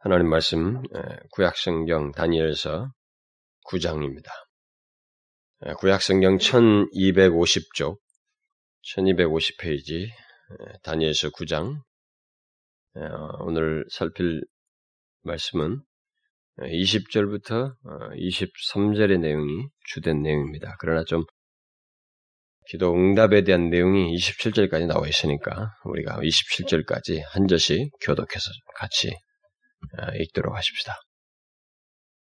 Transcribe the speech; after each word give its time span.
하나님 0.00 0.28
말씀 0.28 0.80
구약성경 1.32 2.12
다니엘서 2.12 2.92
9장입니다. 3.66 4.28
구약성경 5.78 6.38
1250쪽 6.38 7.98
1250페이지 8.94 10.06
다니엘서 10.84 11.30
9장 11.30 11.80
오늘 13.40 13.86
살필 13.90 14.44
말씀은 15.22 15.82
20절부터 16.58 17.74
23절의 18.14 19.18
내용이 19.18 19.66
주된 19.84 20.22
내용입니다. 20.22 20.76
그러나 20.78 21.02
좀 21.02 21.24
기도 22.68 22.94
응답에 22.94 23.42
대한 23.42 23.68
내용이 23.68 24.14
27절까지 24.14 24.86
나와 24.86 25.08
있으니까 25.08 25.72
우리가 25.82 26.20
27절까지 26.20 27.20
한 27.30 27.48
절씩 27.48 27.90
교독해서 28.00 28.48
같이 28.76 29.10
아, 29.10 29.27
읽도록 30.20 30.56
하십시다. 30.56 30.94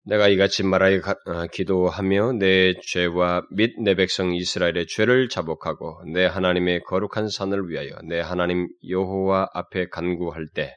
내가 0.06 0.28
이같이 0.28 0.64
말하여 0.64 1.02
아, 1.26 1.48
기도하며 1.48 2.34
내 2.40 2.74
죄와 2.82 3.44
및 3.52 3.76
내 3.84 3.96
백성 3.96 4.34
이스라엘의 4.34 4.88
죄를 4.88 5.30
자복하고 5.30 6.04
내 6.14 6.26
하나님의 6.26 6.82
거룩한 6.84 7.30
산을 7.30 7.70
위하여 7.70 7.92
내 8.08 8.20
하나님 8.20 8.68
여호와 8.90 9.50
앞에 9.54 9.90
간구할 9.90 10.48
때, 10.54 10.76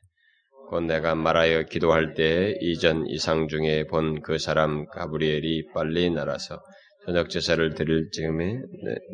곧 0.68 0.80
내가 0.82 1.14
말하여 1.14 1.62
기도할 1.64 2.14
때 2.14 2.54
이전 2.60 3.06
이상 3.06 3.48
중에 3.48 3.84
본 3.86 4.20
그 4.22 4.38
사람 4.38 4.86
가브리엘이 4.86 5.68
빨리 5.72 6.10
날아서 6.10 6.60
저녁 7.06 7.30
제사를 7.30 7.74
드릴 7.74 8.10
즈음에 8.10 8.56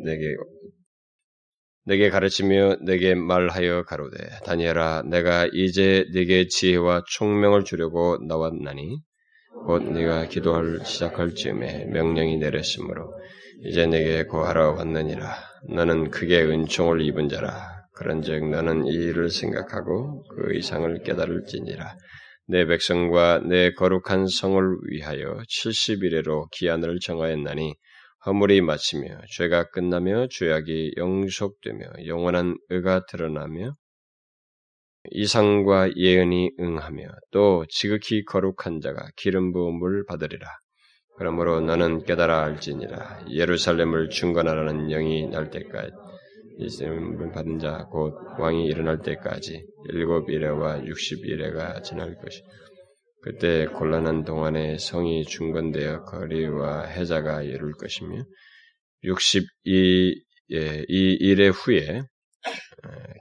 내게 0.03 0.35
내게 1.89 2.11
가르치며 2.11 2.75
내게 2.85 3.15
말하여 3.15 3.81
가로되 3.81 4.15
다니엘아 4.45 5.05
내가 5.09 5.49
이제 5.51 6.05
네게 6.13 6.45
지혜와 6.47 7.01
총명을 7.09 7.63
주려고 7.63 8.19
나왔나니? 8.27 8.99
곧 9.65 9.91
네가 9.91 10.27
기도할 10.27 10.81
시작할 10.85 11.33
즈음에 11.33 11.85
명령이 11.85 12.37
내렸으므로 12.37 13.11
이제 13.65 13.87
내게 13.87 14.23
고하러 14.25 14.73
왔느니라. 14.73 15.35
너는 15.73 16.11
크게 16.11 16.43
은총을 16.43 17.01
입은 17.01 17.27
자라. 17.27 17.81
그런즉 17.95 18.51
너는 18.51 18.85
이 18.85 18.93
일을 18.93 19.31
생각하고 19.31 20.23
그 20.27 20.55
이상을 20.55 21.01
깨달을지니라. 21.01 21.95
내 22.49 22.67
백성과 22.67 23.41
내 23.49 23.71
거룩한 23.73 24.27
성을 24.27 24.63
위하여 24.89 25.41
70일에로 25.49 26.51
기한을 26.51 26.99
정하였나니 26.99 27.73
허물이 28.25 28.61
마치며 28.61 29.21
죄가 29.31 29.69
끝나며 29.69 30.27
죄악이 30.27 30.93
영속되며 30.97 32.05
영원한 32.05 32.57
의가 32.69 33.05
드러나며 33.05 33.75
이상과 35.11 35.95
예언이 35.95 36.51
응하며 36.59 37.07
또 37.31 37.65
지극히 37.69 38.25
거룩한 38.25 38.81
자가 38.81 39.09
기름 39.15 39.53
부음을 39.53 40.05
받으리라. 40.05 40.47
그러므로 41.17 41.61
너는 41.61 42.03
깨달아 42.03 42.43
알지니라. 42.43 43.25
예루살렘을 43.31 44.09
중건하라는 44.09 44.89
영이 44.89 45.27
날 45.29 45.49
때까지 45.49 45.91
이스을 46.59 47.31
받은 47.31 47.59
자 47.59 47.87
곧 47.89 48.13
왕이 48.37 48.65
일어날 48.65 49.01
때까지 49.01 49.65
일곱 49.93 50.29
일회와 50.29 50.85
육십 50.85 51.25
일회가 51.25 51.81
지날 51.81 52.15
것이. 52.15 52.41
그때 53.21 53.65
곤란한 53.65 54.23
동안에 54.23 54.77
성이 54.77 55.25
중건되어 55.25 56.03
거리와 56.03 56.85
해자가 56.85 57.43
이룰 57.43 57.73
것이며 57.73 58.23
62, 59.03 60.23
예, 60.51 60.85
이 60.87 61.17
일의 61.19 61.49
후에 61.49 62.01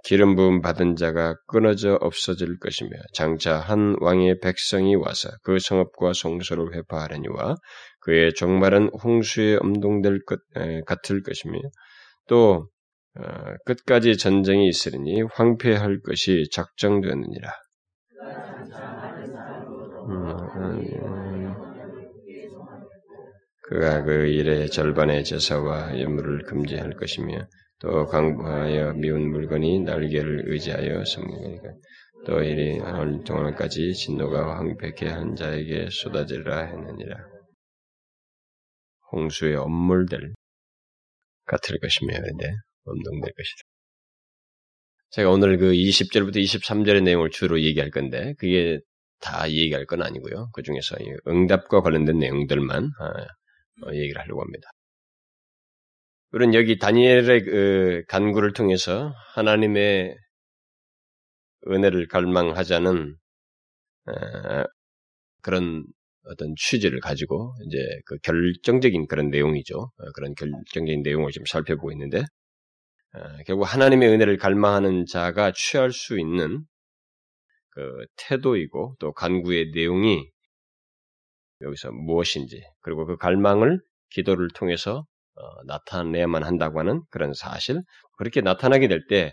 기름 0.04 0.36
부음 0.36 0.60
받은 0.60 0.96
자가 0.96 1.36
끊어져 1.46 1.98
없어질 2.00 2.58
것이며 2.58 2.90
장차 3.12 3.58
한 3.58 3.96
왕의 4.00 4.38
백성이 4.40 4.94
와서 4.94 5.30
그 5.42 5.58
성읍과 5.58 6.12
성소를 6.12 6.74
회파하려니와 6.74 7.56
그의 8.00 8.32
종말은 8.34 8.90
홍수에 9.02 9.56
엄동될 9.56 10.24
것 10.24 10.38
에, 10.56 10.82
같을 10.82 11.22
것이며 11.22 11.58
또 12.28 12.68
어, 13.18 13.24
끝까지 13.64 14.16
전쟁이 14.16 14.68
있으리니 14.68 15.22
황폐할 15.22 16.00
것이 16.02 16.44
작정되느니라. 16.52 17.50
그가 23.62 24.02
그 24.02 24.26
일의 24.26 24.70
절반의 24.70 25.24
제사와 25.24 25.98
예물을 25.98 26.44
금지할 26.44 26.94
것이며 26.94 27.46
또 27.80 28.06
강하여 28.06 28.94
미운 28.94 29.30
물건이 29.30 29.80
날개를 29.80 30.44
의지하여 30.46 31.04
섬기니까 31.04 31.68
또 32.26 32.42
이리 32.42 32.80
오늘 32.80 33.22
동안까지 33.24 33.94
진노가 33.94 34.58
황폐케 34.58 35.06
한 35.06 35.36
자에게 35.36 35.88
쏟아지라 35.90 36.64
했느니라. 36.64 37.16
홍수의 39.12 39.56
엄물들 39.56 40.34
같을 41.44 41.78
것이며 41.78 42.14
근데 42.20 42.52
엄동될 42.84 43.32
것이다. 43.36 43.62
제가 45.10 45.30
오늘 45.30 45.56
그 45.56 45.72
20절부터 45.72 46.36
23절의 46.36 47.02
내용을 47.02 47.30
주로 47.30 47.60
얘기할 47.60 47.90
건데 47.90 48.34
그게 48.38 48.80
다 49.20 49.50
얘기할 49.50 49.86
건 49.86 50.02
아니고요. 50.02 50.50
그 50.52 50.62
중에서 50.62 50.96
응답과 51.26 51.80
관련된 51.82 52.18
내용들만 52.18 52.90
아, 53.00 53.08
어, 53.86 53.92
얘기를 53.92 54.20
하려고 54.20 54.42
합니다. 54.42 54.70
우리는 56.30 56.54
여기 56.54 56.78
다니엘의 56.78 57.44
그 57.44 58.02
간구를 58.08 58.52
통해서 58.52 59.12
하나님의 59.34 60.14
은혜를 61.68 62.06
갈망하자는 62.08 63.16
그런 65.42 65.84
어떤 66.24 66.54
취지를 66.56 67.00
가지고 67.00 67.54
이제 67.66 67.78
그 68.04 68.18
결정적인 68.18 69.06
그런 69.06 69.30
내용이죠. 69.30 69.78
어, 69.78 70.12
그런 70.14 70.34
결정적인 70.34 71.02
내용을 71.02 71.30
지금 71.32 71.46
살펴보고 71.46 71.90
있는데 71.92 72.22
결국 73.46 73.64
하나님의 73.64 74.10
은혜를 74.10 74.36
갈망하는 74.36 75.06
자가 75.06 75.52
취할 75.54 75.92
수 75.92 76.18
있는 76.18 76.62
그 77.78 78.06
태도이고 78.16 78.96
또 78.98 79.12
간구의 79.12 79.70
내용이 79.72 80.28
여기서 81.60 81.92
무엇인지 81.92 82.60
그리고 82.80 83.06
그 83.06 83.16
갈망을 83.16 83.80
기도를 84.10 84.48
통해서 84.52 85.06
어, 85.36 85.62
나타내야만 85.66 86.42
한다고 86.42 86.80
하는 86.80 87.02
그런 87.10 87.32
사실 87.34 87.80
그렇게 88.16 88.40
나타나게 88.40 88.88
될 88.88 89.06
때 89.06 89.32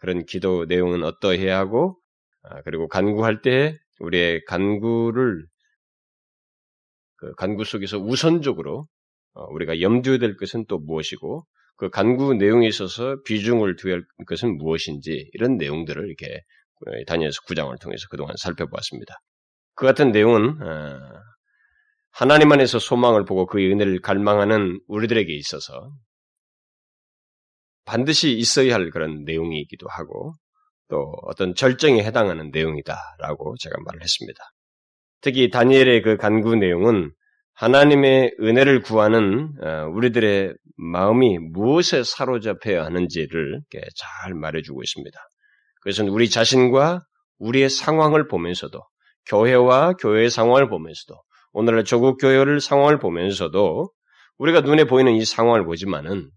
그런 0.00 0.24
기도 0.24 0.66
내용은 0.66 1.02
어떠해야 1.02 1.58
하고 1.58 1.98
아, 2.42 2.62
그리고 2.62 2.86
간구할 2.86 3.42
때 3.42 3.76
우리의 3.98 4.44
간구를 4.44 5.46
그 7.16 7.34
간구 7.34 7.64
속에서 7.64 7.98
우선적으로 7.98 8.86
어, 9.34 9.44
우리가 9.46 9.80
염두에 9.80 10.18
될 10.18 10.36
것은 10.36 10.64
또 10.68 10.78
무엇이고 10.78 11.44
그 11.76 11.90
간구 11.90 12.34
내용에 12.34 12.68
있어서 12.68 13.16
비중을 13.24 13.74
두어야 13.76 13.96
할 13.96 14.04
것은 14.26 14.58
무엇인지 14.58 15.30
이런 15.32 15.56
내용들을 15.56 16.06
이렇게 16.06 16.42
다니엘서 17.06 17.42
9장을 17.42 17.80
통해서 17.80 18.06
그동안 18.10 18.34
살펴보았습니다. 18.36 19.14
그 19.74 19.86
같은 19.86 20.12
내용은 20.12 20.60
어, 20.62 20.98
하나님 22.10 22.52
안에서 22.52 22.78
소망을 22.78 23.24
보고 23.24 23.46
그의 23.46 23.70
은혜를 23.72 24.00
갈망하는 24.00 24.80
우리들에게 24.88 25.32
있어서 25.34 25.90
반드시 27.84 28.32
있어야 28.32 28.74
할 28.74 28.90
그런 28.90 29.24
내용이기도 29.24 29.86
하고 29.88 30.34
또 30.88 31.12
어떤 31.22 31.54
절정에 31.54 32.02
해당하는 32.02 32.50
내용이다라고 32.52 33.54
제가 33.58 33.76
말을 33.84 34.02
했습니다. 34.02 34.42
특히 35.20 35.50
다니엘의 35.50 36.02
그 36.02 36.16
간구 36.16 36.56
내용은 36.56 37.12
하나님의 37.54 38.36
은혜를 38.40 38.80
구하는 38.82 39.52
어, 39.62 39.86
우리들의 39.92 40.54
마음이 40.76 41.38
무엇에 41.38 42.02
사로잡혀야 42.02 42.84
하는지를 42.84 43.60
잘 43.96 44.34
말해주고 44.34 44.82
있습니다. 44.82 45.18
그것은 45.80 46.08
우리 46.08 46.28
자신과 46.30 47.04
우리의 47.38 47.70
상황을 47.70 48.28
보면서도 48.28 48.80
교회와 49.26 49.94
교회의 49.94 50.30
상황을 50.30 50.68
보면서도 50.68 51.20
오늘날 51.52 51.84
조국 51.84 52.18
교회를 52.18 52.60
상황을 52.60 52.98
보면서도 52.98 53.90
우리가 54.38 54.60
눈에 54.60 54.84
보이는 54.84 55.12
이 55.12 55.24
상황을 55.24 55.64
보지만은 55.64 56.30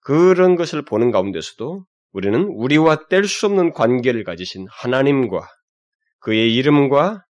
그런 0.00 0.56
것을 0.56 0.84
보는 0.84 1.10
가운데서도 1.10 1.84
우리는 2.12 2.42
우리와 2.44 3.06
뗄 3.08 3.24
수 3.24 3.46
없는 3.46 3.72
관계를 3.72 4.24
가지신 4.24 4.66
하나님과 4.70 5.48
그의 6.20 6.54
이름과 6.54 7.24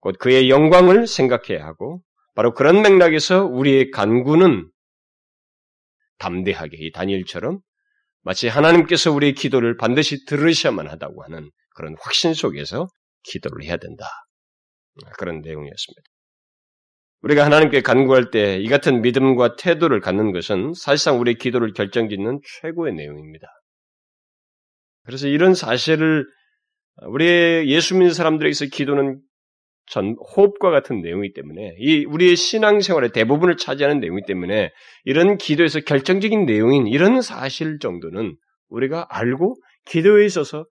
곧 0.00 0.16
그의 0.18 0.50
영광을 0.50 1.06
생각해야 1.06 1.64
하고 1.64 2.02
바로 2.34 2.52
그런 2.52 2.82
맥락에서 2.82 3.44
우리의 3.44 3.90
간구는 3.90 4.70
담대하게 6.18 6.76
이 6.78 6.92
다니엘처럼 6.92 7.60
마치 8.26 8.48
하나님께서 8.48 9.12
우리의 9.12 9.34
기도를 9.34 9.76
반드시 9.76 10.24
들으셔야만 10.24 10.88
하다고 10.88 11.22
하는 11.22 11.48
그런 11.76 11.94
확신 12.00 12.34
속에서 12.34 12.88
기도를 13.22 13.62
해야 13.64 13.76
된다. 13.76 14.04
그런 15.16 15.42
내용이었습니다. 15.42 16.02
우리가 17.22 17.44
하나님께 17.44 17.82
간구할 17.82 18.32
때 18.32 18.58
이 18.58 18.68
같은 18.68 19.00
믿음과 19.00 19.54
태도를 19.54 20.00
갖는 20.00 20.32
것은 20.32 20.72
사실상 20.74 21.20
우리의 21.20 21.36
기도를 21.36 21.72
결정짓는 21.72 22.40
최고의 22.60 22.94
내용입니다. 22.94 23.46
그래서 25.04 25.28
이런 25.28 25.54
사실을 25.54 26.26
우리 27.02 27.70
예수 27.70 27.94
믿는 27.94 28.12
사람들에게서 28.12 28.66
기도는 28.72 29.20
전 29.88 30.16
호흡과 30.36 30.70
같은 30.70 31.00
내용이기 31.00 31.34
때문에 31.34 31.76
이 31.78 32.04
우리의 32.04 32.36
신앙생활의 32.36 33.12
대부분을 33.12 33.56
차지하는 33.56 34.00
내용이기 34.00 34.26
때문에 34.26 34.72
이런 35.04 35.38
기도에서 35.38 35.80
결정적인 35.80 36.44
내용인 36.44 36.86
이런 36.86 37.22
사실 37.22 37.78
정도는 37.78 38.36
우리가 38.68 39.06
알고 39.10 39.56
기도에 39.86 40.24
있어서 40.26 40.66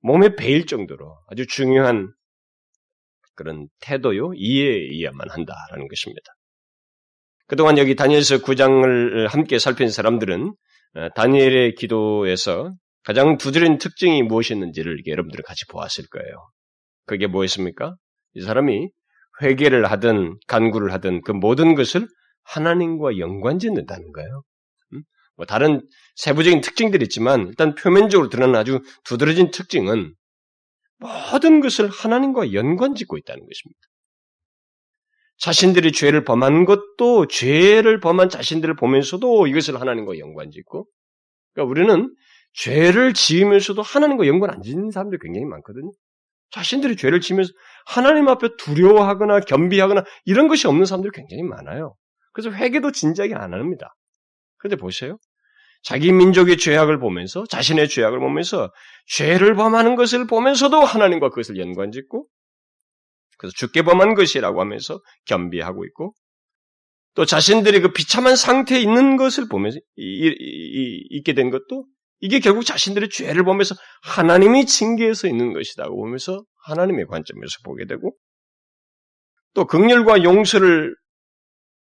몸에 0.00 0.34
배일 0.36 0.66
정도로 0.66 1.16
아주 1.28 1.46
중요한 1.46 2.12
그런 3.34 3.68
태도요 3.80 4.32
이해해야만 4.34 5.30
한다라는 5.30 5.88
것입니다. 5.88 6.32
그동안 7.46 7.78
여기 7.78 7.94
다니엘서 7.94 8.38
9장을 8.38 9.28
함께 9.28 9.58
살핀 9.58 9.90
사람들은 9.90 10.54
어, 10.96 11.08
다니엘의 11.14 11.74
기도에서 11.74 12.70
가장 13.02 13.36
두드린 13.36 13.78
특징이 13.78 14.22
무엇이었는지를 14.22 15.02
여러분들은 15.06 15.42
같이 15.44 15.66
보았을 15.68 16.04
거예요. 16.10 16.48
그게 17.06 17.26
뭐였습니까? 17.26 17.96
이 18.34 18.42
사람이 18.42 18.88
회개를 19.42 19.90
하든 19.90 20.38
간구를 20.46 20.92
하든 20.92 21.22
그 21.22 21.32
모든 21.32 21.74
것을 21.74 22.06
하나님과 22.44 23.18
연관짓는다는 23.18 24.12
거예요. 24.12 24.42
음? 24.92 25.02
뭐 25.36 25.46
다른 25.46 25.86
세부적인 26.16 26.60
특징들이 26.60 27.04
있지만 27.04 27.48
일단 27.48 27.74
표면적으로 27.74 28.28
드러나는 28.28 28.58
아주 28.58 28.80
두드러진 29.04 29.50
특징은 29.50 30.14
모든 30.98 31.60
것을 31.60 31.88
하나님과 31.88 32.52
연관짓고 32.52 33.18
있다는 33.18 33.40
것입니다. 33.40 33.80
자신들이 35.38 35.92
죄를 35.92 36.24
범한 36.24 36.64
것도 36.64 37.26
죄를 37.26 37.98
범한 37.98 38.28
자신들을 38.28 38.76
보면서도 38.76 39.48
이것을 39.48 39.80
하나님과 39.80 40.18
연관짓고 40.18 40.86
그러니까 41.52 41.70
우리는 41.70 42.14
죄를 42.54 43.14
지으면서도 43.14 43.82
하나님과 43.82 44.26
연관 44.26 44.50
안 44.50 44.62
짓는 44.62 44.90
사람들이 44.90 45.18
굉장히 45.20 45.44
많거든요. 45.46 45.90
자신들이 46.54 46.94
죄를 46.94 47.20
지면서 47.20 47.52
하나님 47.84 48.28
앞에 48.28 48.50
두려워하거나 48.58 49.40
겸비하거나 49.40 50.04
이런 50.24 50.46
것이 50.46 50.68
없는 50.68 50.84
사람들이 50.84 51.10
굉장히 51.12 51.42
많아요. 51.42 51.96
그래서 52.32 52.52
회개도 52.54 52.92
진지하게 52.92 53.34
안 53.34 53.54
합니다. 53.54 53.92
그런데 54.58 54.76
보세요. 54.76 55.18
자기 55.82 56.12
민족의 56.12 56.56
죄악을 56.56 57.00
보면서 57.00 57.44
자신의 57.46 57.88
죄악을 57.88 58.20
보면서 58.20 58.72
죄를 59.08 59.56
범하는 59.56 59.96
것을 59.96 60.28
보면서도 60.28 60.80
하나님과 60.80 61.30
그것을 61.30 61.58
연관짓고 61.58 62.28
그래서 63.36 63.52
죽게 63.56 63.82
범한 63.82 64.14
것이라고 64.14 64.60
하면서 64.60 65.00
겸비하고 65.26 65.84
있고 65.86 66.14
또 67.16 67.24
자신들이 67.24 67.80
그 67.80 67.92
비참한 67.92 68.36
상태에 68.36 68.78
있는 68.78 69.16
것을 69.16 69.48
보면서 69.48 69.78
이, 69.96 70.04
이, 70.04 70.34
이, 70.38 71.06
있게 71.10 71.34
된 71.34 71.50
것도 71.50 71.84
이게 72.24 72.38
결국 72.38 72.64
자신들의 72.64 73.10
죄를 73.10 73.44
보면서 73.44 73.74
하나님이 74.02 74.64
징계해서 74.64 75.28
있는 75.28 75.52
것이라고 75.52 75.94
보면서 75.94 76.42
하나님의 76.64 77.06
관점에서 77.06 77.58
보게 77.64 77.84
되고 77.84 78.16
또 79.52 79.66
극렬과 79.66 80.24
용서를 80.24 80.96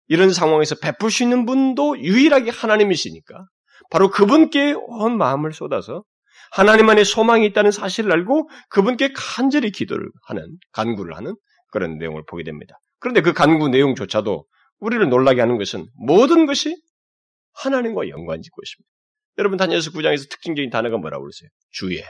이런 0.08 0.32
상황에서 0.32 0.76
베풀 0.82 1.12
수 1.12 1.24
있는 1.24 1.46
분도 1.46 2.00
유일하게 2.00 2.52
하나님이시니까 2.52 3.48
바로 3.92 4.10
그분께 4.10 4.76
온 4.78 5.18
마음을 5.18 5.52
쏟아서 5.52 6.06
하나님 6.54 6.90
안에 6.90 7.04
소망이 7.04 7.46
있다는 7.48 7.72
사실을 7.72 8.10
알고 8.14 8.50
그분께 8.70 9.12
간절히 9.14 9.72
기도를 9.72 10.10
하는 10.26 10.58
간구를 10.72 11.18
하는 11.18 11.36
그런 11.68 11.98
내용을 11.98 12.24
보게 12.26 12.46
됩니다. 12.46 12.80
그런데 13.00 13.20
그 13.20 13.34
간구 13.34 13.68
내용조차도 13.68 14.46
우리를 14.80 15.10
놀라게 15.10 15.42
하는 15.42 15.58
것은 15.58 15.86
모든 15.96 16.46
것이 16.46 16.82
하나님과 17.56 18.08
연관짓고 18.08 18.62
있습니다. 18.64 18.99
여러분 19.40 19.58
다니엘서 19.58 19.92
9장에서 19.92 20.30
특징적인 20.30 20.70
단어가 20.70 20.98
뭐라고 20.98 21.24
그러세요? 21.24 21.50
주의. 21.72 22.04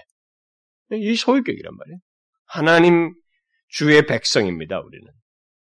이 0.91 1.15
소유격이란 1.15 1.73
말이에요. 1.77 1.99
하나님 2.45 3.13
주의 3.69 4.05
백성입니다. 4.05 4.79
우리는. 4.79 5.07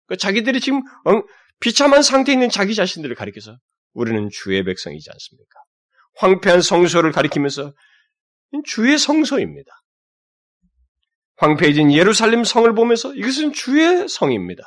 그러니까 0.05 0.21
자기들이 0.21 0.61
지금 0.61 0.83
비참한 1.59 2.03
상태에 2.03 2.33
있는 2.33 2.49
자기 2.49 2.75
자신들을 2.75 3.15
가리켜서 3.15 3.57
우리는 3.93 4.29
주의 4.29 4.63
백성이지 4.63 5.09
않습니까? 5.09 5.59
황폐한 6.17 6.61
성소를 6.61 7.11
가리키면서 7.11 7.73
주의 8.65 8.97
성소입니다. 8.97 9.71
황폐해진 11.37 11.91
예루살렘 11.91 12.43
성을 12.43 12.71
보면서 12.75 13.13
이것은 13.15 13.53
주의 13.53 14.07
성입니다. 14.07 14.63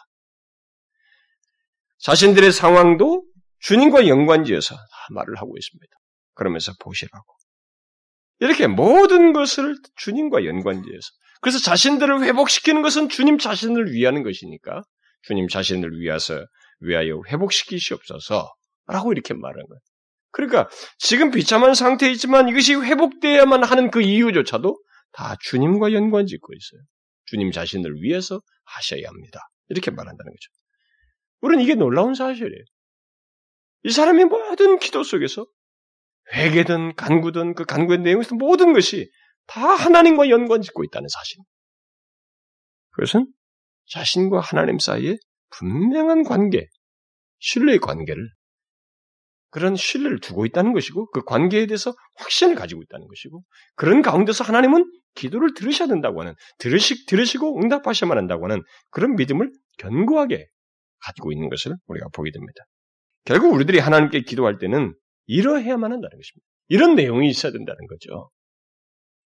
자신들의 1.98 2.50
상황도 2.50 3.25
주님과 3.60 4.08
연관지어서 4.08 4.75
말을 5.10 5.37
하고 5.37 5.56
있습니다. 5.56 6.00
그러면서 6.40 6.72
보시라고. 6.81 7.34
이렇게 8.38 8.66
모든 8.66 9.34
것을 9.34 9.76
주님과 9.96 10.46
연관지어서 10.46 11.08
그래서 11.42 11.58
자신들을 11.58 12.22
회복시키는 12.22 12.81
것은 12.81 13.10
주님 13.10 13.37
자신을 13.37 13.92
위하는 13.92 14.22
것이니까 14.22 14.82
주님 15.22 15.48
자신을 15.48 16.00
위해서 16.00 16.42
위하여 16.81 17.20
회복시키시옵소서라고 17.28 19.12
이렇게 19.12 19.34
말하는 19.34 19.66
거예요. 19.66 19.81
그러니까 20.32 20.70
지금 20.98 21.31
비참한 21.31 21.75
상태에 21.75 22.10
있지만 22.12 22.48
이것이 22.48 22.75
회복되어야만 22.75 23.62
하는 23.62 23.90
그 23.90 24.00
이유조차도 24.00 24.82
다 25.12 25.37
주님과 25.42 25.92
연관 25.92 26.26
짓고 26.26 26.54
있어요. 26.54 26.81
주님 27.26 27.52
자신을 27.52 28.00
위해서 28.00 28.40
하셔야 28.64 29.08
합니다. 29.08 29.40
이렇게 29.69 29.90
말한다는 29.90 30.32
거죠. 30.32 30.50
우리는 31.42 31.62
이게 31.62 31.75
놀라운 31.75 32.14
사실이에요. 32.14 32.64
이 33.82 33.90
사람이 33.90 34.25
모든 34.25 34.78
기도 34.78 35.02
속에서 35.02 35.46
회개든 36.32 36.94
간구든 36.94 37.54
그 37.54 37.64
간구의 37.64 38.00
내용에서 38.00 38.34
모든 38.34 38.72
것이 38.72 39.10
다 39.46 39.60
하나님과 39.60 40.28
연관 40.28 40.62
짓고 40.62 40.84
있다는 40.84 41.08
사실. 41.08 41.38
그것은 42.92 43.26
자신과 43.86 44.40
하나님 44.40 44.78
사이에 44.78 45.16
분명한 45.50 46.22
관계, 46.22 46.68
신뢰의 47.40 47.78
관계를 47.78 48.28
그런 49.50 49.74
신뢰를 49.74 50.20
두고 50.20 50.46
있다는 50.46 50.72
것이고 50.72 51.10
그 51.10 51.24
관계에 51.24 51.66
대해서 51.66 51.92
확신을 52.16 52.54
가지고 52.54 52.82
있다는 52.82 53.08
것이고 53.08 53.42
그런 53.74 54.00
가운데서 54.00 54.44
하나님은 54.44 54.84
기도를 55.14 55.54
들으셔야 55.54 55.88
된다고 55.88 56.20
하는 56.20 56.34
들으시, 56.58 57.04
들으시고 57.06 57.60
응답하셔야만 57.60 58.16
한다고 58.16 58.44
하는 58.44 58.62
그런 58.90 59.16
믿음을 59.16 59.50
견고하게 59.78 60.46
가지고 61.00 61.32
있는 61.32 61.48
것을 61.48 61.74
우리가 61.86 62.08
보게 62.12 62.30
됩니다. 62.30 62.64
결국 63.24 63.52
우리들이 63.52 63.80
하나님께 63.80 64.22
기도할 64.22 64.58
때는 64.58 64.94
이러해야만 65.30 65.92
한다는 65.92 66.10
것입니다. 66.16 66.46
이런 66.68 66.94
내용이 66.94 67.28
있어야 67.28 67.52
된다는 67.52 67.86
거죠. 67.86 68.30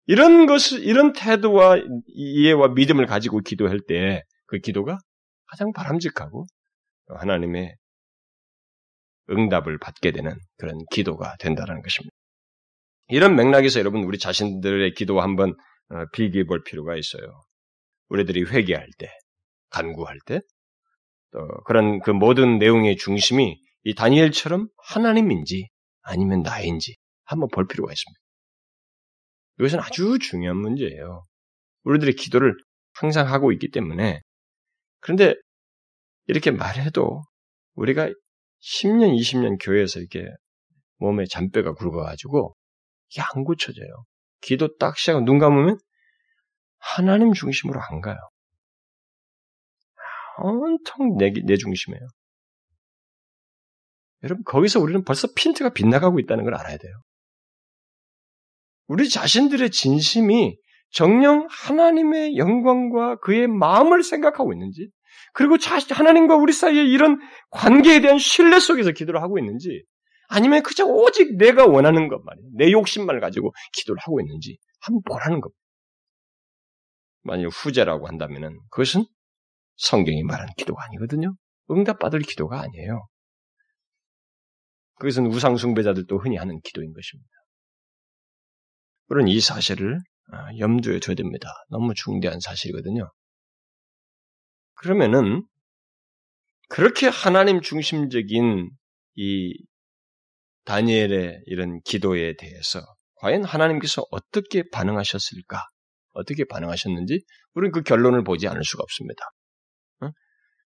이런 0.06 0.46
것을 0.46 0.82
이런 0.82 1.12
태도와 1.12 1.76
이해와 2.08 2.68
믿음을 2.68 3.06
가지고 3.06 3.40
기도할 3.40 3.80
때 3.86 4.22
그 4.50 4.58
기도가 4.58 4.98
가장 5.46 5.72
바람직하고 5.72 6.44
하나님의 7.06 7.76
응답을 9.30 9.78
받게 9.78 10.10
되는 10.10 10.34
그런 10.58 10.76
기도가 10.90 11.36
된다는 11.38 11.82
것입니다. 11.82 12.14
이런 13.08 13.36
맥락에서 13.36 13.78
여러분 13.78 14.02
우리 14.02 14.18
자신들의 14.18 14.94
기도 14.94 15.20
한번 15.20 15.54
어, 15.90 16.04
비교해 16.12 16.44
볼 16.44 16.62
필요가 16.64 16.96
있어요. 16.96 17.42
우리들이 18.08 18.44
회개할 18.44 18.88
때, 18.98 19.08
간구할 19.70 20.18
때, 20.26 20.40
또 21.32 21.46
그런 21.64 22.00
그 22.00 22.10
모든 22.10 22.58
내용의 22.58 22.96
중심이 22.96 23.60
이 23.84 23.94
다니엘처럼 23.94 24.68
하나님인지 24.84 25.68
아니면 26.10 26.42
나인지 26.42 26.96
한번 27.24 27.48
볼 27.48 27.66
필요가 27.66 27.92
있습니다. 27.92 28.20
이것은 29.58 29.80
아주 29.80 30.18
중요한 30.18 30.56
문제예요. 30.56 31.22
우리들의 31.84 32.14
기도를 32.14 32.54
항상 32.92 33.28
하고 33.28 33.52
있기 33.52 33.70
때문에 33.70 34.20
그런데 35.00 35.34
이렇게 36.26 36.50
말해도 36.50 37.22
우리가 37.74 38.08
10년, 38.60 39.16
20년 39.18 39.56
교회에서 39.62 40.00
이렇게 40.00 40.26
몸에 40.98 41.24
잔뼈가 41.26 41.72
굵어가지고 41.72 42.54
이게 43.10 43.22
안 43.22 43.44
고쳐져요. 43.44 44.04
기도 44.40 44.76
딱 44.76 44.98
시작하고 44.98 45.24
눈 45.24 45.38
감으면 45.38 45.78
하나님 46.78 47.32
중심으로 47.32 47.80
안 47.80 48.00
가요. 48.00 48.16
온통 50.42 51.16
내, 51.18 51.32
내 51.44 51.56
중심이에요. 51.56 52.06
여러분, 54.22 54.44
거기서 54.44 54.80
우리는 54.80 55.04
벌써 55.04 55.28
핀트가 55.34 55.72
빗나가고 55.72 56.18
있다는 56.20 56.44
걸 56.44 56.54
알아야 56.54 56.76
돼요. 56.76 56.92
우리 58.86 59.08
자신들의 59.08 59.70
진심이 59.70 60.56
정령 60.90 61.46
하나님의 61.48 62.36
영광과 62.36 63.16
그의 63.20 63.46
마음을 63.46 64.02
생각하고 64.02 64.52
있는지, 64.52 64.90
그리고 65.32 65.56
하나님과 65.90 66.36
우리 66.36 66.52
사이에 66.52 66.84
이런 66.84 67.18
관계에 67.50 68.00
대한 68.00 68.18
신뢰 68.18 68.58
속에서 68.58 68.90
기도를 68.90 69.22
하고 69.22 69.38
있는지, 69.38 69.84
아니면 70.28 70.62
그저 70.62 70.84
오직 70.84 71.36
내가 71.36 71.66
원하는 71.66 72.08
것만, 72.08 72.36
내 72.54 72.70
욕심만을 72.72 73.20
가지고 73.20 73.52
기도를 73.72 74.00
하고 74.00 74.20
있는지 74.20 74.58
한번 74.80 75.02
보라는 75.02 75.40
겁니다. 75.40 75.60
만약 77.22 77.48
후자라고 77.48 78.06
한다면 78.08 78.58
그것은 78.70 79.04
성경이 79.76 80.22
말하는 80.24 80.52
기도가 80.56 80.84
아니거든요. 80.84 81.34
응답받을 81.70 82.20
기도가 82.20 82.60
아니에요. 82.60 83.06
그것은 85.00 85.26
우상숭배자들도 85.26 86.18
흔히 86.18 86.36
하는 86.36 86.60
기도인 86.60 86.92
것입니다. 86.92 87.30
물론 89.06 89.28
이 89.28 89.40
사실을 89.40 89.98
아, 90.30 90.56
염두에 90.58 91.00
둬야 91.00 91.16
됩니다. 91.16 91.48
너무 91.70 91.94
중대한 91.94 92.38
사실이거든요. 92.38 93.10
그러면은 94.74 95.42
그렇게 96.68 97.08
하나님 97.08 97.60
중심적인 97.62 98.70
이 99.16 99.64
다니엘의 100.64 101.42
이런 101.46 101.80
기도에 101.80 102.36
대해서 102.36 102.80
과연 103.16 103.42
하나님께서 103.42 104.04
어떻게 104.10 104.62
반응하셨을까? 104.70 105.66
어떻게 106.12 106.44
반응하셨는지 106.44 107.24
우리는 107.54 107.72
그 107.72 107.82
결론을 107.82 108.22
보지 108.22 108.46
않을 108.48 108.62
수가 108.62 108.82
없습니다. 108.82 109.24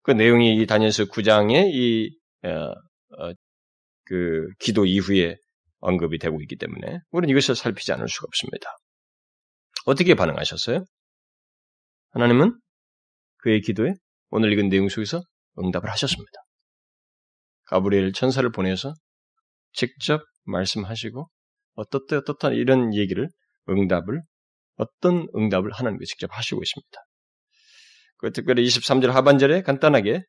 그 0.03 0.11
내용이 0.11 0.55
이 0.55 0.65
다니엘서 0.65 1.05
9장의 1.05 1.69
이, 1.73 2.17
어, 2.43 2.71
어, 3.19 3.33
그 4.11 4.45
기도 4.59 4.85
이후에 4.85 5.37
언급이 5.79 6.19
되고 6.19 6.41
있기 6.41 6.57
때문에 6.57 6.99
우리는 7.11 7.31
이것을 7.31 7.55
살피지 7.55 7.93
않을 7.93 8.09
수가 8.09 8.25
없습니다. 8.27 8.69
어떻게 9.85 10.15
반응하셨어요? 10.15 10.83
하나님은 12.09 12.59
그의 13.37 13.61
기도에 13.61 13.93
오늘 14.29 14.51
읽은 14.51 14.67
내용 14.67 14.89
속에서 14.89 15.21
응답을 15.57 15.89
하셨습니다. 15.91 16.31
가브리엘 17.67 18.11
천사를 18.11 18.51
보내서 18.51 18.93
직접 19.71 20.21
말씀하시고 20.43 21.29
어떻다 21.75 22.17
어떻다 22.17 22.49
이런 22.49 22.93
얘기를 22.93 23.29
응답을 23.69 24.21
어떤 24.75 25.25
응답을 25.37 25.71
하나님께 25.71 26.03
직접 26.03 26.29
하시고 26.35 26.61
있습니다. 26.61 26.99
그 28.17 28.31
특별히 28.33 28.67
23절 28.67 29.07
하반절에 29.07 29.61
간단하게 29.61 30.21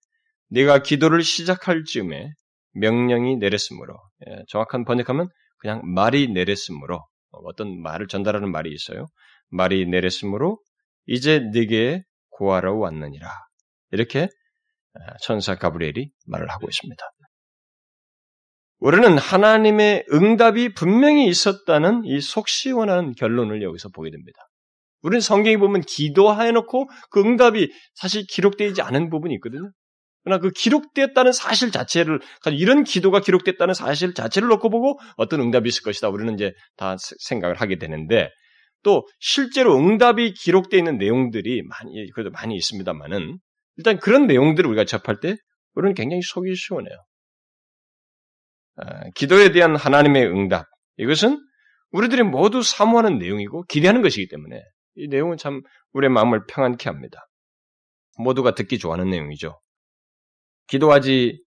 네가 0.50 0.84
기도를 0.84 1.24
시작할 1.24 1.82
즈음에 1.82 2.30
명령이 2.74 3.36
내렸으므로 3.36 3.94
예, 4.26 4.42
정확한 4.48 4.84
번역하면 4.84 5.28
그냥 5.58 5.80
말이 5.84 6.28
내렸으므로 6.28 7.06
어떤 7.30 7.80
말을 7.80 8.08
전달하는 8.08 8.50
말이 8.50 8.72
있어요. 8.72 9.06
말이 9.48 9.86
내렸으므로 9.86 10.58
이제 11.06 11.40
네게 11.52 12.02
구하러 12.30 12.74
왔느니라. 12.74 13.28
이렇게 13.90 14.28
아, 14.94 15.16
천사 15.22 15.56
가브리엘이 15.56 16.10
말을 16.26 16.50
하고 16.50 16.68
있습니다. 16.68 17.02
우리는 18.78 19.16
하나님의 19.16 20.06
응답이 20.12 20.74
분명히 20.74 21.28
있었다는 21.28 22.02
이 22.04 22.20
속시원한 22.20 23.12
결론을 23.12 23.62
여기서 23.62 23.90
보게 23.90 24.10
됩니다. 24.10 24.38
우리는 25.02 25.20
성경에 25.20 25.56
보면 25.56 25.82
기도해놓고 25.82 26.88
그 27.10 27.20
응답이 27.20 27.70
사실 27.94 28.24
기록되지 28.28 28.82
않은 28.82 29.10
부분이 29.10 29.34
있거든요. 29.34 29.70
그러나 30.24 30.40
그 30.40 30.50
기록됐다는 30.50 31.32
사실 31.32 31.70
자체를, 31.70 32.20
이런 32.52 32.84
기도가 32.84 33.20
기록됐다는 33.20 33.74
사실 33.74 34.14
자체를 34.14 34.48
놓고 34.48 34.70
보고 34.70 34.98
어떤 35.16 35.40
응답이 35.40 35.68
있을 35.68 35.82
것이다. 35.82 36.08
우리는 36.08 36.34
이제 36.34 36.52
다 36.76 36.96
생각을 36.98 37.56
하게 37.56 37.78
되는데, 37.78 38.30
또 38.82 39.06
실제로 39.18 39.76
응답이 39.76 40.34
기록되어 40.34 40.78
있는 40.78 40.98
내용들이 40.98 41.62
많이, 41.62 42.10
그래도 42.12 42.30
많이 42.30 42.54
있습니다만은, 42.56 43.38
일단 43.76 43.98
그런 43.98 44.26
내용들을 44.26 44.68
우리가 44.68 44.84
접할 44.84 45.20
때, 45.20 45.36
우리는 45.74 45.94
굉장히 45.94 46.22
속이 46.22 46.54
시원해요. 46.54 46.94
아, 48.76 49.10
기도에 49.14 49.52
대한 49.52 49.76
하나님의 49.76 50.26
응답, 50.26 50.66
이것은 50.98 51.38
우리들이 51.90 52.22
모두 52.22 52.62
사모하는 52.62 53.18
내용이고 53.18 53.64
기대하는 53.64 54.02
것이기 54.02 54.28
때문에 54.28 54.62
이 54.96 55.08
내용은 55.08 55.36
참 55.36 55.62
우리의 55.92 56.10
마음을 56.10 56.46
평안케 56.46 56.88
합니다. 56.88 57.26
모두가 58.18 58.54
듣기 58.54 58.78
좋아하는 58.78 59.10
내용이죠. 59.10 59.60
기도하지 60.68 61.42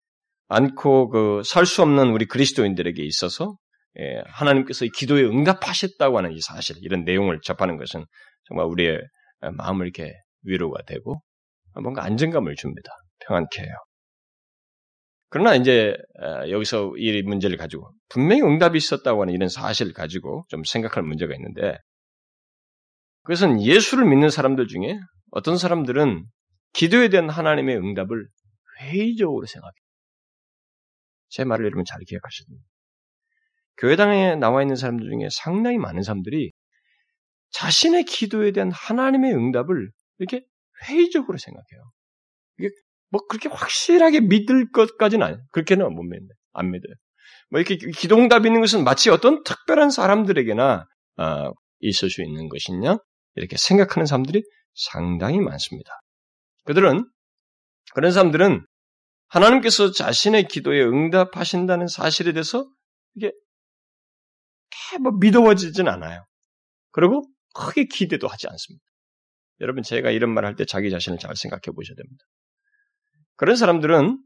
않고 0.48 1.08
그 1.10 1.42
살 1.44 1.66
수 1.66 1.82
없는 1.82 2.10
우리 2.12 2.26
그리스도인들에게 2.26 3.02
있어서 3.04 3.56
예, 3.98 4.22
하나님께서 4.26 4.86
기도에 4.96 5.22
응답하셨다고 5.24 6.16
하는 6.18 6.32
이 6.32 6.40
사실, 6.40 6.76
이런 6.80 7.04
내용을 7.04 7.40
접하는 7.42 7.76
것은 7.76 8.04
정말 8.48 8.66
우리의 8.66 8.98
마음을 9.58 9.86
이렇게 9.86 10.12
위로가 10.44 10.82
되고 10.84 11.22
뭔가 11.74 12.04
안정감을 12.04 12.54
줍니다. 12.56 12.90
평안케 13.26 13.62
해요. 13.62 13.74
그러나 15.30 15.54
이제 15.54 15.94
여기서 16.50 16.92
이 16.98 17.22
문제를 17.22 17.56
가지고 17.56 17.90
분명히 18.10 18.42
응답이 18.42 18.76
있었다고 18.76 19.22
하는 19.22 19.34
이런 19.34 19.48
사실을 19.48 19.92
가지고 19.94 20.44
좀 20.48 20.62
생각할 20.64 21.02
문제가 21.02 21.34
있는데 21.34 21.78
그것은 23.22 23.62
예수를 23.62 24.04
믿는 24.06 24.30
사람들 24.30 24.66
중에 24.66 24.98
어떤 25.30 25.56
사람들은 25.56 26.24
기도에 26.74 27.08
대한 27.08 27.30
하나님의 27.30 27.76
응답을 27.76 28.26
회의적으로 28.82 29.46
생각해요. 29.46 29.72
제 31.28 31.44
말을 31.44 31.64
여러분 31.64 31.84
잘 31.84 31.98
됩니다. 32.06 32.66
교회당에 33.78 34.36
나와 34.36 34.62
있는 34.62 34.76
사람들 34.76 35.08
중에 35.08 35.28
상당히 35.30 35.78
많은 35.78 36.02
사람들이 36.02 36.52
자신의 37.50 38.04
기도에 38.04 38.52
대한 38.52 38.70
하나님의 38.70 39.32
응답을 39.32 39.90
이렇게 40.18 40.44
회의적으로 40.84 41.38
생각해요. 41.38 41.90
이게 42.58 42.68
뭐 43.10 43.20
그렇게 43.28 43.48
확실하게 43.48 44.20
믿을 44.20 44.70
것까지는 44.72 45.26
아니에요. 45.26 45.42
그렇게는 45.52 45.92
못 45.94 46.02
믿는다. 46.02 46.34
안 46.52 46.70
믿어요. 46.70 46.94
뭐 47.50 47.60
이렇게 47.60 47.76
기도응답이 47.76 48.48
있는 48.48 48.60
것은 48.60 48.84
마치 48.84 49.10
어떤 49.10 49.42
특별한 49.42 49.90
사람들에게나 49.90 50.86
어, 51.18 51.50
있을 51.80 52.10
수 52.10 52.22
있는 52.22 52.48
것이냐 52.48 52.96
이렇게 53.34 53.56
생각하는 53.56 54.06
사람들이 54.06 54.42
상당히 54.74 55.40
많습니다. 55.40 56.00
그들은 56.64 57.06
그런 57.94 58.12
사람들은 58.12 58.64
하나님께서 59.32 59.90
자신의 59.92 60.44
기도에 60.48 60.82
응답하신다는 60.82 61.86
사실에 61.86 62.32
대해서 62.32 62.66
이게 63.14 63.32
뭐 65.02 65.12
믿어지진 65.18 65.88
않아요. 65.88 66.24
그리고 66.90 67.24
크게 67.54 67.86
기대도 67.86 68.28
하지 68.28 68.46
않습니다. 68.48 68.84
여러분 69.60 69.82
제가 69.82 70.10
이런 70.10 70.34
말 70.34 70.44
할 70.44 70.54
때 70.56 70.64
자기 70.66 70.90
자신을 70.90 71.18
잘 71.18 71.34
생각해 71.34 71.74
보셔야 71.74 71.94
됩니다. 71.96 72.24
그런 73.36 73.56
사람들은 73.56 74.18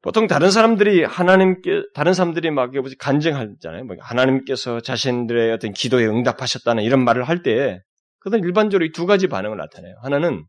보통 0.00 0.26
다른 0.26 0.50
사람들이 0.50 1.04
하나님께 1.04 1.82
다른 1.92 2.14
사람들이 2.14 2.50
막 2.50 2.70
간증하잖아요. 2.98 3.84
뭐 3.84 3.96
하나님께서 4.00 4.80
자신들의 4.80 5.52
어떤 5.52 5.72
기도에 5.72 6.06
응답하셨다는 6.06 6.82
이런 6.84 7.04
말을 7.04 7.24
할 7.24 7.42
때, 7.42 7.80
그들은 8.20 8.44
일반적으로 8.44 8.86
이 8.86 8.92
두 8.92 9.06
가지 9.06 9.26
반응을 9.26 9.56
나타내요. 9.58 9.96
하나는 10.02 10.46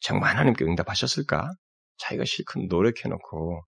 정말 0.00 0.30
하나님께 0.30 0.64
응답하셨을까? 0.64 1.50
자기가 1.98 2.24
실컷 2.24 2.60
노력해놓고 2.68 3.62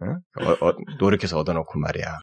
어? 0.00 0.04
어, 0.04 0.68
어, 0.68 0.74
노력해서 0.98 1.38
얻어놓고 1.38 1.78
말이야. 1.78 2.18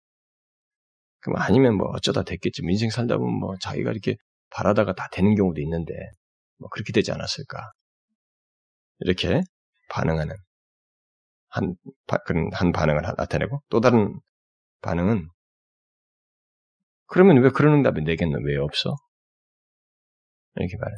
그럼 1.20 1.42
아니면 1.42 1.76
뭐 1.76 1.88
어쩌다 1.90 2.24
됐겠지. 2.24 2.62
인생 2.64 2.90
살다 2.90 3.18
보면 3.18 3.40
뭐 3.40 3.56
자기가 3.62 3.92
이렇게 3.92 4.16
바라다가 4.50 4.94
다 4.94 5.08
되는 5.12 5.36
경우도 5.36 5.62
있는데 5.62 5.94
뭐 6.58 6.70
그렇게 6.70 6.94
되지 6.94 7.12
않았을까? 7.12 7.72
이렇게 9.00 9.42
반응하는 9.90 10.36
한, 11.50 11.76
그런 12.26 12.50
한 12.54 12.72
반응을 12.72 13.02
나타내고 13.18 13.62
또 13.70 13.80
다른 13.82 14.20
반응은 14.82 15.28
그러면 17.08 17.42
왜 17.42 17.50
그런 17.50 17.76
응답이 17.76 18.02
내게는 18.02 18.44
왜 18.46 18.58
없어? 18.58 18.96
이렇게 20.56 20.78
말해. 20.78 20.94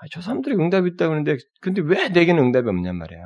아, 0.00 0.06
저 0.10 0.22
사람들이 0.22 0.54
응답이 0.54 0.90
있다고 0.94 1.12
하는데 1.12 1.36
근데 1.60 1.82
왜 1.82 2.08
내게는 2.08 2.42
응답이 2.42 2.68
없냔 2.68 2.96
말이야. 2.96 3.20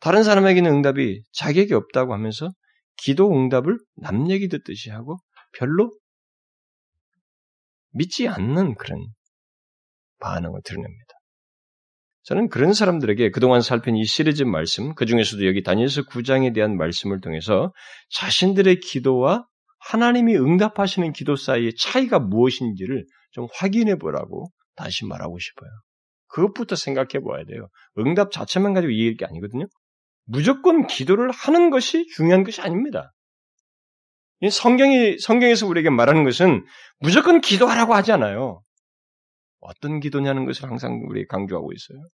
다른 0.00 0.22
사람에게는 0.22 0.70
응답이 0.70 1.22
자기에게 1.32 1.74
없다고 1.74 2.14
하면서 2.14 2.48
기도 2.96 3.30
응답을 3.30 3.78
남 3.96 4.30
얘기 4.30 4.48
듣듯이 4.48 4.90
하고 4.90 5.18
별로 5.52 5.92
믿지 7.90 8.28
않는 8.28 8.76
그런 8.76 9.06
반응을 10.20 10.60
드러냅니다. 10.64 11.14
저는 12.22 12.48
그런 12.48 12.72
사람들에게 12.72 13.30
그동안 13.30 13.60
살핀 13.60 13.96
이 13.96 14.04
시리즈 14.04 14.42
말씀, 14.42 14.94
그 14.94 15.06
중에서도 15.06 15.46
여기 15.46 15.62
다니엘서 15.62 16.02
9장에 16.02 16.54
대한 16.54 16.76
말씀을 16.76 17.20
통해서 17.20 17.72
자신들의 18.10 18.80
기도와 18.80 19.46
하나님이 19.80 20.36
응답하시는 20.36 21.12
기도 21.12 21.36
사이의 21.36 21.74
차이가 21.76 22.18
무엇인지를 22.18 23.06
좀 23.32 23.46
확인해 23.54 23.96
보라고 23.96 24.50
다시 24.78 25.04
말하고 25.04 25.38
싶어요. 25.38 25.68
그것부터 26.28 26.76
생각해 26.76 27.20
보아야 27.22 27.44
돼요. 27.44 27.68
응답 27.98 28.30
자체만 28.30 28.74
가지고 28.74 28.92
이해할 28.92 29.16
게 29.16 29.24
아니거든요. 29.24 29.66
무조건 30.24 30.86
기도를 30.86 31.30
하는 31.30 31.70
것이 31.70 32.06
중요한 32.14 32.44
것이 32.44 32.60
아닙니다. 32.60 33.12
성경이, 34.50 35.18
성경에서 35.18 35.66
우리에게 35.66 35.90
말하는 35.90 36.22
것은 36.22 36.64
무조건 37.00 37.40
기도하라고 37.40 37.94
하지 37.94 38.12
않아요. 38.12 38.62
어떤 39.60 39.98
기도냐는 39.98 40.44
것을 40.44 40.70
항상 40.70 41.02
우리 41.08 41.26
강조하고 41.26 41.72
있어요. 41.72 42.06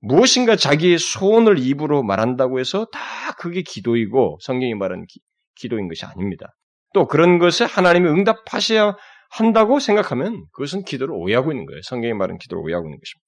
무엇인가 0.00 0.56
자기의 0.56 0.98
소원을 0.98 1.58
입으로 1.58 2.02
말한다고 2.02 2.58
해서 2.58 2.86
다 2.86 3.00
그게 3.38 3.62
기도이고 3.62 4.38
성경이 4.40 4.74
말하는 4.74 5.06
기, 5.54 5.68
도인 5.68 5.88
것이 5.88 6.04
아닙니다. 6.04 6.54
또 6.92 7.06
그런 7.06 7.38
것에 7.38 7.64
하나님이 7.64 8.08
응답하셔야 8.08 8.96
한다고 9.36 9.80
생각하면 9.80 10.46
그것은 10.52 10.82
기도를 10.84 11.14
오해하고 11.14 11.52
있는 11.52 11.66
거예요. 11.66 11.82
성경이 11.82 12.14
말하는 12.14 12.38
기도를 12.38 12.62
오해하고 12.64 12.86
있는 12.86 12.98
것입니다. 12.98 13.26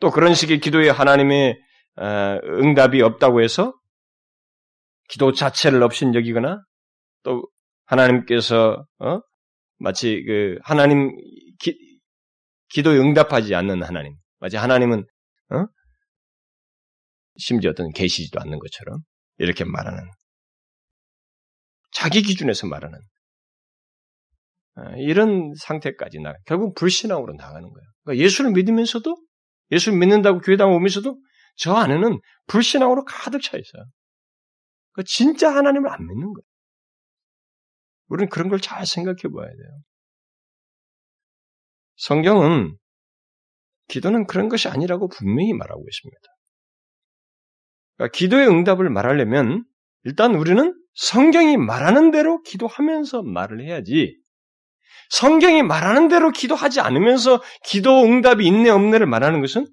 또 0.00 0.10
그런 0.10 0.34
식의 0.34 0.58
기도에 0.58 0.90
하나님의 0.90 1.56
어, 1.96 2.38
응답이 2.44 3.00
없다고 3.00 3.40
해서 3.40 3.72
기도 5.08 5.32
자체를 5.32 5.82
없인 5.82 6.14
여기거나 6.14 6.62
또 7.22 7.48
하나님께서 7.84 8.84
어? 8.98 9.20
마치 9.78 10.22
그 10.26 10.58
하나님 10.62 11.16
기, 11.60 11.76
기도에 12.70 12.98
응답하지 12.98 13.54
않는 13.54 13.82
하나님. 13.84 14.16
마치 14.40 14.56
하나님은 14.56 15.04
어? 15.50 15.66
심지어 17.36 17.70
어떤 17.70 17.92
계시지도 17.92 18.40
않는 18.40 18.58
것처럼 18.58 18.98
이렇게 19.38 19.64
말하는 19.64 20.10
자기 21.92 22.22
기준에서 22.22 22.66
말하는 22.66 22.98
어, 22.98 23.19
이런 24.98 25.52
상태까지 25.58 26.20
나 26.20 26.34
결국 26.46 26.74
불신앙으로 26.74 27.34
나가는 27.34 27.62
거예요. 27.62 27.86
그러니까 28.04 28.24
예수를 28.24 28.52
믿으면서도 28.52 29.16
예수를 29.70 29.98
믿는다고 29.98 30.40
교회 30.40 30.56
다오면서도 30.56 31.16
저 31.56 31.74
안에는 31.74 32.18
불신앙으로 32.46 33.04
가득 33.04 33.42
차 33.42 33.56
있어요. 33.56 33.84
그 34.92 35.04
진짜 35.04 35.54
하나님을 35.54 35.88
안 35.90 36.06
믿는 36.06 36.32
거예요. 36.32 36.44
우리는 38.08 38.28
그런 38.28 38.48
걸 38.48 38.58
잘 38.60 38.86
생각해 38.86 39.18
봐야 39.34 39.46
돼요. 39.46 39.80
성경은 41.96 42.76
기도는 43.88 44.26
그런 44.26 44.48
것이 44.48 44.68
아니라고 44.68 45.08
분명히 45.08 45.52
말하고 45.52 45.84
있습니다. 45.88 46.20
그러니까 47.96 48.16
기도의 48.16 48.48
응답을 48.48 48.88
말하려면 48.90 49.64
일단 50.04 50.34
우리는 50.34 50.74
성경이 50.94 51.56
말하는 51.56 52.10
대로 52.10 52.42
기도하면서 52.42 53.22
말을 53.22 53.62
해야지 53.64 54.16
성경이 55.10 55.62
말하는 55.62 56.08
대로 56.08 56.30
기도하지 56.30 56.80
않으면서 56.80 57.42
기도 57.64 58.02
응답이 58.04 58.46
있네 58.46 58.70
없네를 58.70 59.06
말하는 59.06 59.40
것은 59.40 59.66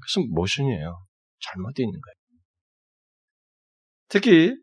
그것은 0.00 0.30
모순이에요. 0.34 1.06
잘못되어 1.40 1.84
있는 1.84 2.00
거예요. 2.00 2.14
특히 4.08 4.54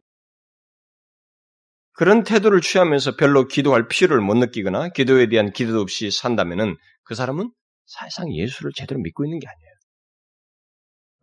그런 1.93 2.24
태도를 2.24 2.62
취하면서 2.62 3.15
별로 3.15 3.47
기도할 3.47 3.88
필요를 3.88 4.21
못 4.21 4.36
느끼거나 4.36 4.89
기도에 4.89 5.29
대한 5.29 5.51
기도도 5.51 5.81
없이 5.81 6.12
산다면은 6.12 6.75
그 7.03 7.15
사람은 7.15 7.51
사실상 7.86 8.33
예수를 8.36 8.71
제대로 8.75 9.00
믿고 9.00 9.24
있는 9.25 9.39
게 9.39 9.47
아니에요. 9.47 9.71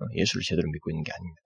어, 0.00 0.04
예수를 0.16 0.42
제대로 0.44 0.68
믿고 0.70 0.90
있는 0.90 1.02
게 1.04 1.12
아닙니다. 1.12 1.42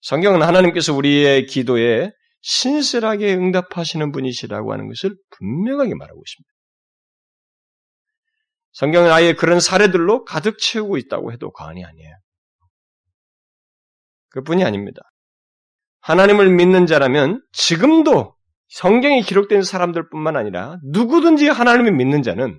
성경은 0.00 0.42
하나님께서 0.42 0.94
우리의 0.94 1.46
기도에 1.46 2.12
신실하게 2.48 3.34
응답하시는 3.34 4.10
분이시라고 4.10 4.72
하는 4.72 4.88
것을 4.88 5.14
분명하게 5.36 5.94
말하고 5.94 6.22
있습니다. 6.26 6.50
성경은 8.72 9.10
아예 9.10 9.34
그런 9.34 9.60
사례들로 9.60 10.24
가득 10.24 10.56
채우고 10.58 10.96
있다고 10.96 11.30
해도 11.32 11.52
과언이 11.52 11.84
아니에요. 11.84 12.16
그뿐이 14.30 14.64
아닙니다. 14.64 15.02
하나님을 16.00 16.48
믿는 16.48 16.86
자라면 16.86 17.42
지금도 17.52 18.34
성경에 18.68 19.20
기록된 19.20 19.62
사람들 19.62 20.08
뿐만 20.08 20.36
아니라 20.36 20.78
누구든지 20.84 21.48
하나님을 21.48 21.92
믿는 21.92 22.22
자는 22.22 22.58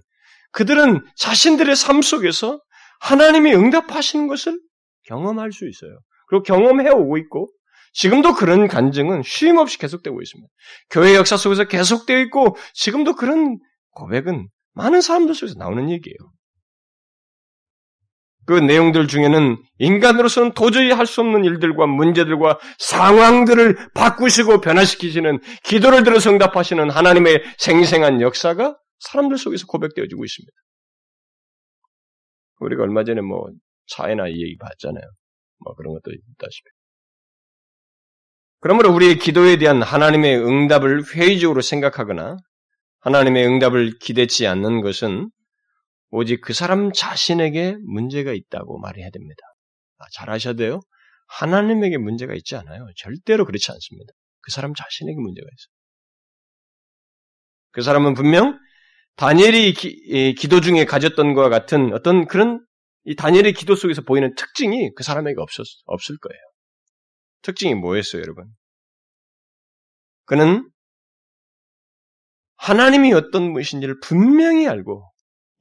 그들은 0.51 1.03
자신들의 1.15 1.75
삶 1.75 2.03
속에서 2.03 2.61
하나님이 2.99 3.55
응답하시는 3.55 4.27
것을 4.27 4.59
경험할 5.05 5.51
수 5.51 5.67
있어요. 5.67 5.99
그리고 6.27 6.43
경험해 6.43 6.89
오고 6.91 7.17
있고 7.17 7.51
지금도 7.93 8.35
그런 8.35 8.67
간증은 8.67 9.23
쉼 9.23 9.57
없이 9.57 9.77
계속되고 9.77 10.21
있습니다. 10.21 10.47
교회 10.89 11.15
역사 11.15 11.37
속에서 11.37 11.65
계속되어 11.65 12.19
있고 12.19 12.55
지금도 12.73 13.15
그런 13.15 13.59
고백은 13.91 14.47
많은 14.73 15.01
사람들 15.01 15.35
속에서 15.35 15.57
나오는 15.57 15.89
얘기예요. 15.89 16.17
그 18.45 18.53
내용들 18.53 19.07
중에는 19.07 19.61
인간으로서는 19.77 20.53
도저히 20.53 20.89
할 20.89 21.05
수 21.05 21.21
없는 21.21 21.45
일들과 21.45 21.85
문제들과 21.85 22.59
상황들을 22.79 23.91
바꾸시고 23.93 24.59
변화시키시는 24.61 25.39
기도를 25.63 26.03
들어 26.03 26.19
성답하시는 26.19 26.89
하나님의 26.89 27.43
생생한 27.59 28.21
역사가 28.21 28.75
사람들 28.99 29.37
속에서 29.37 29.67
고백되어지고 29.67 30.25
있습니다. 30.25 30.51
우리가 32.61 32.83
얼마 32.83 33.03
전에 33.03 33.21
뭐 33.21 33.49
차이나 33.87 34.27
이 34.27 34.41
얘기 34.41 34.57
봤잖아요. 34.57 35.03
뭐 35.63 35.75
그런 35.75 35.93
것도 35.93 36.11
있다시피. 36.11 36.69
그러므로 38.59 38.93
우리의 38.93 39.19
기도에 39.19 39.57
대한 39.57 39.81
하나님의 39.81 40.37
응답을 40.37 41.03
회의적으로 41.15 41.61
생각하거나 41.61 42.37
하나님의 42.99 43.45
응답을 43.47 43.99
기대치 43.99 44.47
않는 44.47 44.81
것은 44.81 45.29
오직 46.11 46.41
그 46.41 46.53
사람 46.53 46.91
자신에게 46.91 47.77
문제가 47.85 48.33
있다고 48.33 48.79
말해야 48.79 49.09
됩니다. 49.11 49.41
아, 49.99 50.05
잘 50.13 50.29
아셔야 50.29 50.53
돼요. 50.53 50.81
하나님에게 51.27 51.97
문제가 51.97 52.33
있지 52.33 52.55
않아요. 52.55 52.87
절대로 52.97 53.45
그렇지 53.45 53.71
않습니다. 53.71 54.11
그 54.41 54.51
사람 54.51 54.73
자신에게 54.73 55.19
문제가 55.19 55.45
있어요. 55.45 55.73
그 57.71 57.81
사람은 57.81 58.15
분명 58.15 58.57
다니엘이 59.15 59.73
기, 59.73 60.47
도 60.47 60.59
중에 60.59 60.85
가졌던 60.85 61.33
것과 61.33 61.49
같은 61.49 61.93
어떤 61.93 62.25
그런 62.25 62.65
이 63.05 63.15
다니엘의 63.15 63.53
기도 63.53 63.75
속에서 63.75 64.01
보이는 64.01 64.33
특징이 64.35 64.91
그 64.95 65.03
사람에게 65.03 65.39
없었, 65.39 65.65
없을 65.85 66.17
거예요. 66.17 66.48
특징이 67.41 67.75
뭐였어요, 67.75 68.21
여러분? 68.21 68.45
그는 70.25 70.69
하나님이 72.57 73.13
어떤 73.13 73.53
분이신지를 73.53 73.99
분명히 74.01 74.67
알고 74.67 75.09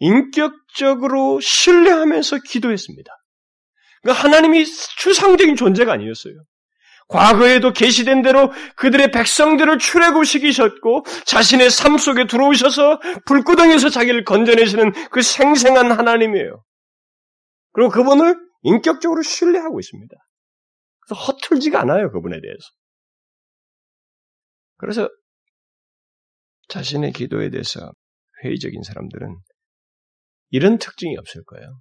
인격적으로 0.00 1.40
신뢰하면서 1.40 2.38
기도했습니다. 2.46 3.10
그러니까 4.02 4.24
하나님이 4.24 4.64
추상적인 4.66 5.56
존재가 5.56 5.92
아니었어요. 5.92 6.34
과거에도 7.08 7.72
계시된 7.72 8.20
대로 8.22 8.52
그들의 8.76 9.10
백성들을 9.10 9.78
출애굽시키셨고 9.78 11.04
자신의 11.24 11.70
삶 11.70 11.96
속에 11.96 12.26
들어오셔서 12.26 13.00
불구덩이에서 13.24 13.88
자기를 13.88 14.24
건져내시는 14.24 14.92
그 15.10 15.22
생생한 15.22 15.90
하나님이에요. 15.90 16.62
그리고 17.72 17.90
그분을 17.90 18.36
인격적으로 18.62 19.22
신뢰하고 19.22 19.80
있습니다. 19.80 20.14
그래서 21.08 21.24
허툴지가 21.24 21.80
않아요, 21.80 22.10
그분에 22.10 22.40
대해서. 22.40 22.68
그래서 24.76 25.08
자신의 26.68 27.12
기도에 27.12 27.50
대해서 27.50 27.90
회의적인 28.44 28.82
사람들은 28.82 29.36
이런 30.50 30.78
특징이 30.78 31.16
없을 31.16 31.42
거예요. 31.44 31.80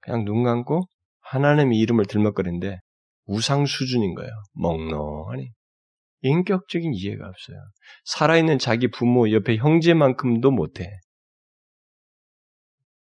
그냥 0.00 0.24
눈 0.24 0.42
감고 0.42 0.88
하나님의 1.20 1.78
이름을 1.78 2.06
들먹거리는데 2.06 2.78
우상 3.26 3.66
수준인 3.66 4.14
거예요. 4.14 4.30
멍롱하니. 4.54 5.50
인격적인 6.22 6.94
이해가 6.94 7.28
없어요. 7.28 7.56
살아있는 8.04 8.58
자기 8.58 8.90
부모 8.90 9.30
옆에 9.30 9.56
형제만큼도 9.56 10.50
못해. 10.50 10.90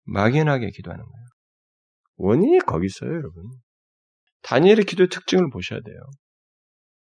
막연하게 0.03 0.69
기도하는 0.69 1.03
거예요. 1.03 1.25
원인이 2.17 2.59
거기 2.59 2.85
있어요, 2.85 3.11
여러분. 3.11 3.49
다니엘의 4.41 4.85
기도의 4.85 5.09
특징을 5.09 5.49
보셔야 5.49 5.79
돼요. 5.81 5.99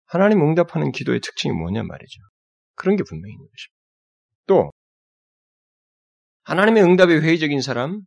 하나님 0.07 0.41
응답하는 0.43 0.93
기도의 0.93 1.21
특징이 1.21 1.53
뭐냐 1.55 1.83
말이죠. 1.83 2.21
그런 2.75 2.97
게 2.97 3.03
분명히 3.03 3.33
있는 3.33 3.47
것입니다. 3.47 3.77
또 4.47 4.71
하나님의 6.45 6.85
응답에 6.85 7.19
회의적인 7.19 7.61
사람, 7.61 8.03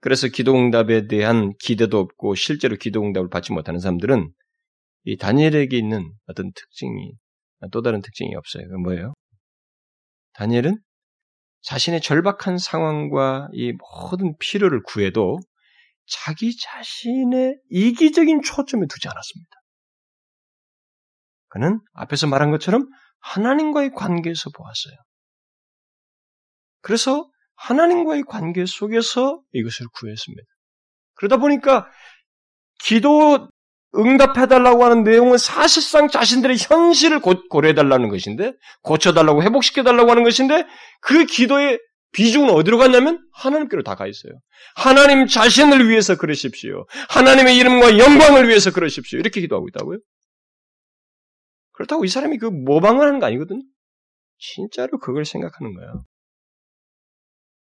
그래서 0.00 0.28
기도 0.28 0.54
응답에 0.54 1.08
대한 1.08 1.52
기대도 1.58 1.98
없고 1.98 2.34
실제로 2.34 2.76
기도 2.76 3.02
응답을 3.02 3.30
받지 3.30 3.52
못하는 3.52 3.80
사람들은 3.80 4.30
이 5.04 5.16
다니엘에게 5.16 5.76
있는 5.76 6.12
어떤 6.26 6.52
특징이 6.52 7.12
또 7.72 7.82
다른 7.82 8.00
특징이 8.00 8.34
없어요. 8.36 8.68
그 8.68 8.74
뭐예요? 8.74 9.14
다니엘은 10.34 10.78
자신의 11.62 12.02
절박한 12.02 12.58
상황과 12.58 13.48
이 13.52 13.72
모든 13.72 14.36
필요를 14.38 14.82
구해도 14.82 15.38
자기 16.06 16.56
자신의 16.56 17.56
이기적인 17.70 18.42
초점에 18.42 18.86
두지 18.86 19.08
않았습니다. 19.08 19.50
그는 21.48 21.80
앞에서 21.92 22.26
말한 22.26 22.50
것처럼 22.50 22.88
하나님과의 23.20 23.92
관계에서 23.94 24.50
보았어요. 24.50 24.94
그래서 26.80 27.28
하나님과의 27.56 28.24
관계 28.26 28.66
속에서 28.66 29.40
이것을 29.52 29.86
구했습니다. 29.94 30.42
그러다 31.14 31.38
보니까 31.38 31.88
기도 32.80 33.48
응답해달라고 33.96 34.84
하는 34.84 35.04
내용은 35.04 35.38
사실상 35.38 36.08
자신들의 36.08 36.56
현실을 36.58 37.20
고려해달라는 37.20 38.08
것인데, 38.08 38.52
고쳐달라고 38.82 39.42
회복시켜달라고 39.44 40.10
하는 40.10 40.24
것인데, 40.24 40.66
그 41.00 41.24
기도의 41.26 41.78
비중은 42.14 42.50
어디로 42.50 42.78
갔냐면 42.78 43.26
하나님께로 43.32 43.82
다 43.82 43.94
가 43.96 44.06
있어요. 44.06 44.32
하나님 44.76 45.26
자신을 45.26 45.88
위해서 45.88 46.16
그러십시오. 46.16 46.86
하나님의 47.10 47.56
이름과 47.56 47.98
영광을 47.98 48.48
위해서 48.48 48.70
그러십시오. 48.72 49.18
이렇게 49.18 49.40
기도하고 49.40 49.68
있다고요. 49.68 49.98
그렇다고 51.72 52.04
이 52.04 52.08
사람이 52.08 52.38
그 52.38 52.46
모방을 52.46 53.06
하는 53.06 53.18
거 53.18 53.26
아니거든. 53.26 53.62
진짜로 54.38 54.98
그걸 54.98 55.24
생각하는 55.24 55.74
거예요. 55.74 56.04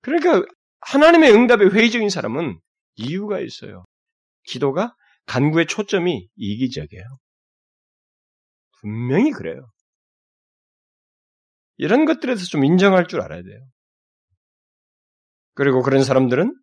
그러니까 0.02 0.44
하나님의 0.80 1.32
응답에 1.32 1.66
회의적인 1.66 2.08
사람은 2.08 2.60
이유가 2.94 3.40
있어요. 3.40 3.84
기도가 4.44 4.94
간구의 5.26 5.66
초점이 5.66 6.28
이기적이에요. 6.36 7.04
분명히 8.80 9.32
그래요. 9.32 9.68
이런 11.76 12.04
것들에서 12.04 12.44
좀 12.46 12.64
인정할 12.64 13.08
줄 13.08 13.20
알아야 13.20 13.42
돼요. 13.42 13.60
그리고 15.58 15.82
그런 15.82 16.04
사람들은 16.04 16.54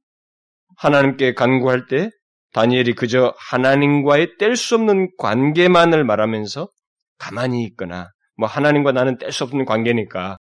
하나님께 0.77 1.33
간구할 1.33 1.87
때 1.87 2.11
다니엘이 2.53 2.93
그저 2.93 3.33
하나님과의 3.37 4.37
뗄 4.39 4.55
수 4.55 4.75
없는 4.75 5.09
관계만을 5.17 6.05
말하면서 6.05 6.69
가만히 7.17 7.65
있거나 7.65 8.07
뭐 8.37 8.47
하나님과 8.47 8.93
나는 8.93 9.17
뗄 9.17 9.33
수 9.33 9.43
없는 9.43 9.65
관계니까 9.65 10.37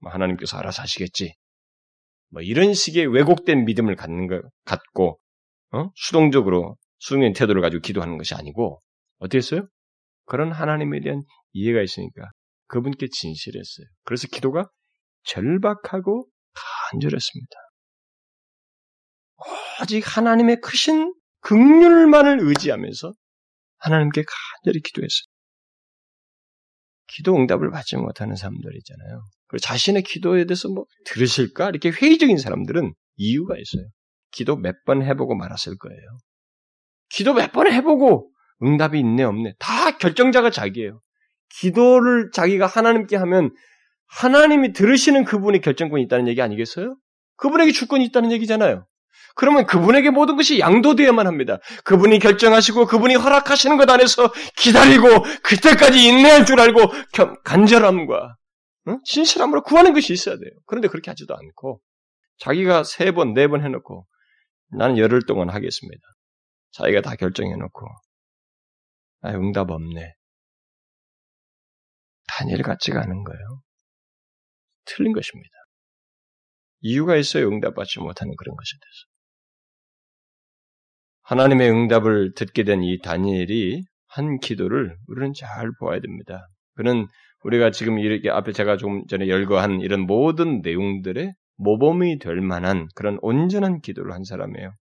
뭐 0.00 0.10
하나님께서 0.12 0.56
알아서 0.56 0.80
하시겠지. 0.80 1.34
뭐 2.30 2.40
이런 2.40 2.72
식의 2.72 3.06
왜곡된 3.06 3.66
믿음을 3.66 3.96
갖는 3.96 4.28
것 4.28 4.40
갖고 4.64 5.20
어? 5.72 5.90
수동적으로 5.94 6.78
수동적인 7.00 7.34
태도를 7.34 7.60
가지고 7.60 7.82
기도하는 7.82 8.16
것이 8.16 8.34
아니고 8.34 8.80
어떻게 9.18 9.36
했어요? 9.36 9.68
그런 10.24 10.52
하나님에 10.52 11.00
대한 11.00 11.22
이해가 11.52 11.82
있으니까 11.82 12.30
그분께 12.68 13.08
진실했어요. 13.12 13.86
그래서 14.04 14.26
기도가 14.26 14.70
절박하고 15.24 16.30
간절했습니다. 16.90 17.56
오직 19.82 20.00
하나님의 20.16 20.60
크신 20.60 21.12
극률만을 21.40 22.38
의지하면서 22.40 23.12
하나님께 23.78 24.24
간절히 24.24 24.80
기도했어요. 24.80 25.26
기도 27.08 27.36
응답을 27.36 27.70
받지 27.70 27.96
못하는 27.96 28.34
사람들 28.34 28.76
있잖아요. 28.78 29.22
그리고 29.46 29.60
자신의 29.60 30.02
기도에 30.02 30.44
대해서 30.46 30.68
뭐 30.68 30.86
들으실까? 31.04 31.68
이렇게 31.68 31.90
회의적인 31.90 32.36
사람들은 32.38 32.92
이유가 33.16 33.54
있어요. 33.56 33.88
기도 34.32 34.56
몇 34.56 34.74
번 34.84 35.02
해보고 35.02 35.36
말았을 35.36 35.76
거예요. 35.78 36.00
기도 37.10 37.32
몇 37.34 37.52
번 37.52 37.70
해보고 37.70 38.32
응답이 38.62 38.98
있네 38.98 39.22
없네 39.22 39.54
다 39.58 39.96
결정자가 39.98 40.50
자기예요. 40.50 41.00
기도를 41.60 42.30
자기가 42.32 42.66
하나님께 42.66 43.16
하면 43.16 43.50
하나님이 44.08 44.72
들으시는 44.72 45.24
그분이 45.24 45.60
결정권이 45.60 46.02
있다는 46.04 46.28
얘기 46.28 46.40
아니겠어요? 46.42 46.96
그분에게 47.36 47.72
주권이 47.72 48.04
있다는 48.06 48.32
얘기잖아요. 48.32 48.86
그러면 49.34 49.66
그분에게 49.66 50.10
모든 50.10 50.36
것이 50.36 50.58
양도되어야만 50.58 51.26
합니다. 51.26 51.58
그분이 51.84 52.18
결정하시고 52.20 52.86
그분이 52.86 53.16
허락하시는 53.16 53.76
것 53.76 53.88
안에서 53.90 54.32
기다리고 54.56 55.06
그때까지 55.42 56.06
인내할 56.08 56.46
줄 56.46 56.58
알고 56.58 56.80
간절함과 57.44 58.36
응? 58.88 59.00
신실함으로 59.04 59.62
구하는 59.62 59.92
것이 59.92 60.12
있어야 60.12 60.36
돼요. 60.36 60.50
그런데 60.64 60.88
그렇게 60.88 61.10
하지도 61.10 61.34
않고 61.36 61.80
자기가 62.38 62.84
세 62.84 63.10
번, 63.12 63.34
네 63.34 63.46
번 63.48 63.62
해놓고 63.62 64.06
나는 64.70 64.96
열흘 64.96 65.22
동안 65.26 65.50
하겠습니다. 65.50 66.02
자기가 66.72 67.02
다 67.02 67.14
결정해놓고 67.16 67.86
아, 69.22 69.30
응답 69.32 69.70
없네. 69.70 70.14
다니엘 72.28 72.62
같지가 72.62 73.00
않은 73.02 73.24
거예요. 73.24 73.60
틀린 74.86 75.12
것입니다. 75.12 75.50
이유가 76.80 77.16
있어요. 77.16 77.48
응답받지 77.48 78.00
못하는 78.00 78.34
그런 78.36 78.54
것에 78.56 78.70
대해서. 78.80 79.06
하나님의 81.22 81.70
응답을 81.70 82.34
듣게 82.34 82.62
된 82.64 82.82
이 82.82 82.98
다니엘이 83.02 83.82
한 84.08 84.38
기도를 84.38 84.96
우리는 85.08 85.32
잘 85.34 85.70
보아야 85.80 86.00
됩니다. 86.00 86.46
그는 86.74 87.06
우리가 87.42 87.70
지금 87.70 87.98
이렇게 87.98 88.30
앞에 88.30 88.52
제가 88.52 88.76
좀 88.76 89.06
전에 89.08 89.28
열거한 89.28 89.80
이런 89.80 90.00
모든 90.06 90.60
내용들의 90.62 91.32
모범이 91.56 92.18
될 92.18 92.40
만한 92.40 92.86
그런 92.94 93.18
온전한 93.22 93.80
기도를 93.80 94.12
한 94.12 94.24
사람이에요. 94.24 94.72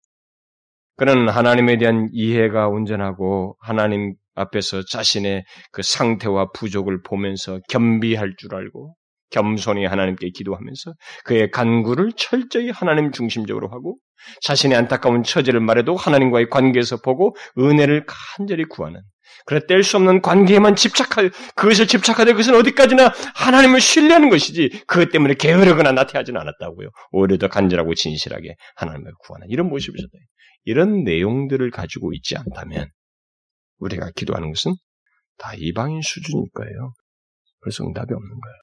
그는 0.97 1.29
하나님에 1.29 1.79
대한 1.79 2.09
이해가 2.13 2.69
온전하고 2.69 3.57
하나님 3.61 4.15
앞에서 4.35 4.85
자신의 4.85 5.45
그 5.73 5.83
상태와 5.83 6.51
부족을 6.53 7.03
보면서 7.03 7.61
겸비할 7.69 8.35
줄 8.37 8.55
알고 8.55 8.95
겸손히 9.31 9.85
하나님께 9.87 10.31
기도하면서 10.31 10.93
그의 11.25 11.51
간구를 11.51 12.13
철저히 12.17 12.71
하나님 12.71 13.13
중심적으로 13.13 13.69
하고 13.69 13.97
자신의 14.43 14.77
안타까운 14.79 15.23
처지를 15.23 15.61
말해도 15.61 15.97
하나님과의 15.97 16.49
관계에서 16.49 17.01
보고 17.01 17.37
은혜를 17.59 18.05
간절히 18.07 18.65
구하는 18.65 19.03
그래 19.47 19.61
뗄 19.67 19.83
수 19.83 19.97
없는 19.97 20.23
관계에만 20.23 20.77
집착할 20.77 21.31
그것을 21.55 21.87
집착하되 21.87 22.33
그것은 22.33 22.55
어디까지나 22.55 23.13
하나님을 23.35 23.81
신뢰하는 23.81 24.31
것이지 24.31 24.85
그것 24.87 25.11
때문에 25.11 25.35
게으르거나 25.35 25.93
나태하지는 25.93 26.41
않았다고요. 26.41 26.89
오히려 27.13 27.37
더 27.37 27.49
간절하고 27.49 27.95
진실하게 27.95 28.55
하나님을 28.77 29.13
구하는 29.21 29.49
이런 29.51 29.69
모습이었다. 29.69 30.11
이런 30.65 31.05
내용들을 31.05 31.71
가지고 31.71 32.13
있지 32.15 32.37
않다면 32.37 32.89
우리가 33.79 34.11
기도하는 34.15 34.51
것은 34.51 34.75
다 35.37 35.53
이방인 35.57 36.01
수준일 36.01 36.47
거예요. 36.55 36.95
그래서 37.61 37.85
응답이 37.85 38.15
없는 38.15 38.31
거예요. 38.31 38.57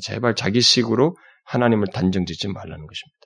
제발 0.00 0.34
자기식으로 0.34 1.16
하나님을 1.44 1.88
단정짓지 1.92 2.48
말라는 2.48 2.86
것입니다. 2.86 3.24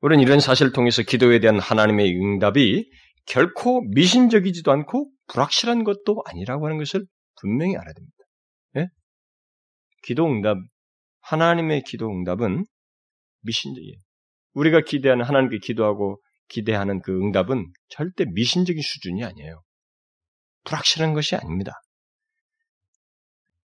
우리는 0.00 0.22
이런 0.22 0.40
사실을 0.40 0.72
통해서 0.72 1.02
기도에 1.02 1.40
대한 1.40 1.58
하나님의 1.58 2.14
응답이 2.14 2.88
결코 3.26 3.82
미신적이지도 3.94 4.70
않고 4.70 5.10
불확실한 5.26 5.84
것도 5.84 6.22
아니라고 6.24 6.66
하는 6.66 6.78
것을 6.78 7.04
분명히 7.40 7.76
알아야 7.76 7.92
됩니다. 7.92 8.16
예? 8.76 8.86
기도 10.02 10.26
응답, 10.26 10.56
하나님의 11.20 11.82
기도 11.82 12.08
응답은 12.08 12.64
미신적이에요. 13.42 13.96
우리가 14.54 14.80
기대하는 14.80 15.24
하나님께 15.24 15.58
기도하고 15.58 16.22
기대하는 16.48 17.02
그 17.02 17.12
응답은 17.12 17.66
절대 17.88 18.24
미신적인 18.32 18.80
수준이 18.80 19.22
아니에요. 19.24 19.62
불확실한 20.64 21.12
것이 21.12 21.36
아닙니다. 21.36 21.72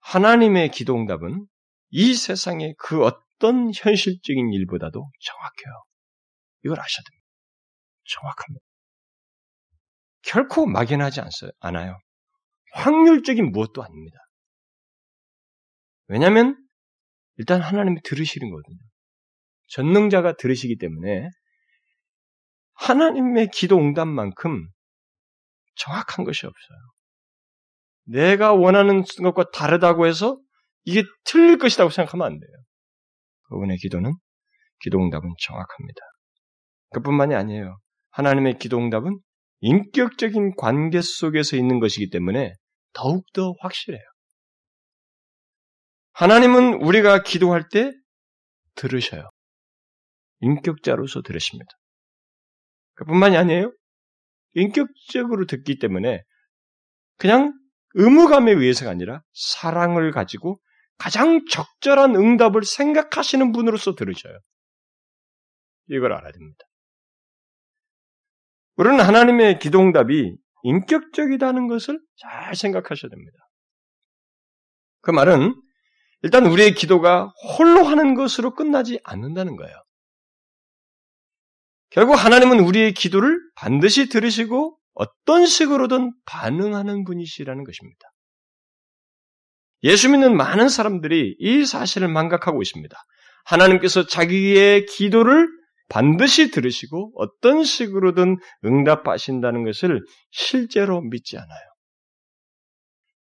하나님의 0.07 0.71
기도 0.71 0.95
응답은 0.97 1.47
이 1.91 2.15
세상의 2.15 2.77
그 2.79 3.05
어떤 3.05 3.73
현실적인 3.75 4.53
일보다도 4.53 5.11
정확해요. 5.21 5.85
이걸 6.65 6.79
아셔야 6.79 7.03
됩니다. 7.05 7.27
정확합니다. 8.05 8.65
결코 10.23 10.67
막연하지 10.67 11.21
않아요. 11.59 11.99
확률적인 12.73 13.51
무엇도 13.51 13.83
아닙니다. 13.83 14.17
왜냐하면 16.07 16.57
일단 17.37 17.61
하나님이 17.61 18.01
들으시는 18.03 18.49
거거든요. 18.51 18.79
전능자가 19.69 20.37
들으시기 20.37 20.79
때문에 20.79 21.29
하나님의 22.75 23.49
기도 23.53 23.77
응답만큼 23.79 24.69
정확한 25.75 26.25
것이 26.25 26.47
없어요. 26.47 26.79
내가 28.07 28.53
원하는 28.55 29.05
것과 29.23 29.51
다르다고 29.53 30.07
해서 30.07 30.39
이게 30.85 31.03
틀릴 31.25 31.59
것이라고 31.59 31.91
생각하면 31.91 32.27
안 32.27 32.39
돼요. 32.39 32.51
그분의 33.49 33.77
기도는 33.79 34.13
기도 34.81 34.99
응답은 34.99 35.29
정확합니다. 35.43 36.01
그뿐만이 36.91 37.35
아니에요. 37.35 37.79
하나님의 38.11 38.59
기도 38.59 38.79
응답은 38.79 39.19
인격적인 39.61 40.55
관계 40.57 41.01
속에서 41.01 41.57
있는 41.57 41.81
것이기 41.81 42.11
때문에 42.11 42.53
더욱더 42.93 43.55
확실해요. 43.61 44.03
하나님은 46.13 46.83
우리가 46.83 47.23
기도할 47.23 47.69
때 47.71 47.93
들으셔요. 48.75 49.29
인격자로서 50.41 51.23
들으십니다. 51.23 51.71
그뿐만이 52.95 53.37
아니에요. 53.37 53.73
인격적으로 54.55 55.47
듣기 55.47 55.79
때문에 55.79 56.23
그냥 57.19 57.53
의무감에 57.97 58.53
의해서가 58.53 58.91
아니라 58.91 59.23
사랑을 59.33 60.13
가지고 60.13 60.61
가장 60.99 61.45
적절한 61.51 62.15
응답을 62.15 62.65
생각하시는 62.65 63.53
분으로서 63.53 63.95
들으셔요. 63.95 64.39
이걸 65.89 66.13
알아야 66.13 66.33
됩니다. 66.33 66.59
우리는 68.77 69.01
하나님의 69.01 69.59
기도응답이 69.59 70.37
인격적이다는 70.63 71.69
것을 71.69 72.01
잘 72.17 72.55
생각하셔야 72.55 73.09
됩니다. 73.11 73.39
그 75.01 75.11
말은 75.11 75.55
일단 76.23 76.47
우리의 76.47 76.75
기도가 76.75 77.33
홀로 77.57 77.85
하는 77.85 78.15
것으로 78.15 78.55
끝나지 78.55 79.01
않는다는 79.05 79.57
거예요. 79.57 79.75
결국 81.91 82.15
하나님은 82.15 82.61
우리의 82.61 82.93
기도를 82.93 83.39
반드시 83.55 84.09
들으시고 84.09 84.79
어떤 84.97 85.47
식으로든 85.47 86.13
반응하는 86.25 87.05
분이시라는 87.05 87.65
것입니다. 87.65 88.01
예수 89.83 90.11
믿는 90.11 90.37
많은 90.37 90.69
사람들이 90.69 91.37
이 91.39 91.65
사실을 91.65 92.09
망각하고 92.09 92.63
있습니다. 92.63 92.97
하나님께서 93.45 94.07
자기의 94.07 94.87
기도를 94.87 95.49
반드시 95.89 96.51
들으시고 96.51 97.13
어떤 97.15 97.63
식으로든 97.63 98.39
응답하신다는 98.65 99.65
것을 99.65 100.03
실제로 100.33 101.01
믿지 101.03 101.37
않아요. 101.37 101.61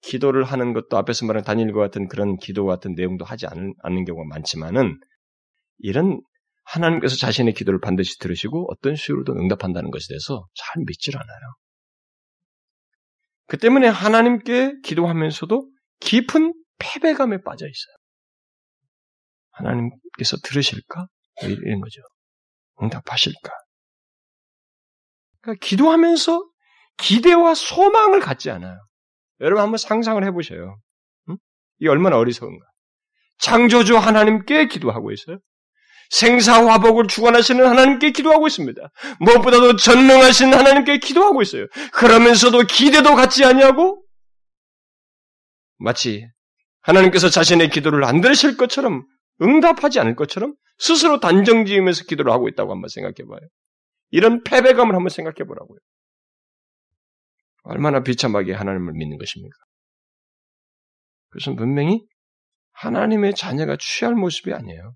기도를 0.01 0.45
하는 0.45 0.73
것도 0.73 0.97
앞에서 0.97 1.27
말한 1.27 1.45
다니엘과 1.45 1.81
같은 1.81 2.09
그런 2.09 2.37
기도 2.39 2.65
같은 2.65 2.95
내용도 2.95 3.25
하지 3.25 3.47
않는, 3.47 3.75
않는 3.83 4.05
경우가 4.05 4.27
많지만은 4.29 4.99
이런 5.79 6.21
하나님께서 6.69 7.17
자신의 7.17 7.55
기도를 7.55 7.81
반드시 7.81 8.19
들으시고 8.19 8.71
어떤 8.71 8.95
식으로든 8.95 9.39
응답한다는 9.39 9.91
것에 9.91 10.09
대해서 10.09 10.47
잘 10.55 10.85
믿질 10.87 11.17
않아요. 11.17 11.55
그 13.47 13.57
때문에 13.57 13.89
하나님께 13.89 14.81
기도하면서도 14.85 15.71
깊은 16.01 16.53
패배감에 16.79 17.43
빠져 17.43 17.67
있어요. 17.67 17.97
하나님께서 19.51 20.37
들으실까? 20.45 21.07
이런 21.43 21.81
거죠. 21.81 22.03
응답하실까? 22.83 23.51
그러니까 25.41 25.67
기도하면서 25.67 26.49
기대와 26.99 27.55
소망을 27.55 28.21
갖지 28.21 28.51
않아요. 28.51 28.79
여러분 29.41 29.63
한번 29.63 29.79
상상을 29.79 30.23
해보셔요. 30.25 30.79
응? 31.31 31.37
이게 31.79 31.89
얼마나 31.89 32.19
어리석은가. 32.19 32.65
창조주 33.39 33.97
하나님께 33.97 34.67
기도하고 34.67 35.13
있어요. 35.13 35.39
생사화복을 36.11 37.07
주관하시는 37.07 37.65
하나님께 37.65 38.13
기도하고 38.13 38.47
있습니다. 38.47 38.81
무엇보다도 39.21 39.77
전능하신 39.77 40.55
하나님께 40.55 40.99
기도하고 40.99 41.43
있어요. 41.43 41.67
그러면서도 41.93 42.63
기대도 42.63 43.15
갖지 43.15 43.45
아니하고 43.45 44.03
마치 45.79 46.27
하나님께서 46.81 47.29
자신의 47.29 47.71
기도를 47.71 48.05
안 48.05 48.21
들으실 48.21 48.57
것처럼 48.57 49.05
응답하지 49.43 50.01
않을 50.01 50.17
것처럼 50.17 50.55
스스로 50.79 51.21
단정 51.21 51.67
지으면서 51.67 52.05
기도를 52.05 52.33
하고 52.33 52.49
있다고 52.49 52.73
한번 52.73 52.89
생각해 52.89 53.29
봐요. 53.29 53.41
이런 54.11 54.43
패배감을 54.43 54.95
한번 54.95 55.11
생각해 55.11 55.47
보라고요. 55.47 55.79
얼마나 57.65 58.03
비참하게 58.03 58.55
하나님을 58.55 58.95
믿는 58.95 59.19
것입니까? 59.19 59.57
그것은 61.31 61.57
분명히 61.57 62.03
하나님의 62.73 63.35
자녀가 63.35 63.77
취할 63.79 64.15
모습이 64.15 64.53
아니에요. 64.55 64.95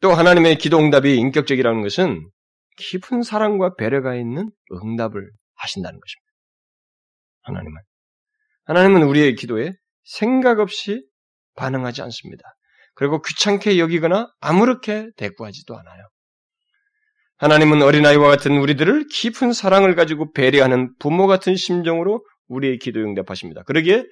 또 0.00 0.12
하나님의 0.12 0.56
기도 0.56 0.78
응답이 0.78 1.16
인격적이라는 1.16 1.82
것은 1.82 2.28
깊은 2.76 3.22
사랑과 3.22 3.74
배려가 3.74 4.14
있는 4.14 4.50
응답을 4.72 5.30
하신다는 5.56 6.00
것입니다. 6.00 6.30
하나님은. 7.42 7.80
하나님은 8.64 9.02
우리의 9.02 9.34
기도에 9.34 9.72
생각 10.04 10.58
없이 10.58 11.04
반응하지 11.56 12.02
않습니다. 12.02 12.42
그리고 12.94 13.20
귀찮게 13.22 13.78
여기거나 13.78 14.30
아무렇게 14.40 15.08
대꾸하지도 15.16 15.76
않아요. 15.78 16.08
하나님은 17.38 17.82
어린아이와 17.82 18.28
같은 18.28 18.58
우리들을 18.58 19.06
깊은 19.08 19.52
사랑을 19.52 19.94
가지고 19.94 20.32
배려하는 20.32 20.94
부모 20.98 21.26
같은 21.26 21.56
심정으로 21.56 22.24
우리의 22.48 22.78
기도 22.78 23.00
응답하십니다. 23.00 23.62
그러기에 23.62 24.04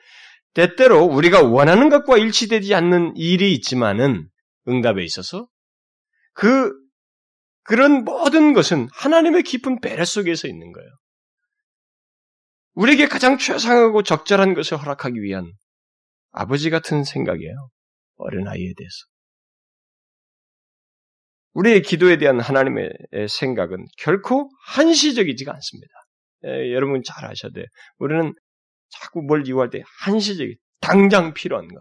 때때로 0.55 1.05
우리가 1.05 1.43
원하는 1.43 1.89
것과 1.89 2.17
일치되지 2.17 2.75
않는 2.75 3.15
일이 3.17 3.53
있지만은 3.53 4.29
응답에 4.67 5.03
있어서 5.05 5.47
그 6.39 6.73
그런 7.65 8.05
모든 8.05 8.53
것은 8.53 8.89
하나님의 8.93 9.43
깊은 9.43 9.81
배려 9.81 10.05
속에서 10.05 10.47
있는 10.47 10.71
거예요. 10.71 10.89
우리에게 12.75 13.09
가장 13.09 13.39
최상하고 13.39 14.05
적절한 14.05 14.55
것을 14.55 14.77
허락하기 14.77 15.21
위한 15.21 15.53
아버지 16.31 16.71
같은 16.71 17.03
생각이에요. 17.03 17.71
어린아이에 18.19 18.73
대해서. 18.77 18.97
우리의 21.55 21.83
기도에 21.83 22.19
대한 22.19 22.39
하나님의 22.39 22.93
생각은 23.29 23.87
결코 23.99 24.49
한시적이지가 24.67 25.53
않습니다. 25.53 25.93
에, 26.45 26.73
여러분 26.73 27.03
잘 27.05 27.25
아셔야 27.25 27.51
돼요. 27.51 27.65
우리는 27.99 28.33
자꾸 28.91 29.23
뭘 29.23 29.45
이유할 29.45 29.71
때 29.71 29.83
한시적이, 30.03 30.57
당장 30.81 31.35
필요한 31.35 31.67
거. 31.67 31.81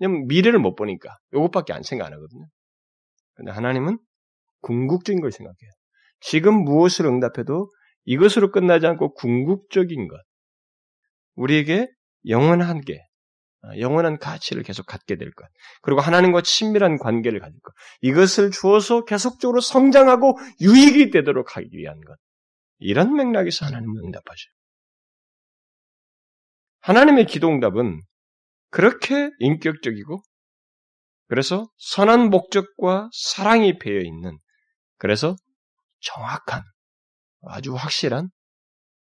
왜냐면 0.00 0.26
미래를 0.26 0.58
못 0.58 0.74
보니까 0.74 1.16
이것밖에 1.32 1.72
안 1.72 1.84
생각 1.84 2.06
안 2.06 2.12
하거든요. 2.14 2.48
근데 3.34 3.50
하나님은 3.50 3.98
궁극적인 4.62 5.20
걸 5.20 5.30
생각해요. 5.30 5.70
지금 6.20 6.64
무엇을 6.64 7.06
응답해도 7.06 7.70
이것으로 8.04 8.50
끝나지 8.50 8.86
않고 8.86 9.14
궁극적인 9.14 10.08
것. 10.08 10.16
우리에게 11.34 11.88
영원한 12.28 12.80
게, 12.80 13.00
아, 13.62 13.78
영원한 13.78 14.18
가치를 14.18 14.62
계속 14.62 14.86
갖게 14.86 15.16
될 15.16 15.32
것. 15.32 15.46
그리고 15.82 16.00
하나님과 16.00 16.42
친밀한 16.42 16.98
관계를 16.98 17.40
가질 17.40 17.58
것. 17.60 17.72
이것을 18.00 18.50
주어서 18.50 19.04
계속적으로 19.04 19.60
성장하고 19.60 20.38
유익이 20.60 21.10
되도록 21.10 21.56
하기 21.56 21.68
위한 21.72 22.00
것. 22.00 22.16
이런 22.78 23.14
맥락에서 23.14 23.66
하나님은 23.66 24.04
응답하셔요. 24.04 24.52
하나님의 26.80 27.26
기도 27.26 27.48
응답은 27.48 28.02
그렇게 28.70 29.30
인격적이고 29.38 30.22
그래서 31.26 31.66
선한 31.78 32.30
목적과 32.30 33.08
사랑이 33.12 33.78
배어 33.78 34.00
있는 34.00 34.38
그래서 34.98 35.36
정확한 36.00 36.62
아주 37.46 37.74
확실한 37.74 38.28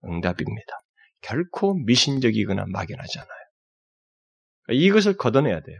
응답입니다. 0.04 0.72
결코 1.20 1.74
미신적이거나 1.84 2.64
막연하지 2.68 3.18
않아요. 3.18 3.30
이것을 4.70 5.16
걷어내야 5.16 5.60
돼요. 5.60 5.78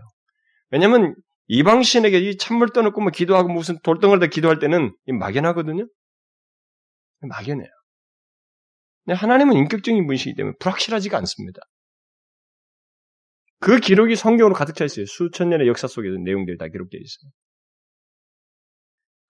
왜냐하면 0.71 1.15
이방신에게 1.49 2.19
이 2.19 2.37
찬물 2.39 2.71
떠놓고 2.71 3.01
뭐 3.01 3.11
기도하고 3.11 3.49
무슨 3.49 3.79
돌덩어리다 3.81 4.27
기도할 4.27 4.59
때는 4.59 4.97
막연하거든요. 5.19 5.87
막연해요. 7.21 7.69
하나님은 9.09 9.57
인격적인 9.57 10.07
분이시기 10.07 10.35
때문에 10.37 10.55
불확실하지가 10.61 11.19
않습니다. 11.19 11.61
그 13.63 13.79
기록이 13.79 14.17
성경으로 14.17 14.55
가득 14.55 14.75
차 14.75 14.85
있어요. 14.85 15.07
수천 15.07 15.49
년의 15.49 15.69
역사 15.69 15.87
속에도 15.87 16.19
내용들이 16.19 16.59
다 16.59 16.67
기록되어 16.67 16.99
있어요. 17.01 17.31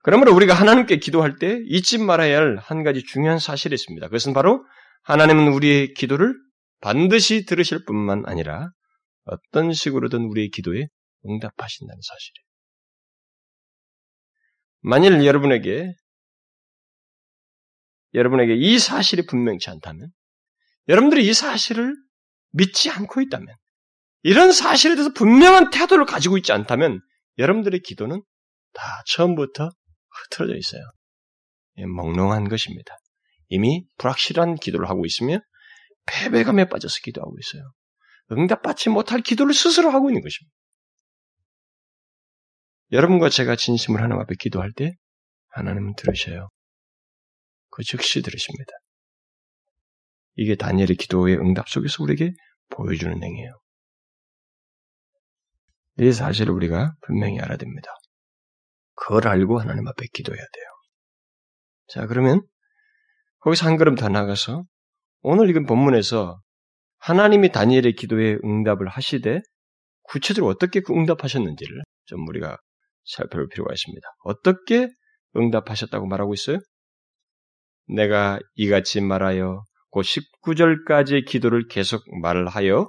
그러므로 0.03 0.35
우리가 0.35 0.55
하나님께 0.55 0.97
기도할 0.97 1.37
때 1.37 1.61
잊지 1.66 1.99
말아야 1.99 2.38
할 2.38 2.57
한 2.59 2.83
가지 2.83 3.03
중요한 3.05 3.38
사실이 3.38 3.75
있습니다. 3.75 4.07
그것은 4.07 4.33
바로 4.33 4.64
하나님은 5.03 5.53
우리의 5.53 5.92
기도를 5.92 6.35
반드시 6.81 7.45
들으실 7.45 7.85
뿐만 7.85 8.23
아니라 8.27 8.71
어떤 9.25 9.71
식으로든 9.71 10.23
우리의 10.25 10.49
기도에 10.49 10.87
응답하신다는 11.29 12.01
사실이에요. 12.01 12.47
만일 14.81 15.27
여러분에게 15.27 15.92
여러분에게 18.14 18.55
이 18.57 18.79
사실이 18.79 19.27
분명치 19.27 19.68
않다면 19.68 20.09
여러분들이 20.88 21.29
이 21.29 21.35
사실을 21.35 21.95
믿지 22.53 22.88
않고 22.88 23.21
있다면 23.21 23.55
이런 24.22 24.52
사실에 24.52 24.94
대해서 24.94 25.12
분명한 25.12 25.70
태도를 25.70 26.06
가지고 26.06 26.38
있지 26.38 26.52
않다면 26.52 27.00
여러분들의 27.38 27.80
기도는 27.80 28.22
다 28.72 29.02
처음부터 29.06 29.70
흐트러져 30.11 30.56
있어요. 30.56 30.82
예, 31.78 31.87
멍롱한 31.87 32.48
것입니다. 32.48 32.96
이미 33.48 33.85
불확실한 33.98 34.56
기도를 34.56 34.88
하고 34.88 35.04
있으며 35.04 35.38
패배감에 36.06 36.68
빠져서 36.68 36.98
기도하고 37.04 37.37
있어요. 37.38 37.72
응답받지 38.30 38.88
못할 38.88 39.20
기도를 39.20 39.54
스스로 39.54 39.90
하고 39.90 40.08
있는 40.08 40.22
것입니다. 40.22 40.54
여러분과 42.92 43.30
제가 43.30 43.56
진심을 43.56 44.00
하나님 44.00 44.20
앞에 44.20 44.35
기도할 44.38 44.72
때 44.72 44.92
하나님은 45.48 45.94
들으셔요. 45.96 46.48
그 47.70 47.82
즉시 47.82 48.22
들으십니다. 48.22 48.72
이게 50.37 50.54
다니엘의 50.56 50.96
기도의 50.96 51.37
응답 51.37 51.68
속에서 51.68 52.02
우리에게 52.02 52.32
보여주는 52.70 53.22
행위예요. 53.22 53.61
이 55.98 56.12
사실을 56.12 56.52
우리가 56.55 56.94
분명히 57.02 57.38
알아야 57.38 57.57
됩니다. 57.57 57.90
그걸 58.94 59.28
알고 59.28 59.59
하나님 59.59 59.87
앞에 59.88 60.07
기도해야 60.12 60.40
돼요. 60.40 60.64
자, 61.88 62.07
그러면 62.07 62.42
거기서 63.40 63.66
한 63.66 63.76
걸음 63.76 63.94
더 63.94 64.09
나가서 64.09 64.64
오늘 65.22 65.50
읽은 65.50 65.66
본문에서 65.66 66.40
하나님이 66.98 67.50
다니엘의 67.50 67.94
기도에 67.94 68.38
응답을 68.44 68.88
하시되 68.88 69.40
구체적으로 70.02 70.50
어떻게 70.50 70.81
그 70.81 70.92
응답하셨는지를 70.92 71.83
좀 72.05 72.26
우리가 72.28 72.57
살펴볼 73.05 73.48
필요가 73.48 73.72
있습니다. 73.72 74.07
어떻게 74.24 74.88
응답하셨다고 75.37 76.07
말하고 76.07 76.35
있어요? 76.35 76.59
내가 77.88 78.38
이같이 78.55 79.00
말하여 79.00 79.64
그 79.90 80.00
19절까지의 80.00 81.26
기도를 81.26 81.66
계속 81.68 82.02
말하여 82.20 82.87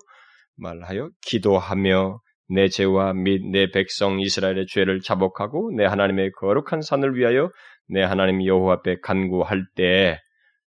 말하여 0.55 1.09
기도하며 1.21 2.19
내 2.49 2.67
죄와 2.67 3.13
및 3.13 3.41
내 3.51 3.71
백성 3.71 4.19
이스라엘의 4.19 4.67
죄를 4.67 5.01
자복하고 5.01 5.71
내 5.75 5.85
하나님의 5.85 6.31
거룩한 6.33 6.81
산을 6.81 7.15
위하여 7.15 7.49
내 7.87 8.01
하나님 8.01 8.45
여호와 8.45 8.75
앞에 8.75 8.97
간구할 9.01 9.65
때 9.75 10.19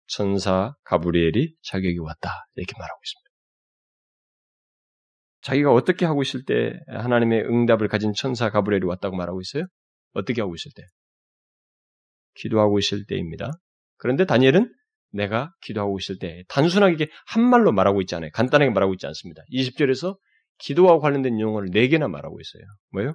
천사 0.07 0.75
가브리엘이 0.83 1.55
자격이 1.63 1.99
왔다 1.99 2.45
이렇게 2.55 2.73
말하고 2.77 2.99
있습니다. 3.03 3.25
자기가 5.41 5.71
어떻게 5.71 6.05
하고 6.05 6.21
있을 6.21 6.43
때 6.45 6.73
하나님의 6.87 7.45
응답을 7.45 7.87
가진 7.87 8.13
천사 8.15 8.49
가브리엘이 8.49 8.85
왔다고 8.85 9.15
말하고 9.15 9.41
있어요? 9.41 9.65
어떻게 10.13 10.41
하고 10.41 10.55
있을 10.55 10.71
때? 10.75 10.83
기도하고 12.35 12.79
있을 12.79 13.05
때입니다. 13.05 13.51
그런데 13.97 14.25
다니엘은 14.25 14.73
내가 15.11 15.53
기도하고 15.61 15.97
있을 15.99 16.17
때 16.19 16.43
단순하게 16.49 17.09
한 17.27 17.43
말로 17.43 17.71
말하고 17.71 18.01
있지 18.01 18.15
않아요. 18.15 18.31
간단하게 18.33 18.71
말하고 18.71 18.93
있지 18.93 19.07
않습니다. 19.07 19.43
20절에서 19.51 20.17
기도와 20.57 20.99
관련된 20.99 21.39
용어를 21.39 21.69
네 21.71 21.87
개나 21.87 22.07
말하고 22.07 22.39
있어요. 22.39 22.63
뭐요? 22.91 23.13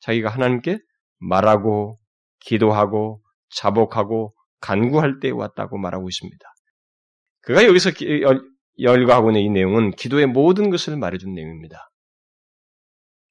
자기가 0.00 0.28
하나님께 0.28 0.78
말하고 1.18 1.98
기도하고 2.40 3.22
자복하고 3.50 4.34
간구할 4.60 5.20
때 5.20 5.30
왔다고 5.30 5.78
말하고 5.78 6.08
있습니다. 6.08 6.46
그가 7.42 7.64
여기서 7.64 7.90
열거하고 8.78 9.30
있는 9.30 9.42
이 9.42 9.48
내용은 9.50 9.90
기도의 9.92 10.26
모든 10.26 10.70
것을 10.70 10.96
말해준 10.96 11.32
내용입니다. 11.34 11.90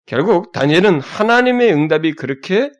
결국 0.06 0.52
다니엘은 0.52 1.02
하나님의 1.02 1.72
응답이 1.72 2.14
그렇게 2.14 2.72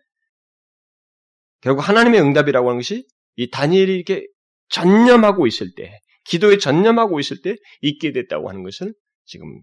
결국 1.62 1.88
하나님의 1.88 2.22
응답이라고 2.22 2.70
하는 2.70 2.80
것이 2.80 3.06
이 3.36 3.50
다니엘이 3.50 3.94
이렇게 3.94 4.26
전념하고 4.70 5.46
있을 5.48 5.74
때, 5.76 6.00
기도에 6.24 6.58
전념하고 6.58 7.20
있을 7.20 7.42
때 7.42 7.56
있게 7.82 8.12
됐다고 8.12 8.50
하는 8.50 8.64
것을 8.64 8.94
지금 9.26 9.48
음, 9.48 9.62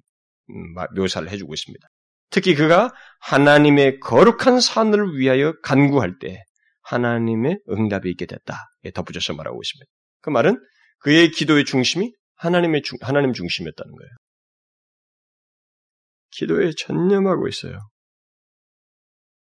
묘사를 0.94 1.28
해주고 1.30 1.54
있습니다. 1.54 1.86
특히 2.30 2.54
그가 2.54 2.92
하나님의 3.20 4.00
거룩한 4.00 4.60
산을 4.60 5.18
위하여 5.18 5.54
간구할 5.62 6.18
때 6.18 6.42
하나님의 6.82 7.60
응답이 7.68 8.10
있게 8.10 8.26
됐다. 8.26 8.68
덧붙여서 8.94 9.34
말하고 9.34 9.60
있습니다. 9.62 9.90
그 10.22 10.30
말은 10.30 10.60
그의 11.00 11.30
기도의 11.30 11.64
중심이 11.64 12.12
하나님의 12.36 12.82
중, 12.82 12.98
하나님 13.00 13.32
중심이었다는 13.32 13.94
거예요. 13.94 14.10
기도에 16.30 16.72
전념하고 16.76 17.48
있어요. 17.48 17.78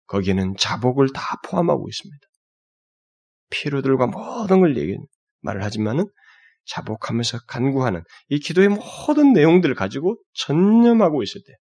거기에는 0.07 0.55
자복을 0.57 1.09
다 1.13 1.41
포함하고 1.43 1.87
있습니다. 1.89 2.27
피로들과 3.49 4.07
모든 4.07 4.61
걸 4.61 4.77
얘기, 4.77 4.97
말을 5.41 5.63
하지만은 5.63 6.05
자복하면서 6.67 7.39
간구하는 7.47 8.03
이 8.29 8.39
기도의 8.39 8.69
모든 8.69 9.33
내용들을 9.33 9.73
가지고 9.75 10.21
전념하고 10.33 11.23
있을 11.23 11.41
때, 11.45 11.53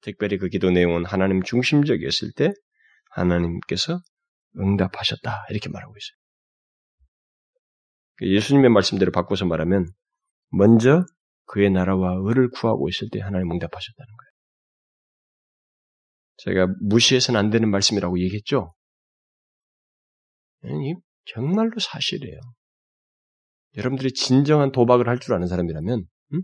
특별히 0.00 0.38
그 0.38 0.48
기도 0.48 0.70
내용은 0.70 1.04
하나님 1.04 1.42
중심적이었을 1.42 2.32
때, 2.36 2.52
하나님께서 3.10 4.00
응답하셨다. 4.58 5.46
이렇게 5.50 5.68
말하고 5.68 5.94
있어요. 5.96 6.18
그 8.16 8.34
예수님의 8.34 8.70
말씀대로 8.70 9.12
바꿔서 9.12 9.44
말하면, 9.44 9.86
먼저 10.50 11.04
그의 11.44 11.70
나라와 11.70 12.14
의를 12.20 12.50
구하고 12.50 12.88
있을 12.88 13.08
때 13.10 13.20
하나님 13.20 13.50
응답하셨다는 13.52 14.06
거예요. 14.06 14.28
제가 16.38 16.74
무시해서는 16.80 17.38
안 17.38 17.50
되는 17.50 17.70
말씀이라고 17.70 18.18
얘기했죠? 18.20 18.74
이 20.64 20.94
정말로 21.24 21.78
사실이에요. 21.78 22.38
여러분들이 23.76 24.12
진정한 24.12 24.72
도박을 24.72 25.08
할 25.08 25.18
줄 25.18 25.34
아는 25.34 25.46
사람이라면, 25.46 26.04
음? 26.34 26.42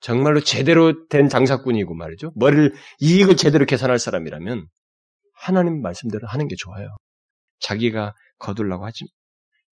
정말로 0.00 0.40
제대로 0.40 1.06
된 1.08 1.28
장사꾼이고 1.28 1.94
말이죠. 1.94 2.32
머리를, 2.36 2.74
이익을 3.00 3.36
제대로 3.36 3.64
계산할 3.66 3.98
사람이라면, 3.98 4.66
하나님 5.34 5.82
말씀대로 5.82 6.26
하는 6.26 6.48
게 6.48 6.56
좋아요. 6.56 6.94
자기가 7.60 8.14
거둘라고 8.38 8.84
하지, 8.86 9.04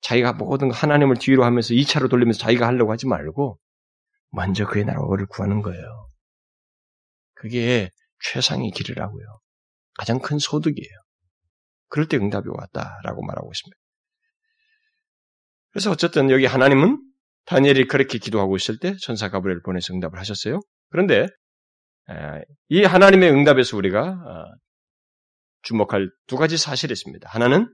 자기가 0.03 0.35
모든 0.35 0.71
하나님을 0.71 1.17
뒤로 1.17 1.45
하면서 1.45 1.75
2차로 1.75 2.11
돌리면서 2.11 2.39
자기가 2.41 2.67
하려고 2.67 2.93
하지 2.93 3.07
말고, 3.07 3.59
먼저 4.31 4.67
그의 4.67 4.85
나라를 4.85 5.27
구하는 5.27 5.63
거예요. 5.63 6.09
그게 7.35 7.91
최상의 8.25 8.71
길이라고요. 8.71 9.25
가장 9.99 10.21
큰 10.21 10.39
소득이에요. 10.39 10.97
그럴 11.89 12.09
때 12.09 12.17
응답이 12.17 12.49
왔다라고 12.49 13.23
말하고 13.27 13.51
있습니다. 13.53 13.77
그래서 15.73 15.91
어쨌든 15.91 16.31
여기 16.31 16.47
하나님은 16.47 16.99
다니엘이 17.47 17.87
그렇게 17.89 18.19
기도하고 18.19 18.57
있을 18.57 18.79
때 18.79 18.95
천사 19.01 19.31
가브리엘을 19.31 19.63
보내서 19.63 19.95
응답을 19.95 20.19
하셨어요. 20.19 20.61
그런데 20.91 21.27
이 22.69 22.85
하나님의 22.85 23.31
응답에서 23.31 23.77
우리가 23.77 24.01
어, 24.03 24.45
주목할 25.63 26.11
두 26.27 26.37
가지 26.37 26.57
사실이 26.57 26.93
있습니다. 26.93 27.29
하나는 27.29 27.73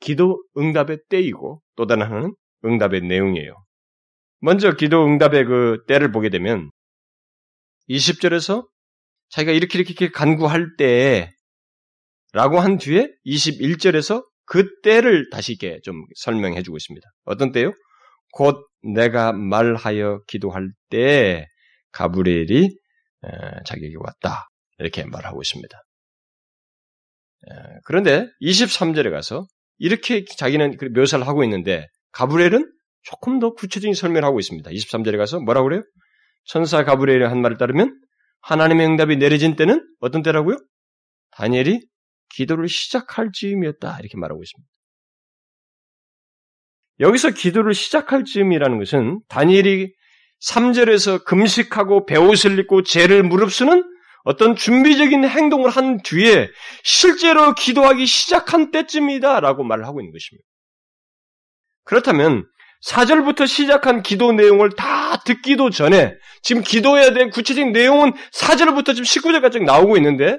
기도 0.00 0.42
응답의 0.56 1.00
때이고 1.08 1.62
또 1.76 1.86
다른 1.86 2.06
하나는 2.06 2.34
응답의 2.64 3.02
내용이에요. 3.02 3.54
먼저 4.40 4.72
기도 4.74 5.04
응답의 5.04 5.44
그 5.44 5.84
때를 5.86 6.12
보게 6.12 6.28
되면 6.28 6.70
20절에서 7.88 8.66
자기가 9.30 9.52
이렇게 9.52 9.78
이렇게 9.78 10.10
간구할 10.10 10.76
때 10.76 11.30
라고 12.32 12.60
한 12.60 12.78
뒤에 12.78 13.08
21절에서 13.26 14.24
그 14.44 14.80
때를 14.82 15.30
다시 15.30 15.52
이렇게 15.52 15.80
좀 15.82 16.04
설명해 16.16 16.62
주고 16.62 16.76
있습니다. 16.76 17.08
어떤 17.24 17.52
때요? 17.52 17.72
곧 18.32 18.66
내가 18.82 19.32
말하여 19.32 20.22
기도할 20.26 20.70
때 20.90 21.46
가브리엘이 21.92 22.76
자기에게 23.64 23.96
왔다. 23.98 24.48
이렇게 24.78 25.04
말하고 25.04 25.42
있습니다. 25.42 25.82
그런데 27.84 28.28
23절에 28.40 29.10
가서 29.10 29.46
이렇게 29.78 30.24
자기는 30.24 30.76
그 30.76 30.86
묘사를 30.86 31.26
하고 31.26 31.44
있는데 31.44 31.86
가브리엘은 32.12 32.70
조금 33.02 33.38
더 33.38 33.52
구체적인 33.52 33.94
설명을 33.94 34.24
하고 34.24 34.38
있습니다. 34.38 34.70
23절에 34.70 35.16
가서 35.18 35.40
뭐라고 35.40 35.68
그래요? 35.68 35.82
천사 36.44 36.84
가브리엘의 36.84 37.28
한 37.28 37.40
말을 37.42 37.58
따르면 37.58 37.98
하나님의 38.40 38.86
응답이 38.86 39.16
내려진 39.16 39.56
때는 39.56 39.84
어떤 40.00 40.22
때라고요? 40.22 40.56
다니엘이 41.32 41.80
기도를 42.32 42.68
시작할 42.68 43.30
즈음이었다. 43.32 43.98
이렇게 44.00 44.16
말하고 44.16 44.42
있습니다. 44.42 44.70
여기서 47.00 47.30
기도를 47.30 47.74
시작할 47.74 48.24
즈음이라는 48.24 48.78
것은 48.78 49.20
다니엘이 49.28 49.92
3절에서 50.40 51.24
금식하고 51.24 52.06
배옷을 52.06 52.58
입고 52.60 52.82
죄를 52.82 53.22
무릅쓰는 53.22 53.84
어떤 54.24 54.54
준비적인 54.54 55.24
행동을 55.24 55.70
한 55.70 55.98
뒤에 56.02 56.48
실제로 56.84 57.54
기도하기 57.54 58.06
시작한 58.06 58.70
때쯤이다 58.70 59.40
라고 59.40 59.64
말을 59.64 59.84
하고 59.84 60.00
있는 60.00 60.12
것입니다. 60.12 60.46
그렇다면 61.84 62.46
4절부터 62.86 63.46
시작한 63.46 64.02
기도 64.02 64.32
내용을 64.32 64.70
다 64.70 65.22
듣기도 65.24 65.70
전에 65.70 66.14
지금 66.42 66.62
기도해야 66.62 67.12
될 67.12 67.30
구체적인 67.30 67.72
내용은 67.72 68.12
4절부터 68.32 68.94
지금 68.94 69.02
19절까지 69.02 69.64
나오고 69.64 69.96
있는데 69.96 70.38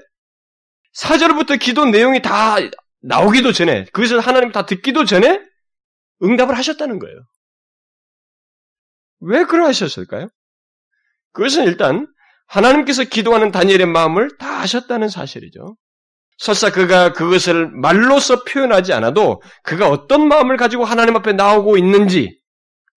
4절부터 0.96 1.60
기도 1.60 1.86
내용이 1.86 2.22
다 2.22 2.56
나오기도 3.02 3.52
전에, 3.52 3.86
그것을 3.86 4.20
하나님 4.20 4.52
다 4.52 4.66
듣기도 4.66 5.06
전에 5.06 5.42
응답을 6.22 6.58
하셨다는 6.58 7.00
거예요. 7.00 7.18
왜 9.20 9.44
그러하셨을까요? 9.46 10.30
그것은 11.34 11.66
일단 11.66 12.08
하나님께서 12.48 13.04
기도하는 13.04 13.52
다니엘의 13.52 13.88
마음을 13.88 14.38
다 14.38 14.62
아셨다는 14.62 15.10
사실이죠. 15.10 15.76
설사 16.38 16.72
그가 16.72 17.14
그것을 17.14 17.70
말로써 17.70 18.44
표현하지 18.44 18.94
않아도 18.94 19.42
그가 19.64 19.90
어떤 19.90 20.28
마음을 20.28 20.58
가지고 20.58 20.84
하나님 20.84 21.16
앞에 21.16 21.34
나오고 21.34 21.78
있는지 21.78 22.40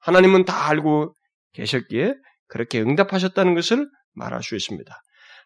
하나님은 0.01 0.45
다 0.45 0.69
알고 0.69 1.15
계셨기에 1.53 2.15
그렇게 2.49 2.81
응답하셨다는 2.81 3.55
것을 3.55 3.89
말할 4.15 4.43
수 4.43 4.57
있습니다. 4.57 4.95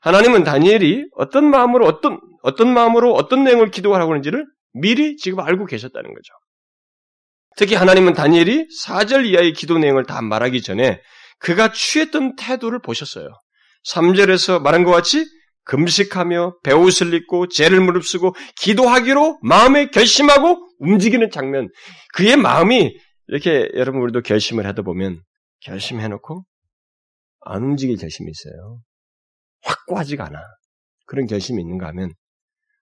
하나님은 0.01 0.45
다니엘이 0.45 1.07
어떤 1.17 1.51
마음으로 1.51 1.87
어떤 1.87 2.21
어떤 2.43 2.73
마음으로 2.73 3.15
어떤 3.15 3.45
내용을 3.45 3.71
기도하라고 3.71 4.13
하는지를 4.13 4.47
미리 4.73 5.17
지금 5.17 5.41
알고 5.41 5.67
계셨다는 5.67 6.09
거죠. 6.09 6.33
특히 7.57 7.75
하나님은 7.75 8.15
다니엘이 8.15 8.67
4절 8.85 9.27
이하의 9.27 9.53
기도 9.53 9.79
내용을 9.79 10.05
다 10.05 10.23
말하기 10.23 10.63
전에 10.63 11.01
그가 11.39 11.73
취했던 11.73 12.37
태도를 12.37 12.81
보셨어요. 12.81 13.29
3절에서 13.89 14.63
말한 14.63 14.85
것 14.85 14.91
같이 14.91 15.27
금식하며 15.65 16.59
배옷을 16.63 17.13
입고 17.15 17.49
죄를 17.49 17.81
무릅쓰고 17.81 18.35
기도하기로 18.57 19.41
마음에 19.43 19.91
결심하고 19.91 20.59
움직이는 20.79 21.31
장면. 21.31 21.69
그의 22.15 22.37
마음이 22.37 22.97
이렇게 23.29 23.69
여러분 23.75 24.01
우리도 24.03 24.23
결심을 24.23 24.67
하다 24.67 24.83
보면 24.83 25.21
결심해놓고 25.61 26.45
안 27.43 27.63
움직일 27.63 27.97
결심이 27.97 28.31
있어요. 28.31 28.81
확고하지가 29.63 30.27
않아. 30.27 30.41
그런 31.07 31.27
결심이 31.27 31.61
있는가 31.63 31.87
하면 31.89 32.13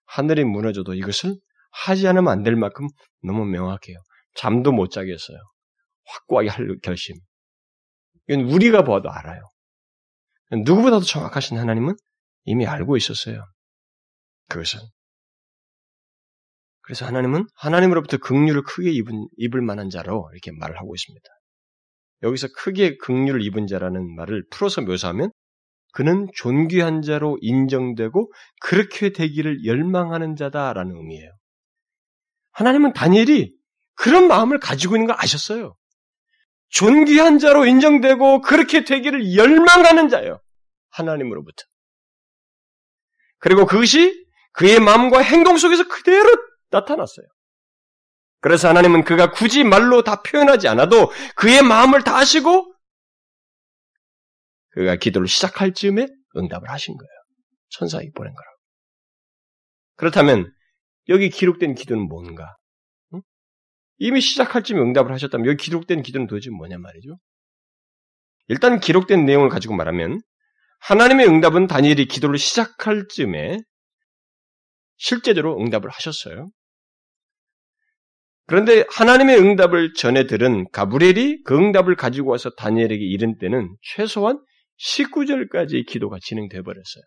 하늘이 0.05 0.43
무너져도 0.45 0.93
이것을 0.93 1.35
하지 1.71 2.07
않으면 2.07 2.27
안 2.31 2.43
될 2.43 2.55
만큼 2.55 2.87
너무 3.23 3.45
명확해요. 3.45 3.97
잠도 4.35 4.71
못 4.71 4.89
자겠어요. 4.91 5.37
확고하게 6.05 6.49
할 6.49 6.77
결심. 6.81 7.15
이건 8.27 8.45
우리가 8.45 8.83
봐도 8.83 9.09
알아요. 9.11 9.41
누구보다도 10.51 11.05
정확하신 11.05 11.57
하나님은 11.57 11.95
이미 12.45 12.65
알고 12.65 12.97
있었어요. 12.97 13.45
그것은. 14.47 14.79
그래서 16.81 17.05
하나님은 17.05 17.45
하나님으로부터 17.55 18.17
긍휼을 18.17 18.63
크게 18.63 18.89
입은, 18.91 19.27
입을 19.37 19.61
만한 19.61 19.89
자로 19.91 20.27
이렇게 20.33 20.51
말을 20.51 20.77
하고 20.79 20.95
있습니다. 20.95 21.23
여기서 22.23 22.47
크게 22.55 22.97
긍휼을 22.97 23.43
입은 23.43 23.67
자라는 23.67 24.15
말을 24.15 24.45
풀어서 24.49 24.81
묘사하면 24.81 25.31
그는 25.91 26.27
존귀한 26.35 27.01
자로 27.01 27.37
인정되고 27.41 28.31
그렇게 28.61 29.11
되기를 29.11 29.65
열망하는 29.65 30.35
자다라는 30.35 30.95
의미예요. 30.95 31.31
하나님은 32.51 32.93
다니엘이 32.93 33.53
그런 33.95 34.27
마음을 34.27 34.59
가지고 34.59 34.95
있는 34.95 35.07
걸 35.07 35.15
아셨어요. 35.19 35.75
존귀한 36.69 37.39
자로 37.39 37.65
인정되고 37.65 38.41
그렇게 38.41 38.83
되기를 38.83 39.35
열망하는 39.35 40.09
자예요. 40.09 40.39
하나님으로부터. 40.91 41.63
그리고 43.39 43.65
그것이 43.65 44.25
그의 44.53 44.79
마음과 44.79 45.19
행동 45.21 45.57
속에서 45.57 45.87
그대로 45.87 46.29
나타났어요. 46.69 47.25
그래서 48.41 48.69
하나님은 48.69 49.03
그가 49.03 49.31
굳이 49.31 49.63
말로 49.63 50.03
다 50.03 50.21
표현하지 50.21 50.67
않아도 50.69 51.11
그의 51.35 51.61
마음을 51.61 52.03
다 52.03 52.17
아시고 52.17 52.73
그가 54.69 54.95
기도를 54.95 55.27
시작할 55.27 55.73
즈음에 55.73 56.07
응답을 56.35 56.69
하신 56.69 56.95
거예요. 56.95 57.09
천사에게 57.69 58.11
보낸 58.15 58.33
거라고. 58.33 58.57
그렇다면 59.95 60.53
여기 61.09 61.29
기록된 61.29 61.75
기도는 61.75 62.07
뭔가? 62.07 62.55
응? 63.13 63.21
이미 63.97 64.21
시작할 64.21 64.63
즈음에 64.63 64.81
응답을 64.81 65.11
하셨다면 65.11 65.47
여기 65.47 65.63
기록된 65.63 66.03
기도는 66.03 66.27
도대체 66.27 66.49
뭐냐 66.51 66.77
말이죠? 66.77 67.17
일단 68.47 68.79
기록된 68.79 69.25
내용을 69.25 69.49
가지고 69.49 69.75
말하면 69.75 70.21
하나님의 70.79 71.27
응답은 71.27 71.67
다니엘이 71.67 72.05
기도를 72.05 72.37
시작할 72.37 73.07
즈음에 73.09 73.59
실제적으로 74.97 75.59
응답을 75.59 75.89
하셨어요. 75.89 76.47
그런데 78.47 78.83
하나님의 78.89 79.37
응답을 79.37 79.93
전해 79.93 80.25
들은 80.25 80.65
가브리엘이 80.71 81.43
그 81.43 81.55
응답을 81.55 81.95
가지고 81.95 82.31
와서 82.31 82.49
다니엘에게 82.49 83.05
이른 83.05 83.37
때는 83.37 83.75
최소한 83.81 84.43
19절까지 84.79 85.85
기도가 85.87 86.17
진행돼 86.21 86.61
버렸어요. 86.61 87.03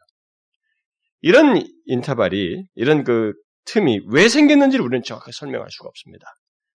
이런 1.20 1.62
인터벌이 1.86 2.64
이런 2.74 3.04
그 3.04 3.32
틈이 3.64 4.00
왜 4.08 4.28
생겼는지를 4.28 4.84
우리는 4.84 5.02
정확하게 5.02 5.32
설명할 5.32 5.70
수가 5.70 5.88
없습니다. 5.88 6.26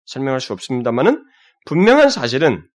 설명할 0.05 0.39
수 0.39 0.53
없습니다만은 0.53 1.23
분명한 1.65 2.09
사실은 2.09 2.67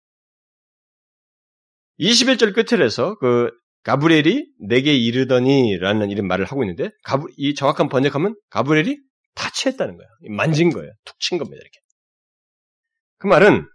21절 1.99 2.53
끝을 2.53 2.83
해서 2.83 3.17
그 3.19 3.51
가브리엘이 3.83 4.47
내게 4.67 4.95
이르더니라는 4.95 6.11
이런 6.11 6.27
말을 6.27 6.45
하고 6.45 6.63
있는데 6.63 6.91
가브, 7.03 7.27
이 7.37 7.55
정확한 7.55 7.89
번역하면 7.89 8.35
가브리엘이 8.49 8.99
타치했다는 9.35 9.97
거예요. 9.97 10.09
만진 10.35 10.71
거예요. 10.71 10.91
툭 11.05 11.15
친 11.19 11.37
겁니다. 11.37 11.59
이렇게. 11.61 11.79
그 13.17 13.27
말은 13.27 13.67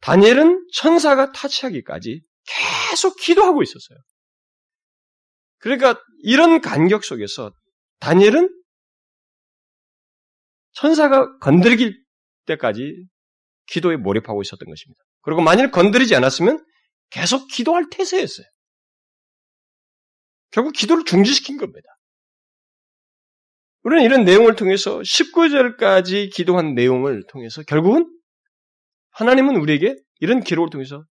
다니엘은 0.00 0.66
천사가 0.74 1.32
타치하기까지 1.32 2.22
계속 2.90 3.16
기도하고 3.16 3.62
있었어요. 3.62 3.98
그러니까 5.58 6.00
이런 6.22 6.60
간격 6.60 7.04
속에서 7.04 7.52
다니엘은 8.00 8.48
천사가 10.72 11.38
건드릴 11.38 12.00
때까지 12.46 13.06
기도에 13.66 13.96
몰입하고 13.96 14.40
있었던 14.42 14.68
것입니다. 14.68 15.00
그리고 15.22 15.42
만일 15.42 15.70
건드리지 15.70 16.14
않았으면 16.14 16.64
계속 17.10 17.48
기도할 17.48 17.88
태세였어요. 17.90 18.46
결국 20.50 20.72
기도를 20.72 21.04
중지시킨 21.04 21.58
겁니다. 21.58 21.88
우리는 23.82 24.04
이런 24.04 24.24
내용을 24.24 24.56
통해서 24.56 25.00
19절까지 25.00 26.32
기도한 26.32 26.74
내용을 26.74 27.24
통해서 27.28 27.62
결국은 27.62 28.06
하나님은 29.10 29.56
우리에게 29.56 29.96
이런 30.20 30.40
기록을 30.40 30.70
통해서 30.70 31.04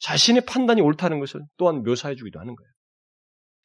자신의 0.00 0.44
판단이 0.46 0.80
옳다는 0.80 1.20
것을 1.20 1.40
또한 1.56 1.82
묘사해 1.82 2.14
주기도 2.14 2.40
하는 2.40 2.54
거예요. 2.54 2.70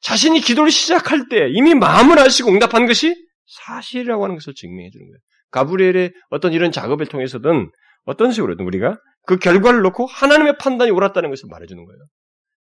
자신이 0.02 0.40
기도를 0.42 0.70
시작할 0.70 1.30
때 1.30 1.50
이미 1.50 1.74
마음을 1.74 2.20
아시고 2.20 2.52
응답한 2.52 2.86
것이 2.86 3.16
사실이라고 3.48 4.24
하는 4.24 4.36
것을 4.36 4.54
증명해 4.54 4.90
주는 4.92 5.08
거예요. 5.08 5.18
가브리엘의 5.52 6.14
어떤 6.30 6.54
이런 6.54 6.72
작업을 6.72 7.08
통해서든 7.08 7.72
어떤 8.04 8.32
식으로든 8.32 8.66
우리가 8.66 9.00
그 9.26 9.38
결과를 9.38 9.82
놓고 9.82 10.06
하나님의 10.06 10.58
판단이 10.58 10.92
옳았다는 10.92 11.30
것을 11.30 11.48
말해주는 11.50 11.84
거예요. 11.84 12.00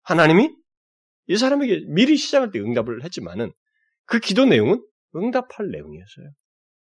하나님이 0.02 0.50
이 1.26 1.36
사람에게 1.36 1.84
미리 1.88 2.16
시작할 2.16 2.50
때 2.50 2.60
응답을 2.60 3.02
했지만은 3.04 3.52
그 4.06 4.20
기도 4.20 4.44
내용은 4.44 4.82
응답할 5.16 5.70
내용이었어요. 5.70 6.30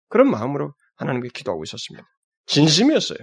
그런 0.09 0.31
마음으로 0.31 0.75
하나님께 0.97 1.31
기도하고 1.33 1.65
있었습니다. 1.65 2.07
진심이었어요. 2.47 3.19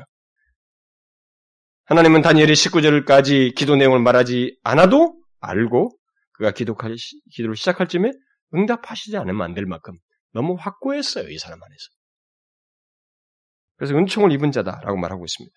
하나님은 1.92 2.22
다니엘이 2.22 2.54
19절까지 2.54 3.54
기도 3.54 3.76
내용을 3.76 4.00
말하지 4.00 4.58
않아도 4.64 5.22
알고 5.42 5.92
그가 6.32 6.52
기도할, 6.52 6.96
기도를 7.34 7.58
시작할 7.58 7.90
쯤에 7.90 8.14
응답하시지 8.56 9.18
않으면 9.18 9.42
안 9.42 9.54
될 9.54 9.66
만큼 9.66 9.98
너무 10.32 10.56
확고했어요. 10.58 11.28
이 11.28 11.38
사람 11.38 11.62
안에서. 11.62 11.84
그래서 13.76 13.96
은총을 13.98 14.32
입은 14.32 14.54
자다라고 14.54 14.98
말하고 14.98 15.26
있습니다. 15.26 15.54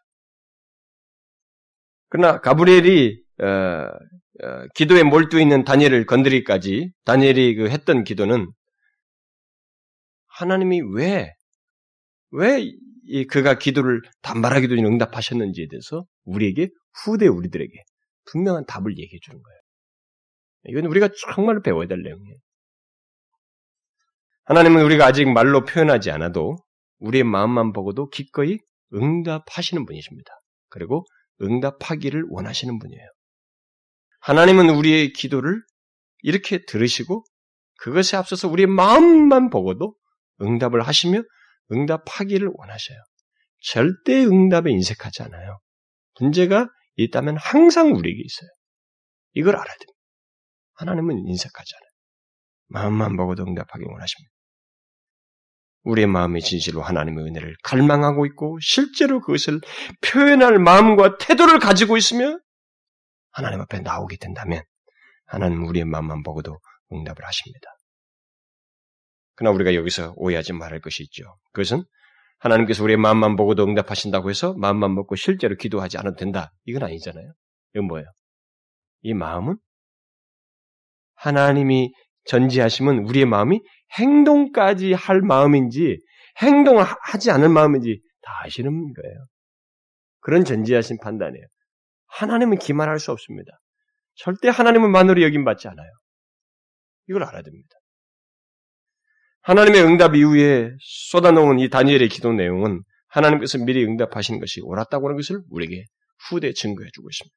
그러나 2.09 2.41
가브리엘이 2.41 3.23
어, 3.41 3.47
어, 3.47 4.67
기도에 4.75 5.05
몰두 5.05 5.41
있는 5.41 5.63
다니엘을 5.63 6.05
건드리기까지 6.07 6.91
다니엘이 7.05 7.55
그 7.55 7.69
했던 7.71 8.03
기도는 8.03 8.51
하나님이 10.27 10.81
왜, 10.95 11.33
왜 12.33 12.73
그가 13.29 13.59
기도를 13.59 14.03
단발하 14.23 14.61
기도 14.61 14.77
전에 14.77 14.87
응답하셨는지에 14.89 15.67
대해서 15.71 16.05
우리에게, 16.25 16.69
후대 17.05 17.27
우리들에게 17.27 17.73
분명한 18.31 18.67
답을 18.67 18.99
얘기해 18.99 19.19
주는 19.23 19.43
거예요. 19.43 19.61
이건 20.67 20.87
우리가 20.87 21.09
정말로 21.35 21.61
배워야 21.61 21.87
될 21.87 22.03
내용이에요. 22.03 22.37
하나님은 24.45 24.85
우리가 24.85 25.07
아직 25.07 25.27
말로 25.27 25.65
표현하지 25.65 26.11
않아도 26.11 26.57
우리의 26.99 27.25
마음만 27.25 27.73
보고도 27.73 28.09
기꺼이 28.09 28.59
응답하시는 28.95 29.85
분이십니다. 29.85 30.31
그리고 30.69 31.05
응답하기를 31.43 32.25
원하시는 32.31 32.79
분이에요. 32.79 33.07
하나님은 34.21 34.71
우리의 34.71 35.13
기도를 35.13 35.63
이렇게 36.23 36.65
들으시고 36.65 37.25
그것에 37.79 38.17
앞서서 38.17 38.49
우리의 38.49 38.67
마음만 38.67 39.51
보고도 39.51 39.95
응답을 40.41 40.83
하시며 40.83 41.23
응답하기를 41.73 42.51
원하셔요. 42.55 42.99
절대 43.61 44.25
응답에 44.25 44.71
인색하지 44.71 45.23
않아요. 45.25 45.59
문제가 46.21 46.69
있다면 46.97 47.37
항상 47.39 47.95
우리에게 47.95 48.21
있어요. 48.23 48.51
이걸 49.33 49.57
알아야 49.57 49.75
됩니다. 49.77 49.93
하나님은 50.75 51.27
인색하지 51.27 51.75
않아요. 51.75 51.91
마음만 52.69 53.17
보고도 53.17 53.45
응답하기 53.45 53.85
원하십니다. 53.85 54.35
우리의 55.85 56.07
마음의 56.07 56.41
진실로 56.41 56.83
하나님의 56.83 57.25
은혜를 57.25 57.57
갈망하고 57.63 58.27
있고 58.27 58.59
실제로 58.61 59.21
그것을 59.21 59.61
표현할 60.01 60.59
마음과 60.59 61.19
태도를 61.19 61.59
가지고 61.59 61.97
있으며 61.97 62.39
하나님 63.31 63.61
앞에 63.61 63.81
나오게 63.81 64.17
된다면 64.17 64.63
하나님 65.27 65.65
우리의 65.65 65.85
마음만 65.85 66.23
보고도 66.23 66.59
응답을 66.93 67.25
하십니다. 67.25 67.69
그러나 69.35 69.55
우리가 69.55 69.75
여기서 69.75 70.15
오해하지 70.17 70.53
말할 70.53 70.81
것이 70.81 71.03
있죠. 71.05 71.37
그것은 71.53 71.85
하나님께서 72.39 72.85
우리의 72.85 72.97
마음만 72.99 73.37
보고도 73.37 73.65
응답하신다고 73.65 74.31
해서 74.31 74.55
마음만 74.55 74.95
먹고 74.95 75.17
실제로 75.17 75.57
기도하지 75.57 75.99
않아도 75.99 76.17
된다. 76.17 76.53
이건 76.65 76.83
아니잖아요. 76.83 77.33
이건 77.75 77.87
뭐예요? 77.87 78.07
이 79.03 79.15
마음은 79.15 79.57
하나님이 81.15 81.93
전지하시면 82.25 82.99
우리의 83.07 83.27
마음이 83.27 83.61
행동까지 83.99 84.93
할 84.93 85.21
마음인지 85.21 85.99
행동을 86.43 86.85
하지 86.85 87.31
않을 87.31 87.49
마음인지 87.49 88.01
다 88.23 88.33
아시는 88.45 88.93
거예요. 88.93 89.17
그런 90.21 90.45
전지하신 90.45 90.99
판단이에요. 91.01 91.45
하나님은 92.07 92.59
기만할 92.59 92.99
수 92.99 93.13
없습니다. 93.13 93.53
절대 94.17 94.49
하나님은 94.49 94.91
만으로 94.91 95.23
여김받지 95.23 95.69
않아요. 95.69 95.91
이걸 97.09 97.25
알아야 97.25 97.43
됩니다. 97.43 97.77
하나님의 99.45 99.83
응답 99.83 100.17
이후에 100.17 100.71
쏟아놓은 100.81 101.59
이 101.59 101.69
다니엘의 101.69 102.09
기도 102.09 102.33
내용은 102.33 102.83
하나님께서 103.09 103.59
미리 103.59 103.85
응답하신 103.85 104.41
것이 104.41 104.61
옳았다고 104.63 105.07
하는 105.07 105.17
것을 105.17 105.43
우리에게 105.51 105.85
후대 106.29 106.53
증거해 106.55 106.89
주고 106.95 107.09
있습니다. 107.11 107.37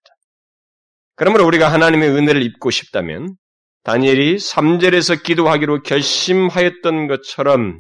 그러므로 1.15 1.45
우리가 1.45 1.71
하나님의 1.71 2.09
은혜를 2.09 2.43
입고 2.43 2.71
싶다면 2.71 3.35
다니엘이 3.83 4.37
3절에서 4.37 5.21
기도하기로 5.21 5.83
결심하였던 5.83 7.07
것처럼 7.07 7.79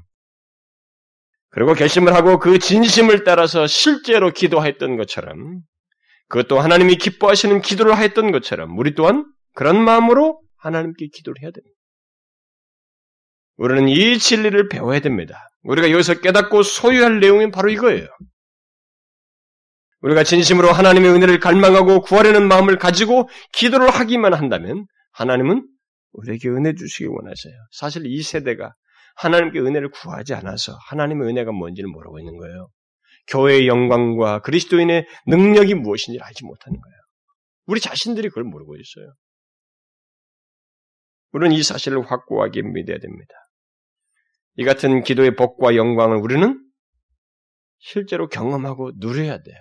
그리고 1.49 1.73
결심을 1.73 2.13
하고 2.13 2.37
그 2.37 2.59
진심을 2.59 3.23
따라서 3.23 3.65
실제로 3.65 4.31
기도하였던 4.31 4.97
것처럼 4.97 5.61
그것도 6.27 6.59
하나님이 6.59 6.97
기뻐하시는 6.97 7.61
기도를 7.61 7.97
하였던 7.97 8.33
것처럼 8.33 8.77
우리 8.77 8.93
또한 8.93 9.25
그런 9.53 9.81
마음으로 9.81 10.41
하나님께 10.57 11.07
기도를 11.13 11.41
해야 11.41 11.51
됩니다. 11.51 11.76
우리는 13.57 13.89
이 13.89 14.17
진리를 14.17 14.69
배워야 14.69 14.99
됩니다. 14.99 15.49
우리가 15.63 15.91
여기서 15.91 16.21
깨닫고 16.21 16.63
소유할 16.63 17.19
내용은 17.19 17.51
바로 17.51 17.69
이거예요. 17.69 18.07
우리가 20.01 20.23
진심으로 20.23 20.71
하나님의 20.71 21.09
은혜를 21.11 21.39
갈망하고 21.39 22.01
구하려는 22.01 22.47
마음을 22.47 22.77
가지고 22.77 23.29
기도를 23.53 23.89
하기만 23.89 24.33
한다면 24.33 24.85
하나님은 25.11 25.67
우리에게 26.13 26.49
은혜 26.49 26.73
주시기 26.75 27.05
원하세요. 27.05 27.53
사실 27.71 28.05
이 28.05 28.21
세대가 28.21 28.73
하나님께 29.15 29.59
은혜를 29.59 29.89
구하지 29.89 30.35
않아서 30.35 30.77
하나님의 30.89 31.27
은혜가 31.29 31.51
뭔지를 31.51 31.89
모르고 31.89 32.19
있는 32.19 32.37
거예요. 32.37 32.69
교회의 33.27 33.67
영광과 33.67 34.39
그리스도인의 34.39 35.05
능력이 35.27 35.73
무엇인지 35.73 36.19
알지 36.21 36.45
못하는 36.45 36.79
거예요. 36.79 36.97
우리 37.65 37.81
자신들이 37.81 38.29
그걸 38.29 38.43
모르고 38.43 38.75
있어요. 38.75 39.13
우리는 41.33 41.55
이 41.55 41.63
사실을 41.63 42.09
확고하게 42.09 42.61
믿어야 42.61 42.99
됩니다. 42.99 43.33
이 44.57 44.65
같은 44.65 45.03
기도의 45.03 45.35
복과 45.35 45.75
영광을 45.75 46.17
우리는 46.17 46.59
실제로 47.77 48.27
경험하고 48.27 48.91
누려야 48.95 49.41
돼요. 49.41 49.57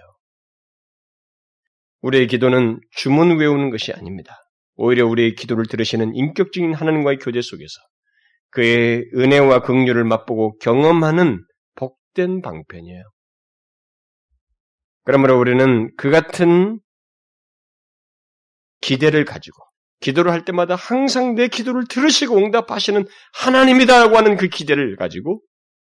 우리의 2.01 2.27
기도는 2.27 2.81
주문 2.93 3.39
외우는 3.39 3.71
것이 3.71 3.93
아닙니다. 3.93 4.35
오히려 4.75 5.07
우리의 5.07 5.35
기도를 5.35 5.67
들으시는 5.67 6.15
인격적인 6.15 6.75
하나님과의 6.75 7.19
교제 7.19 7.43
속에서 7.43 7.75
그의 8.51 9.05
은혜와 9.15 9.63
긍휼을 9.63 10.05
맛보고 10.05 10.57
경험하는 10.59 11.45
복된 11.75 12.41
방편이에요. 12.41 13.03
그러므로 15.05 15.39
우리는 15.39 15.91
그 15.97 16.11
같은 16.11 16.81
기대를 18.81 19.25
가지고 19.25 19.66
기도를 20.01 20.33
할 20.33 20.45
때마다 20.45 20.75
항상 20.75 21.35
내 21.35 21.49
기도를 21.49 21.87
들으시고 21.89 22.37
응답하시는 22.37 23.07
하나님이다라고 23.35 24.17
하는 24.17 24.37
그 24.37 24.49
기대를 24.49 24.97
가지고 24.97 25.43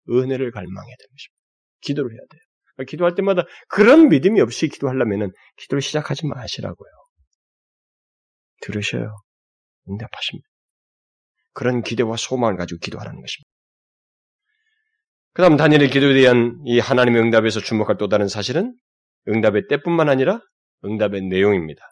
은혜를 0.08 0.50
갈망해야 0.50 0.96
되는 0.98 1.10
것입니다. 1.10 1.38
기도를 1.80 2.12
해야 2.12 2.20
돼요. 2.30 2.40
그러니까 2.74 2.90
기도할 2.90 3.14
때마다 3.14 3.42
그런 3.68 4.08
믿음이 4.08 4.40
없이 4.40 4.68
기도하려면 4.68 5.32
기도를 5.56 5.82
시작하지 5.82 6.26
마시라고요. 6.26 6.88
들으셔요. 8.62 9.14
응답하십니다. 9.88 10.46
그런 11.52 11.82
기대와 11.82 12.16
소망을 12.16 12.56
가지고 12.56 12.78
기도하라는 12.80 13.20
것입니다. 13.20 13.50
그 15.34 15.42
다음 15.42 15.56
다니엘의 15.56 15.90
기도에 15.90 16.14
대한 16.14 16.58
이 16.64 16.78
하나님의 16.78 17.22
응답에서 17.22 17.60
주목할 17.60 17.96
또 17.98 18.08
다른 18.08 18.28
사실은 18.28 18.74
응답의 19.28 19.66
때뿐만 19.68 20.08
아니라 20.08 20.40
응답의 20.84 21.22
내용입니다. 21.22 21.82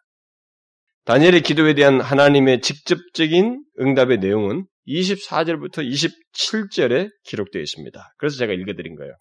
다니엘의 1.07 1.43
기도에 1.43 1.75
대한 1.75 2.01
하나님의 2.01 2.61
직접적인 2.63 3.63
응답의 3.81 4.19
내용은 4.19 4.67
24절부터 4.89 5.89
27절에 5.89 7.09
기록되어 7.25 7.63
있습니다. 7.63 8.15
그래서 8.19 8.37
제가 8.37 8.53
읽어드린 8.53 8.97
거예요. 8.97 9.13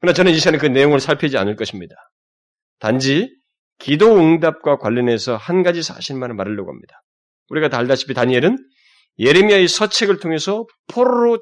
그러나 0.00 0.14
저는 0.14 0.32
이 0.32 0.38
시간에 0.38 0.58
그 0.58 0.66
내용을 0.66 1.00
살피지 1.00 1.38
않을 1.38 1.56
것입니다. 1.56 1.94
단지 2.78 3.34
기도 3.78 4.18
응답과 4.18 4.76
관련해서 4.76 5.36
한 5.36 5.62
가지 5.62 5.82
사실만을 5.82 6.34
말하려고 6.34 6.70
합니다. 6.70 7.00
우리가 7.48 7.70
다 7.70 7.78
알다시피 7.78 8.12
다니엘은 8.12 8.58
예레미야의 9.18 9.68
서책을 9.68 10.20
통해서 10.20 10.66
포로로 10.88 11.38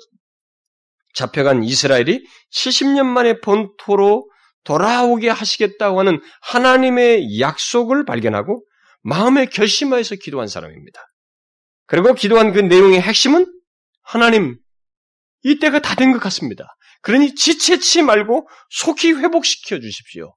잡혀간 1.14 1.64
이스라엘이 1.64 2.24
70년 2.52 3.04
만에 3.04 3.40
본토로 3.40 4.30
돌아오게 4.62 5.28
하시겠다고 5.28 5.98
하는 5.98 6.20
하나님의 6.42 7.40
약속을 7.40 8.04
발견하고 8.04 8.64
마음에 9.02 9.46
결심하여서 9.46 10.16
기도한 10.16 10.48
사람입니다. 10.48 11.00
그리고 11.86 12.14
기도한 12.14 12.52
그 12.52 12.60
내용의 12.60 13.00
핵심은 13.00 13.46
하나님, 14.02 14.58
이때가 15.42 15.80
다 15.80 15.94
된 15.94 16.12
것 16.12 16.18
같습니다. 16.20 16.66
그러니 17.02 17.34
지체치 17.34 18.02
말고 18.02 18.48
속히 18.70 19.12
회복시켜 19.12 19.80
주십시오. 19.80 20.34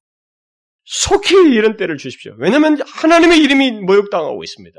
속히 0.86 1.36
이런 1.54 1.78
때를 1.78 1.98
주십시오. 1.98 2.36
왜냐하면 2.40 2.82
하나님의 2.82 3.40
이름이 3.40 3.72
모욕당하고 3.82 4.44
있습니다. 4.44 4.78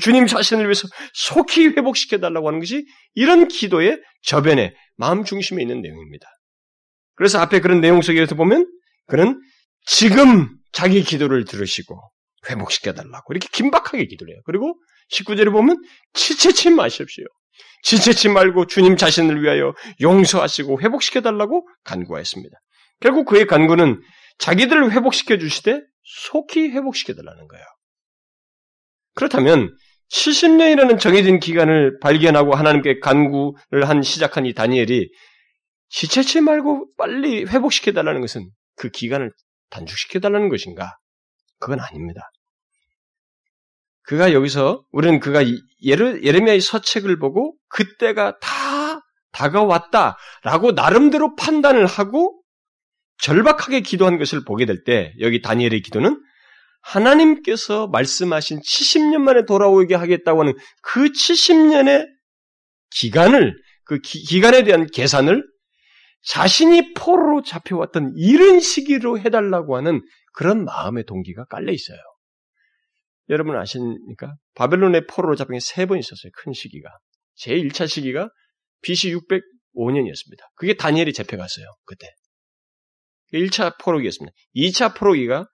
주님 0.00 0.26
자신을 0.26 0.64
위해서 0.64 0.86
속히 1.14 1.68
회복시켜 1.68 2.18
달라고 2.18 2.48
하는 2.48 2.60
것이 2.60 2.86
이런 3.14 3.48
기도의 3.48 4.00
저변에 4.22 4.74
마음 4.96 5.24
중심에 5.24 5.62
있는 5.62 5.80
내용입니다. 5.80 6.26
그래서 7.14 7.38
앞에 7.40 7.60
그런 7.60 7.80
내용 7.80 8.02
속에서 8.02 8.34
보면 8.34 8.70
그는 9.06 9.40
지금 9.86 10.48
자기 10.72 11.02
기도를 11.02 11.44
들으시고 11.44 11.98
회복시켜 12.48 12.92
달라고 12.92 13.32
이렇게 13.32 13.48
긴박하게 13.52 14.06
기도를 14.06 14.34
해요. 14.34 14.40
그리고 14.44 14.74
19절에 15.12 15.50
보면 15.50 15.76
지체치 16.12 16.70
마십시오. 16.70 17.24
지체치 17.82 18.28
말고 18.28 18.66
주님 18.66 18.96
자신을 18.96 19.42
위하여 19.42 19.74
용서하시고 20.00 20.80
회복시켜 20.80 21.20
달라고 21.20 21.66
간구하였습니다. 21.84 22.56
결국 23.00 23.26
그의 23.26 23.46
간구는 23.46 24.00
자기들을 24.38 24.92
회복시켜 24.92 25.38
주시되 25.38 25.80
속히 26.02 26.70
회복시켜 26.70 27.14
달라는 27.14 27.48
거예요. 27.48 27.64
그렇다면 29.14 29.76
70년이라는 30.10 30.98
정해진 30.98 31.38
기간을 31.38 31.98
발견하고 32.00 32.54
하나님께 32.54 33.00
간구를 33.00 33.88
한 33.88 34.02
시작한 34.02 34.46
이 34.46 34.54
다니엘이 34.54 35.10
지체치 35.90 36.40
말고 36.40 36.88
빨리 36.96 37.44
회복시켜 37.44 37.92
달라는 37.92 38.20
것은 38.20 38.48
그 38.76 38.90
기간을 38.90 39.32
단축시켜 39.70 40.20
달라는 40.20 40.48
것인가? 40.48 40.98
그건 41.58 41.80
아닙니다. 41.80 42.30
그가 44.02 44.32
여기서 44.32 44.84
우리는 44.90 45.20
그가 45.20 45.44
예레미야의 45.82 46.60
서책을 46.60 47.18
보고 47.18 47.54
그때가 47.68 48.38
다 48.40 49.00
다가왔다라고 49.32 50.72
나름대로 50.74 51.36
판단을 51.36 51.86
하고 51.86 52.42
절박하게 53.18 53.80
기도한 53.80 54.18
것을 54.18 54.44
보게 54.44 54.64
될 54.64 54.84
때 54.84 55.12
여기 55.20 55.42
다니엘의 55.42 55.82
기도는 55.82 56.20
하나님께서 56.80 57.88
말씀하신 57.88 58.60
70년 58.60 59.18
만에 59.18 59.44
돌아오게 59.44 59.94
하겠다고 59.94 60.40
하는 60.40 60.54
그 60.82 61.04
70년의 61.10 62.06
기간을 62.90 63.54
그 63.84 63.98
기, 64.00 64.40
간에 64.40 64.64
대한 64.64 64.86
계산을 64.86 65.44
자신이 66.24 66.94
포로로 66.94 67.42
잡혀왔던 67.42 68.14
이런 68.16 68.60
시기로 68.60 69.18
해달라고 69.18 69.76
하는 69.76 70.00
그런 70.38 70.64
마음의 70.64 71.04
동기가 71.04 71.46
깔려 71.46 71.72
있어요. 71.72 71.98
여러분 73.28 73.56
아십니까? 73.56 74.36
바벨론의 74.54 75.08
포로로 75.08 75.34
잡힌 75.34 75.54
게 75.54 75.58
세 75.58 75.84
번 75.86 75.98
있었어요. 75.98 76.30
큰 76.32 76.52
시기가. 76.52 76.88
제1차 77.40 77.88
시기가 77.88 78.30
BC 78.82 79.14
605년이었습니다. 79.16 80.38
그게 80.54 80.74
다니엘이 80.74 81.12
잡혀갔어요. 81.12 81.66
그때. 81.86 82.06
1차 83.32 83.80
포로기였습니다. 83.82 84.32
2차 84.54 84.96
포로기가 84.96 85.48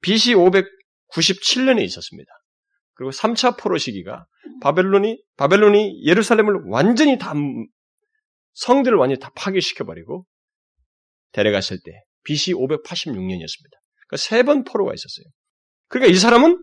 BC 0.00 0.34
597년에 0.36 1.82
있었습니다. 1.84 2.30
그리고 2.94 3.10
3차 3.10 3.58
포로 3.58 3.76
시기가 3.76 4.24
바벨론이 4.62 5.22
바벨론이 5.36 6.06
예루살렘을 6.06 6.62
완전히 6.68 7.18
다 7.18 7.34
성들을 8.54 8.96
완전히 8.96 9.20
다 9.20 9.30
파괴시켜 9.36 9.84
버리고 9.84 10.24
데려갔을 11.32 11.78
때 11.84 11.92
BC 12.24 12.54
586년이었습니다. 12.54 13.79
그러니까 14.10 14.16
세 14.16 14.42
번 14.42 14.64
포로가 14.64 14.92
있었어요. 14.92 15.24
그러니까 15.88 16.12
이 16.14 16.18
사람은 16.18 16.58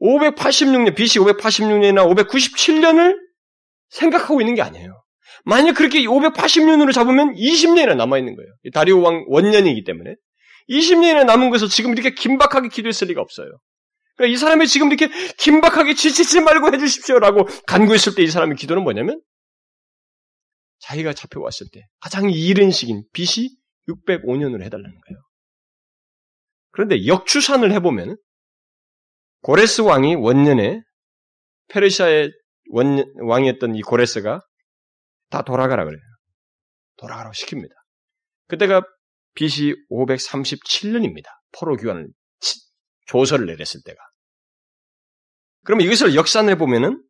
586년, 0.00 0.94
BC 0.96 1.18
586년이나 1.20 2.04
597년을 2.26 3.16
생각하고 3.90 4.40
있는 4.40 4.54
게 4.54 4.62
아니에요. 4.62 5.02
만약 5.44 5.74
그렇게 5.74 6.00
580년으로 6.00 6.92
잡으면 6.92 7.34
20년이나 7.34 7.96
남아있는 7.96 8.34
거예요. 8.36 8.50
다리오 8.72 9.00
왕 9.02 9.24
원년이기 9.28 9.84
때문에. 9.84 10.14
20년이나 10.70 11.24
남은 11.26 11.50
것을 11.50 11.68
지금 11.68 11.92
이렇게 11.92 12.10
긴박하게 12.14 12.68
기도했을 12.68 13.08
리가 13.08 13.20
없어요. 13.20 13.48
그러니까 14.16 14.32
이 14.34 14.36
사람이 14.38 14.66
지금 14.66 14.88
이렇게 14.88 15.08
긴박하게 15.36 15.94
지치지 15.94 16.40
말고 16.40 16.72
해주십시오라고 16.74 17.46
간구했을 17.66 18.14
때 18.14 18.22
이 18.22 18.28
사람의 18.28 18.56
기도는 18.56 18.82
뭐냐면 18.82 19.20
자기가 20.80 21.12
잡혀왔을 21.12 21.66
때 21.72 21.82
가장 22.00 22.30
이른 22.30 22.70
시기인 22.70 23.04
BC 23.12 23.50
605년으로 23.88 24.62
해달라는 24.62 24.90
거예요. 24.90 25.22
그런데 26.74 27.06
역추산을 27.06 27.72
해보면 27.72 28.16
고레스 29.42 29.82
왕이 29.82 30.16
원년에 30.16 30.82
페르시아의 31.68 32.32
원, 32.70 33.04
왕이었던 33.22 33.76
이 33.76 33.82
고레스가 33.82 34.40
다 35.30 35.42
돌아가라 35.42 35.84
그래요. 35.84 36.00
돌아가라고 36.96 37.32
시킵니다. 37.32 37.70
그때가 38.48 38.82
BC 39.34 39.74
537년입니다. 39.88 41.26
포로 41.52 41.76
교환을 41.76 42.08
조서를 43.06 43.46
내렸을 43.46 43.80
때가. 43.84 43.98
그러면 45.64 45.86
이것을 45.86 46.16
역산해 46.16 46.56
보면은 46.58 47.00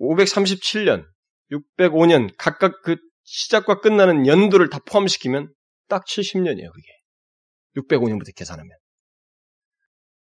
537년, 0.00 1.06
605년 1.52 2.32
각각 2.38 2.80
그 2.82 2.96
시작과 3.24 3.80
끝나는 3.80 4.26
연도를 4.26 4.70
다 4.70 4.78
포함시키면 4.86 5.52
딱 5.88 6.06
70년이에요, 6.06 6.72
그게. 6.72 6.99
605년부터 7.76 8.34
계산하면. 8.34 8.70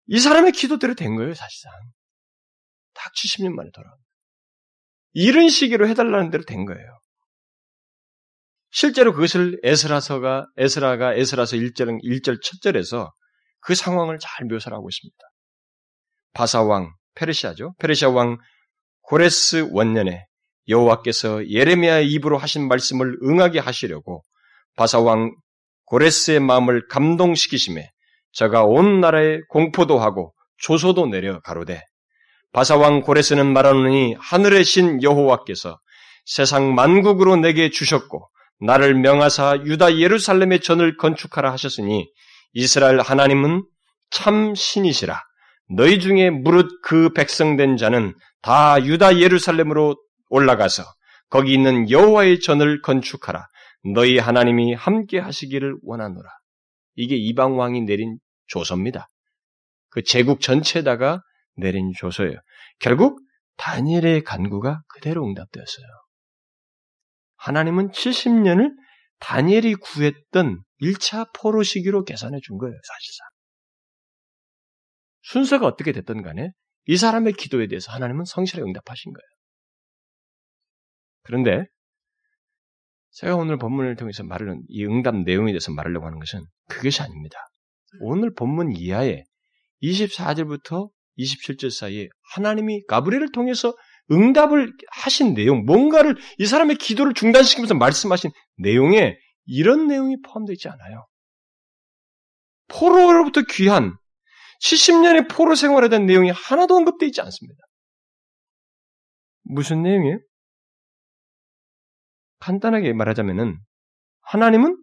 이 0.08 0.20
사람의 0.20 0.54
기도대로 0.54 0.96
된 0.96 1.16
거예요, 1.16 1.34
사실상. 1.34 1.72
딱 2.94 3.12
70년 3.14 3.54
만에 3.54 3.70
돌아옵니다. 3.74 4.08
이런 5.14 5.50
시기로 5.50 5.88
해달라는 5.88 6.30
대로 6.30 6.44
된 6.46 6.66
거예요. 6.66 7.00
실제로 8.72 9.14
그것을 9.14 9.60
에스라서가, 9.64 10.48
에스라가 10.58 11.14
에스라서 11.16 11.56
1절, 11.56 12.02
1절 12.04 12.42
첫 12.42 12.62
절에서 12.62 13.12
그 13.60 13.76
상황을 13.76 14.20
잘 14.20 14.46
묘사를 14.48 14.76
하고 14.76 14.90
있습니다. 14.90 15.18
바사왕, 16.34 16.94
페르시아죠. 17.16 17.74
페르시아 17.80 18.10
왕 18.10 18.38
고레스 19.02 19.70
원년에 19.72 20.26
여호와께서 20.68 21.50
예레미야의 21.50 22.08
입으로 22.12 22.38
하신 22.38 22.68
말씀을 22.68 23.18
응하게 23.24 23.60
하시려고 23.60 24.24
바사왕 24.76 25.34
고레스의 25.88 26.40
마음을 26.40 26.88
감동시키심에 26.88 27.90
저가 28.34 28.64
온 28.64 29.02
나라에 29.02 29.40
공포도 29.50 30.00
하고 30.00 30.34
조소도 30.60 31.08
내려 31.08 31.40
가로되 31.42 31.84
바사왕 32.54 33.02
고레스는 33.02 33.46
말하노니 33.52 34.16
하늘의 34.20 34.64
신 34.64 35.04
여호와께서 35.04 35.80
세상 36.26 36.76
만국으로 36.76 37.36
내게 37.36 37.70
주셨고 37.70 38.30
나를 38.60 38.96
명하사 38.96 39.64
유다 39.66 39.98
예루살렘의 39.98 40.62
전을 40.62 40.98
건축하라 40.98 41.52
하셨으니 41.52 42.10
이스라엘 42.54 43.00
하나님은 43.00 43.64
참 44.10 44.56
신이시라 44.56 45.22
너희 45.70 46.00
중에 46.00 46.30
무릇 46.30 46.82
그 46.82 47.10
백성된 47.14 47.78
자는 47.78 48.16
다 48.42 48.84
유다 48.84 49.20
예루살렘으로 49.20 49.98
올라가서 50.30 50.84
거기 51.30 51.54
있는 51.54 51.90
여호와의 51.90 52.40
전을 52.40 52.82
건축하라. 52.82 53.48
너희 53.84 54.18
하나님이 54.18 54.74
함께 54.74 55.20
하시기를 55.20 55.78
원하노라. 55.84 56.30
이게 56.96 57.16
이방 57.16 57.58
왕이 57.58 57.82
내린 57.82 58.18
조서입니다. 58.48 59.08
그 59.90 60.04
제국 60.04 60.42
전체에다가 60.42 61.22
내린 61.56 61.92
조서예요. 61.98 62.38
결국 62.80 63.20
다니엘의 63.58 64.24
간구가 64.24 64.82
그대로 64.88 65.26
응답되었어요. 65.26 65.88
하나님은 67.38 67.90
70년을 67.90 68.72
다니엘이 69.20 69.76
구했던 69.76 70.62
1차 70.82 71.34
포로 71.34 71.64
시기로 71.64 72.04
계산해 72.04 72.40
준 72.44 72.58
거예요, 72.58 72.76
사실상. 72.84 73.28
순서가 75.22 75.66
어떻게 75.66 75.92
됐든 75.92 76.22
간에 76.22 76.52
이 76.86 76.98
사람의 76.98 77.34
기도에 77.34 77.68
대해서 77.68 77.92
하나님은 77.92 78.26
성실하게 78.26 78.68
응답하신 78.68 79.14
거예요. 79.14 79.28
그런데 81.24 81.66
제가 83.18 83.36
오늘 83.36 83.58
본문을 83.58 83.96
통해서 83.96 84.24
말하는 84.24 84.62
이 84.68 84.86
응답 84.86 85.16
내용에 85.16 85.52
대해서 85.52 85.72
말하려고 85.72 86.06
하는 86.06 86.20
것은 86.20 86.46
그것이 86.70 87.02
아닙니다. 87.02 87.40
오늘 88.00 88.32
본문 88.32 88.74
이하에 88.76 89.24
24절부터 89.82 90.90
27절 91.18 91.72
사이에 91.72 92.10
하나님이 92.34 92.86
가브리엘을 92.86 93.32
통해서 93.32 93.76
응답을 94.12 94.72
하신 94.92 95.34
내용, 95.34 95.66
뭔가를 95.66 96.16
이 96.38 96.46
사람의 96.46 96.76
기도를 96.76 97.16
중단시키면서 97.16 97.74
말씀하신 97.74 98.30
내용에 98.58 99.18
이런 99.46 99.88
내용이 99.88 100.18
포함되어 100.22 100.54
있지 100.54 100.70
않아요. 100.70 101.08
포로로부터 102.68 103.42
귀한 103.50 103.98
70년의 104.62 105.28
포로 105.28 105.56
생활에 105.56 105.90
대한 105.90 106.06
내용이 106.06 106.30
하나도 106.30 106.76
언급되어 106.76 107.08
있지 107.08 107.22
않습니다. 107.22 107.64
무슨 109.42 109.82
내용이에요? 109.82 110.20
간단하게 112.40 112.94
말하자면은 112.94 113.58
하나님은 114.22 114.78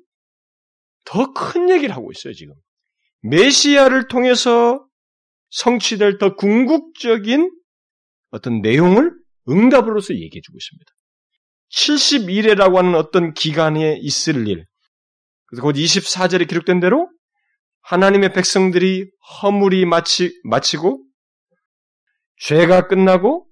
더 1.05 1.33
큰 1.35 1.71
얘기를 1.71 1.95
하고 1.95 2.11
있어요, 2.13 2.33
지금. 2.33 2.55
메시아를 3.23 4.09
통해서 4.09 4.87
성취될 5.51 6.19
더 6.19 6.35
궁극적인 6.35 7.51
어떤 8.31 8.61
내용을 8.61 9.13
응답으로서 9.49 10.15
얘기해 10.15 10.41
주고 10.43 10.59
있습니다. 10.59 10.93
70일이라고 11.71 12.77
하는 12.77 12.95
어떤 12.95 13.35
기간에 13.35 13.99
있을 14.01 14.49
일. 14.49 14.65
그래서 15.47 15.63
곧 15.63 15.75
24절에 15.75 16.49
기록된 16.49 16.81
대로 16.81 17.11
하나님의 17.83 18.33
백성들이 18.33 19.11
허물이 19.43 19.85
마치, 19.85 20.33
마치고 20.45 21.05
죄가 22.39 22.89
끝나고 22.89 23.47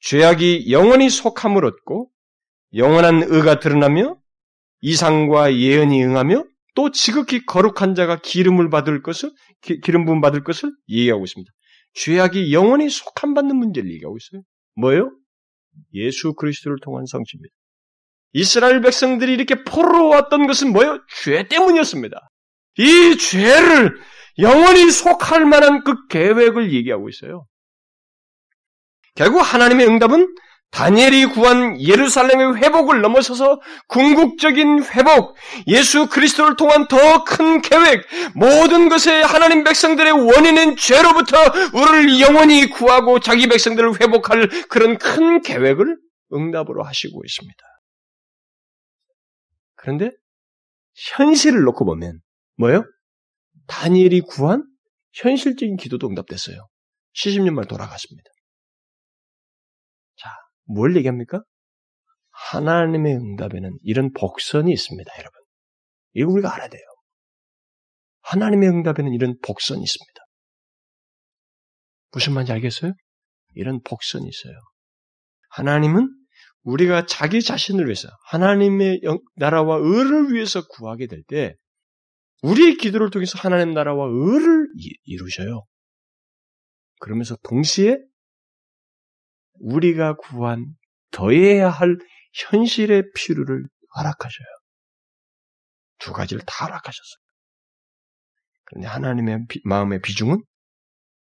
죄악이 0.00 0.70
영원히 0.70 1.08
속함을 1.08 1.64
얻고 1.64 2.10
영원한 2.76 3.22
의가 3.22 3.58
드러나며 3.58 4.18
이상과 4.80 5.56
예언이 5.56 6.04
응하며 6.04 6.44
또 6.74 6.90
지극히 6.90 7.44
거룩한 7.44 7.94
자가 7.94 8.20
기름을 8.20 8.70
받을 8.70 9.02
것을 9.02 9.32
기, 9.62 9.80
름 9.90 10.04
부음 10.04 10.20
받을 10.20 10.44
것을 10.44 10.70
얘기하고 10.88 11.24
있습니다. 11.24 11.50
죄악이 11.94 12.52
영원히 12.52 12.90
속함 12.90 13.34
받는 13.34 13.56
문제를 13.56 13.90
얘기하고 13.90 14.16
있어요. 14.16 14.42
뭐예요? 14.76 15.10
예수 15.94 16.34
그리스도를 16.34 16.78
통한 16.82 17.06
성취입니다. 17.06 17.52
이스라엘 18.34 18.82
백성들이 18.82 19.32
이렇게 19.32 19.64
포로로 19.64 20.08
왔던 20.08 20.46
것은 20.46 20.72
뭐예요? 20.72 21.00
죄 21.22 21.48
때문이었습니다. 21.48 22.20
이 22.78 23.16
죄를 23.16 23.96
영원히 24.38 24.90
속할 24.90 25.46
만한 25.46 25.82
그 25.84 26.06
계획을 26.08 26.74
얘기하고 26.74 27.08
있어요. 27.08 27.46
결국 29.14 29.40
하나님의 29.40 29.86
응답은 29.86 30.34
다니엘이 30.70 31.26
구한 31.26 31.80
예루살렘의 31.80 32.56
회복을 32.56 33.00
넘어서서 33.00 33.60
궁극적인 33.88 34.84
회복, 34.84 35.36
예수 35.68 36.08
그리스도를 36.08 36.56
통한 36.56 36.86
더 36.88 37.24
큰 37.24 37.62
계획, 37.62 38.04
모든 38.34 38.88
것에 38.88 39.22
하나님 39.22 39.64
백성들의 39.64 40.12
원인은 40.12 40.76
죄로부터 40.76 41.38
우리를 41.72 42.20
영원히 42.20 42.68
구하고 42.68 43.20
자기 43.20 43.48
백성들을 43.48 44.00
회복할 44.00 44.48
그런 44.68 44.98
큰 44.98 45.40
계획을 45.40 45.96
응답으로 46.32 46.82
하시고 46.82 47.22
있습니다. 47.24 47.56
그런데 49.76 50.10
현실을 51.14 51.62
놓고 51.62 51.84
보면 51.84 52.20
뭐예요? 52.58 52.84
다니엘이 53.66 54.22
구한 54.22 54.64
현실적인 55.12 55.76
기도도 55.76 56.08
응답됐어요. 56.08 56.68
70년 57.14 57.52
만에 57.52 57.66
돌아갔습니다. 57.66 58.30
뭘 60.66 60.96
얘기합니까? 60.96 61.42
하나님의 62.30 63.14
응답에는 63.16 63.78
이런 63.82 64.12
복선이 64.12 64.70
있습니다, 64.72 65.12
여러분. 65.18 65.40
이거 66.14 66.30
우리가 66.30 66.54
알아야 66.54 66.68
돼요. 66.68 66.82
하나님의 68.22 68.68
응답에는 68.68 69.12
이런 69.12 69.36
복선이 69.42 69.82
있습니다. 69.82 70.20
무슨 72.12 72.34
말인지 72.34 72.52
알겠어요? 72.52 72.92
이런 73.54 73.80
복선이 73.82 74.26
있어요. 74.26 74.54
하나님은 75.50 76.08
우리가 76.62 77.06
자기 77.06 77.40
자신을 77.40 77.86
위해서 77.86 78.08
하나님의 78.26 79.00
나라와 79.36 79.76
의를 79.80 80.32
위해서 80.32 80.66
구하게 80.66 81.06
될 81.06 81.22
때 81.28 81.54
우리의 82.42 82.76
기도를 82.76 83.10
통해서 83.10 83.38
하나님 83.38 83.72
나라와 83.72 84.08
의를 84.10 84.68
이루셔요. 85.04 85.64
그러면서 87.00 87.36
동시에 87.42 87.96
우리가 89.60 90.16
구한 90.16 90.66
더해야 91.10 91.68
할 91.70 91.96
현실의 92.34 93.04
필요를 93.14 93.64
허락하셔요. 93.96 94.46
두 95.98 96.12
가지를 96.12 96.42
다 96.46 96.66
허락하셨어요. 96.66 97.16
그런데 98.64 98.88
하나님의 98.88 99.46
비, 99.48 99.60
마음의 99.64 100.02
비중은 100.02 100.42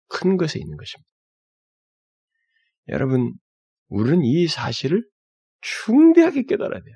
큰 0.08 0.38
것에 0.38 0.60
있는 0.60 0.78
것입니다. 0.78 1.10
여러분, 2.90 3.34
우리는 3.88 4.24
이 4.24 4.48
사실을 4.48 5.04
충대하게 5.62 6.44
깨달아야 6.44 6.82
돼요. 6.82 6.96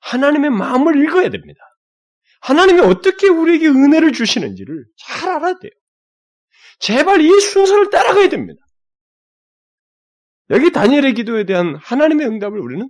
하나님의 0.00 0.50
마음을 0.50 1.02
읽어야 1.02 1.30
됩니다. 1.30 1.60
하나님이 2.40 2.80
어떻게 2.80 3.28
우리에게 3.28 3.68
은혜를 3.68 4.12
주시는지를 4.12 4.84
잘 4.98 5.30
알아야 5.30 5.54
돼요. 5.58 5.72
제발 6.78 7.20
이 7.20 7.40
순서를 7.40 7.90
따라가야 7.90 8.28
됩니다. 8.28 8.63
여기 10.50 10.72
다니엘의 10.72 11.14
기도에 11.14 11.44
대한 11.44 11.76
하나님의 11.76 12.26
응답을 12.26 12.58
우리는 12.58 12.88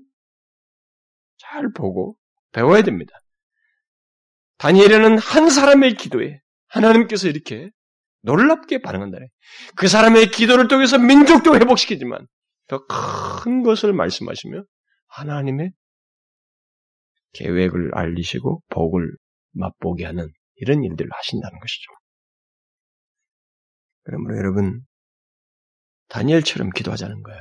잘 1.36 1.72
보고 1.72 2.16
배워야 2.52 2.82
됩니다. 2.82 3.12
다니엘은 4.59 5.18
한 5.18 5.50
사람의 5.50 5.94
기도에 5.94 6.40
하나님께서 6.68 7.28
이렇게 7.28 7.70
놀랍게 8.22 8.80
반응한다네. 8.80 9.26
그 9.76 9.86
사람의 9.88 10.30
기도를 10.30 10.68
통해서 10.68 10.98
민족도 10.98 11.55
회복시키지만 11.57 12.26
더 12.68 12.86
큰 12.86 13.62
것을 13.62 13.92
말씀하시며 13.92 14.64
하나님의 15.09 15.72
계획을 17.34 17.94
알리시고 17.94 18.62
복을 18.70 19.11
맛보게 19.52 20.07
하는 20.07 20.32
이런 20.57 20.82
일들을 20.82 21.11
하신다는 21.12 21.59
것이죠. 21.59 21.92
그러므로 24.05 24.38
여러분 24.38 24.80
다니엘처럼 26.15 26.71
기도하자는 26.71 27.23
거예요. 27.25 27.41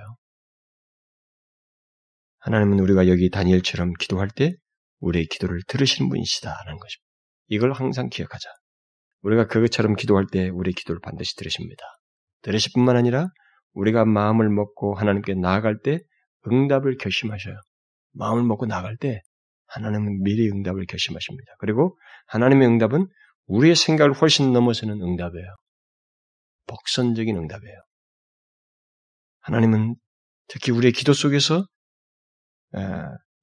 하나님은 2.39 2.79
우리가 2.79 3.07
여기 3.07 3.29
다니엘처럼 3.29 3.93
기도할 3.99 4.29
때 4.35 4.55
우리의 4.99 5.27
기도를 5.27 5.61
들으시는 5.67 6.09
분이시다라는 6.09 6.79
것입니다. 6.79 7.07
이걸 7.49 7.71
항상 7.71 8.09
기억하자. 8.09 8.49
우리가 9.21 9.45
그것처럼 9.45 9.95
기도할 9.95 10.25
때 10.25 10.49
우리의 10.49 10.73
기도를 10.73 11.01
반드시 11.01 11.35
들으십니다. 11.35 11.83
들으실 12.41 12.71
뿐만 12.73 12.97
아니라 12.97 13.27
우리가 13.73 14.05
마음을 14.05 14.49
먹고 14.49 14.95
하나님께 14.95 15.35
나아갈 15.35 15.77
때 15.83 15.99
응답을 16.51 16.97
결심하셔요. 16.97 17.55
마음을 18.13 18.41
먹고 18.43 18.65
나아갈 18.65 18.97
때 18.97 19.21
하나님은 19.67 20.23
미리 20.23 20.49
응답을 20.49 20.87
결심하십니다. 20.87 21.53
그리고 21.59 21.95
하나님의 22.25 22.67
응답은 22.69 23.05
우리의 23.45 23.75
생각을 23.75 24.13
훨씬 24.13 24.51
넘어서는 24.51 24.99
응답이에요. 24.99 25.47
복선적인 26.65 27.37
응답이에요. 27.37 27.77
하나님은 29.43 29.95
특히 30.47 30.71
우리의 30.71 30.91
기도 30.91 31.13
속에서 31.13 31.65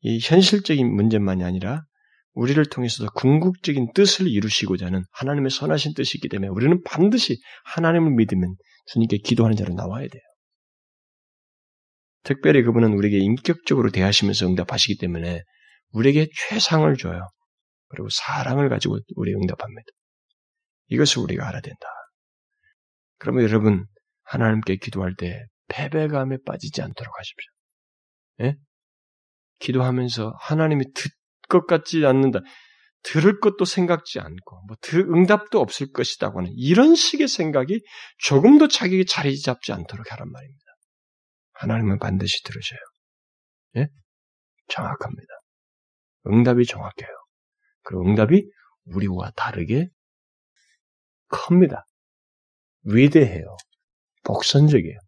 이 0.00 0.18
현실적인 0.22 0.94
문제만이 0.94 1.44
아니라 1.44 1.84
우리를 2.32 2.64
통해서도 2.66 3.10
궁극적인 3.16 3.92
뜻을 3.92 4.28
이루시고자 4.28 4.86
하는 4.86 5.04
하나님의 5.12 5.50
선하신 5.50 5.94
뜻이 5.94 6.18
있기 6.18 6.28
때문에 6.28 6.48
우리는 6.48 6.82
반드시 6.84 7.40
하나님을 7.64 8.12
믿으면 8.12 8.54
주님께 8.86 9.18
기도하는 9.18 9.56
자로 9.56 9.74
나와야 9.74 10.06
돼요. 10.08 10.22
특별히 12.22 12.62
그분은 12.62 12.92
우리에게 12.92 13.18
인격적으로 13.18 13.90
대하시면서 13.90 14.46
응답하시기 14.46 14.98
때문에 14.98 15.42
우리에게 15.90 16.28
최상을 16.48 16.94
줘요. 16.96 17.26
그리고 17.88 18.08
사랑을 18.10 18.68
가지고 18.68 18.98
우리 19.16 19.34
응답합니다. 19.34 19.88
이것을 20.88 21.22
우리가 21.22 21.48
알아야 21.48 21.60
된다. 21.60 21.86
그러면 23.18 23.44
여러분 23.44 23.86
하나님께 24.24 24.76
기도할 24.76 25.14
때 25.16 25.44
패배감에 25.70 26.38
빠지지 26.44 26.82
않도록 26.82 27.18
하십시오. 27.18 27.52
예? 28.42 28.56
기도하면서 29.58 30.34
하나님이 30.38 30.92
듣 30.94 31.10
것 31.50 31.66
같지 31.66 32.06
않는다. 32.06 32.40
들을 33.02 33.40
것도 33.40 33.64
생각지 33.64 34.20
않고 34.20 34.62
뭐 34.66 34.76
응답도 34.94 35.60
없을 35.60 35.90
것이다고 35.92 36.38
하는 36.40 36.52
이런 36.54 36.94
식의 36.94 37.28
생각이 37.28 37.82
조금도 38.18 38.68
자기에게 38.68 39.04
자리 39.04 39.38
잡지 39.38 39.72
않도록 39.72 40.12
하란 40.12 40.30
말입니다. 40.30 40.64
하나님은 41.54 41.98
반드시 41.98 42.42
들으셔요. 42.44 42.78
예? 43.76 43.88
정확합니다. 44.68 45.28
응답이 46.26 46.64
정확해요. 46.66 47.08
그리고 47.82 48.06
응답이 48.06 48.50
우리와 48.84 49.32
다르게 49.34 49.88
큽니다. 51.28 51.86
위대해요. 52.84 53.56
복선적이에요. 54.24 54.98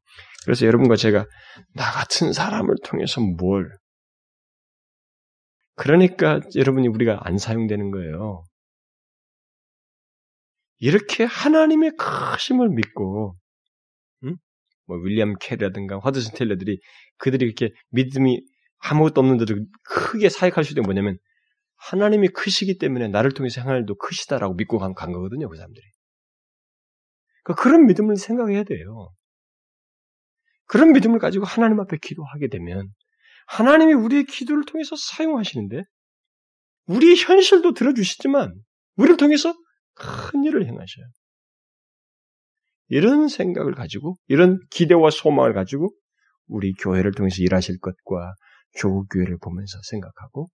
그래서 0.44 0.66
여러분과 0.66 0.96
제가 0.96 1.26
나 1.74 1.90
같은 1.90 2.32
사람을 2.32 2.76
통해서 2.84 3.20
뭘 3.20 3.70
그러니까 5.74 6.40
여러분이 6.54 6.88
우리가 6.88 7.20
안 7.22 7.38
사용되는 7.38 7.90
거예요. 7.90 8.44
이렇게 10.78 11.24
하나님의 11.24 11.92
크심을 11.96 12.68
믿고 12.70 13.36
응? 14.24 14.36
뭐 14.86 14.96
윌리엄 14.98 15.34
캐리라든가 15.40 16.00
화드슨 16.02 16.34
텔러들이 16.34 16.80
그들이 17.18 17.44
이렇게 17.46 17.70
믿음이 17.90 18.42
아무것도 18.78 19.20
없는데도 19.20 19.54
크게 19.84 20.28
사역할 20.28 20.64
수 20.64 20.72
있는 20.72 20.82
게 20.82 20.86
뭐냐면 20.86 21.18
하나님이 21.76 22.28
크시기 22.28 22.78
때문에 22.78 23.08
나를 23.08 23.32
통해서 23.32 23.60
하나님도 23.60 23.96
크시다라고 23.96 24.54
믿고 24.54 24.78
간, 24.78 24.94
간 24.94 25.12
거거든요, 25.12 25.48
그 25.48 25.56
사람들이. 25.56 25.84
그러니까 27.44 27.62
그런 27.62 27.86
믿음을 27.86 28.16
생각해야 28.16 28.62
돼요. 28.64 29.10
그런 30.72 30.92
믿음을 30.94 31.18
가지고 31.18 31.44
하나님 31.44 31.80
앞에 31.80 31.98
기도하게 32.00 32.48
되면 32.48 32.88
하나님이 33.46 33.92
우리의 33.92 34.24
기도를 34.24 34.64
통해서 34.64 34.96
사용하시는데 34.96 35.82
우리의 36.86 37.14
현실도 37.14 37.74
들어주시지만 37.74 38.54
우리를 38.96 39.18
통해서 39.18 39.54
큰 39.94 40.44
일을 40.44 40.64
행하셔요. 40.64 41.04
이런 42.88 43.28
생각을 43.28 43.74
가지고 43.74 44.16
이런 44.28 44.60
기대와 44.70 45.10
소망을 45.10 45.52
가지고 45.52 45.94
우리 46.46 46.72
교회를 46.72 47.12
통해서 47.12 47.36
일하실 47.42 47.78
것과 47.80 48.32
교우교회를 48.76 49.36
보면서 49.42 49.78
생각하고 49.90 50.48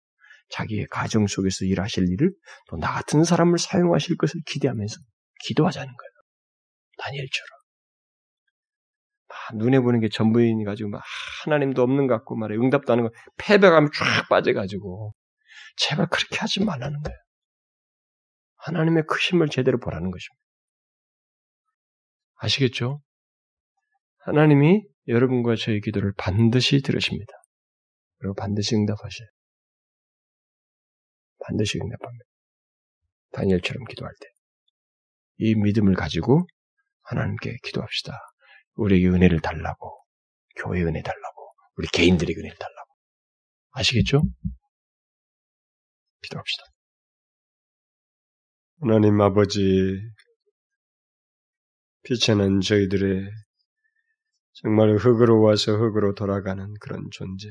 자기의 0.50 0.88
가정 0.90 1.28
속에서 1.28 1.64
일하실 1.64 2.08
일을 2.08 2.32
또 2.68 2.76
나 2.76 2.92
같은 2.92 3.22
사람을 3.22 3.60
사용하실 3.60 4.16
것을 4.16 4.40
기대하면서 4.46 4.96
기도하자는 5.44 5.86
거예요. 5.86 6.10
다니엘처럼. 6.98 7.57
눈에 9.54 9.80
보는 9.80 10.00
게 10.00 10.08
전부인이 10.08 10.64
가지고 10.64 10.90
막 10.90 11.02
하나님도 11.44 11.82
없는 11.82 12.06
것 12.06 12.14
같고 12.14 12.36
말해 12.36 12.56
응답도 12.56 12.92
하는 12.92 13.04
거 13.04 13.10
패배감이 13.36 13.88
쫙 13.94 14.28
빠져가지고 14.28 15.14
제발 15.76 16.06
그렇게 16.08 16.36
하지 16.38 16.64
말라는 16.64 17.00
거예요. 17.02 17.18
하나님의 18.56 19.04
크심을 19.06 19.48
제대로 19.48 19.78
보라는 19.78 20.10
것입니다. 20.10 20.42
아시겠죠? 22.40 23.00
하나님이 24.18 24.82
여러분과 25.06 25.56
저의 25.56 25.80
기도를 25.80 26.12
반드시 26.16 26.82
들으십니다. 26.82 27.32
그리고 28.18 28.34
반드시 28.34 28.74
응답하셔요. 28.74 29.28
반드시 31.40 31.78
응답합니다. 31.78 32.24
다니엘처럼 33.32 33.84
기도할 33.84 34.12
때. 34.20 34.28
이 35.38 35.54
믿음을 35.54 35.94
가지고 35.94 36.46
하나님께 37.02 37.56
기도합시다. 37.62 38.12
우리에게 38.78 39.08
은혜를 39.08 39.40
달라고, 39.40 40.04
교회 40.56 40.82
은혜 40.82 41.02
달라고, 41.02 41.52
우리 41.76 41.88
개인들에게 41.88 42.38
은혜를 42.38 42.56
달라고. 42.58 42.94
아시겠죠? 43.72 44.22
기도합시다. 46.22 46.64
하나님 48.80 49.20
아버지, 49.20 49.60
빛에는 52.04 52.60
저희들의 52.60 53.28
정말 54.52 54.96
흙으로 54.96 55.42
와서 55.42 55.72
흙으로 55.72 56.14
돌아가는 56.14 56.72
그런 56.80 57.02
존재, 57.12 57.48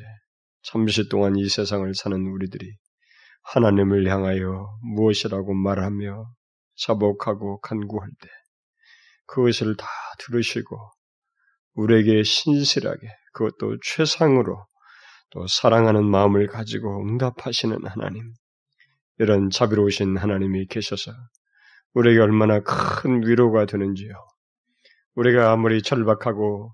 잠시 0.63 1.07
동안 1.09 1.35
이 1.35 1.47
세상을 1.47 1.93
사는 1.93 2.17
우리들이 2.17 2.77
하나님을 3.43 4.09
향하여 4.09 4.79
무엇이라고 4.81 5.53
말하며 5.53 6.25
자복하고 6.75 7.59
간구할 7.59 8.09
때 8.21 8.27
그것을 9.25 9.75
다 9.77 9.87
들으시고 10.19 10.77
우리에게 11.77 12.23
신실하게 12.23 13.07
그것도 13.33 13.77
최상으로 13.83 14.65
또 15.29 15.47
사랑하는 15.47 16.05
마음을 16.05 16.47
가지고 16.47 17.01
응답하시는 17.03 17.85
하나님, 17.85 18.33
이런 19.19 19.49
자비로우신 19.49 20.17
하나님이 20.17 20.67
계셔서 20.67 21.11
우리에게 21.93 22.19
얼마나 22.19 22.61
큰 22.61 23.25
위로가 23.25 23.65
되는지요. 23.65 24.13
우리가 25.15 25.51
아무리 25.51 25.81
절박하고 25.81 26.73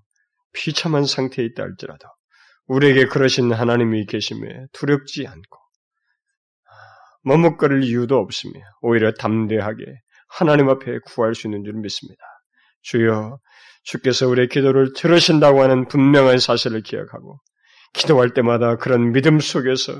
비참한 0.52 1.04
상태에 1.04 1.44
있다 1.44 1.62
할지라도 1.62 2.08
우리에게 2.66 3.06
그러신 3.06 3.52
하나님이 3.52 4.06
계심에 4.06 4.66
두렵지 4.72 5.26
않고 5.26 5.58
머뭇거릴 7.24 7.82
이유도 7.84 8.18
없으며 8.18 8.52
오히려 8.80 9.12
담대하게 9.12 9.84
하나님 10.28 10.68
앞에 10.68 10.98
구할 11.06 11.34
수 11.34 11.46
있는 11.46 11.64
줄 11.64 11.74
믿습니다. 11.74 12.22
주여 12.82 13.38
주께서 13.84 14.26
우리의 14.28 14.48
기도를 14.48 14.92
들으신다고 14.94 15.62
하는 15.62 15.86
분명한 15.88 16.38
사실을 16.38 16.82
기억하고 16.82 17.38
기도할 17.94 18.34
때마다 18.34 18.76
그런 18.76 19.12
믿음 19.12 19.38
속에서 19.38 19.92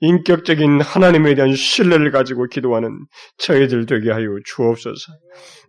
인격적인 0.00 0.80
하나님에 0.80 1.34
대한 1.34 1.54
신뢰를 1.54 2.12
가지고 2.12 2.46
기도하는 2.46 3.04
저희들 3.38 3.86
되게 3.86 4.12
하여 4.12 4.28
주옵소서. 4.44 5.12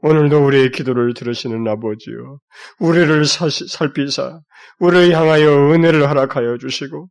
오늘도 0.03 0.45
우리의 0.45 0.71
기도를 0.71 1.15
들으시는 1.15 1.67
아버지요. 1.67 2.37
우리를 2.79 3.25
살피사, 3.25 4.39
우리를 4.79 5.17
향하여 5.17 5.71
은혜를 5.73 6.07
허락하여 6.07 6.57
주시고, 6.59 7.07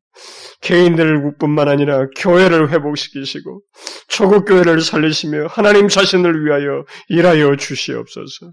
개인들뿐만 0.60 1.68
아니라 1.68 2.06
교회를 2.16 2.70
회복시키시고, 2.70 3.62
초국교회를 4.08 4.80
살리시며 4.80 5.48
하나님 5.48 5.88
자신을 5.88 6.44
위하여 6.44 6.84
일하여 7.08 7.56
주시옵소서. 7.56 8.52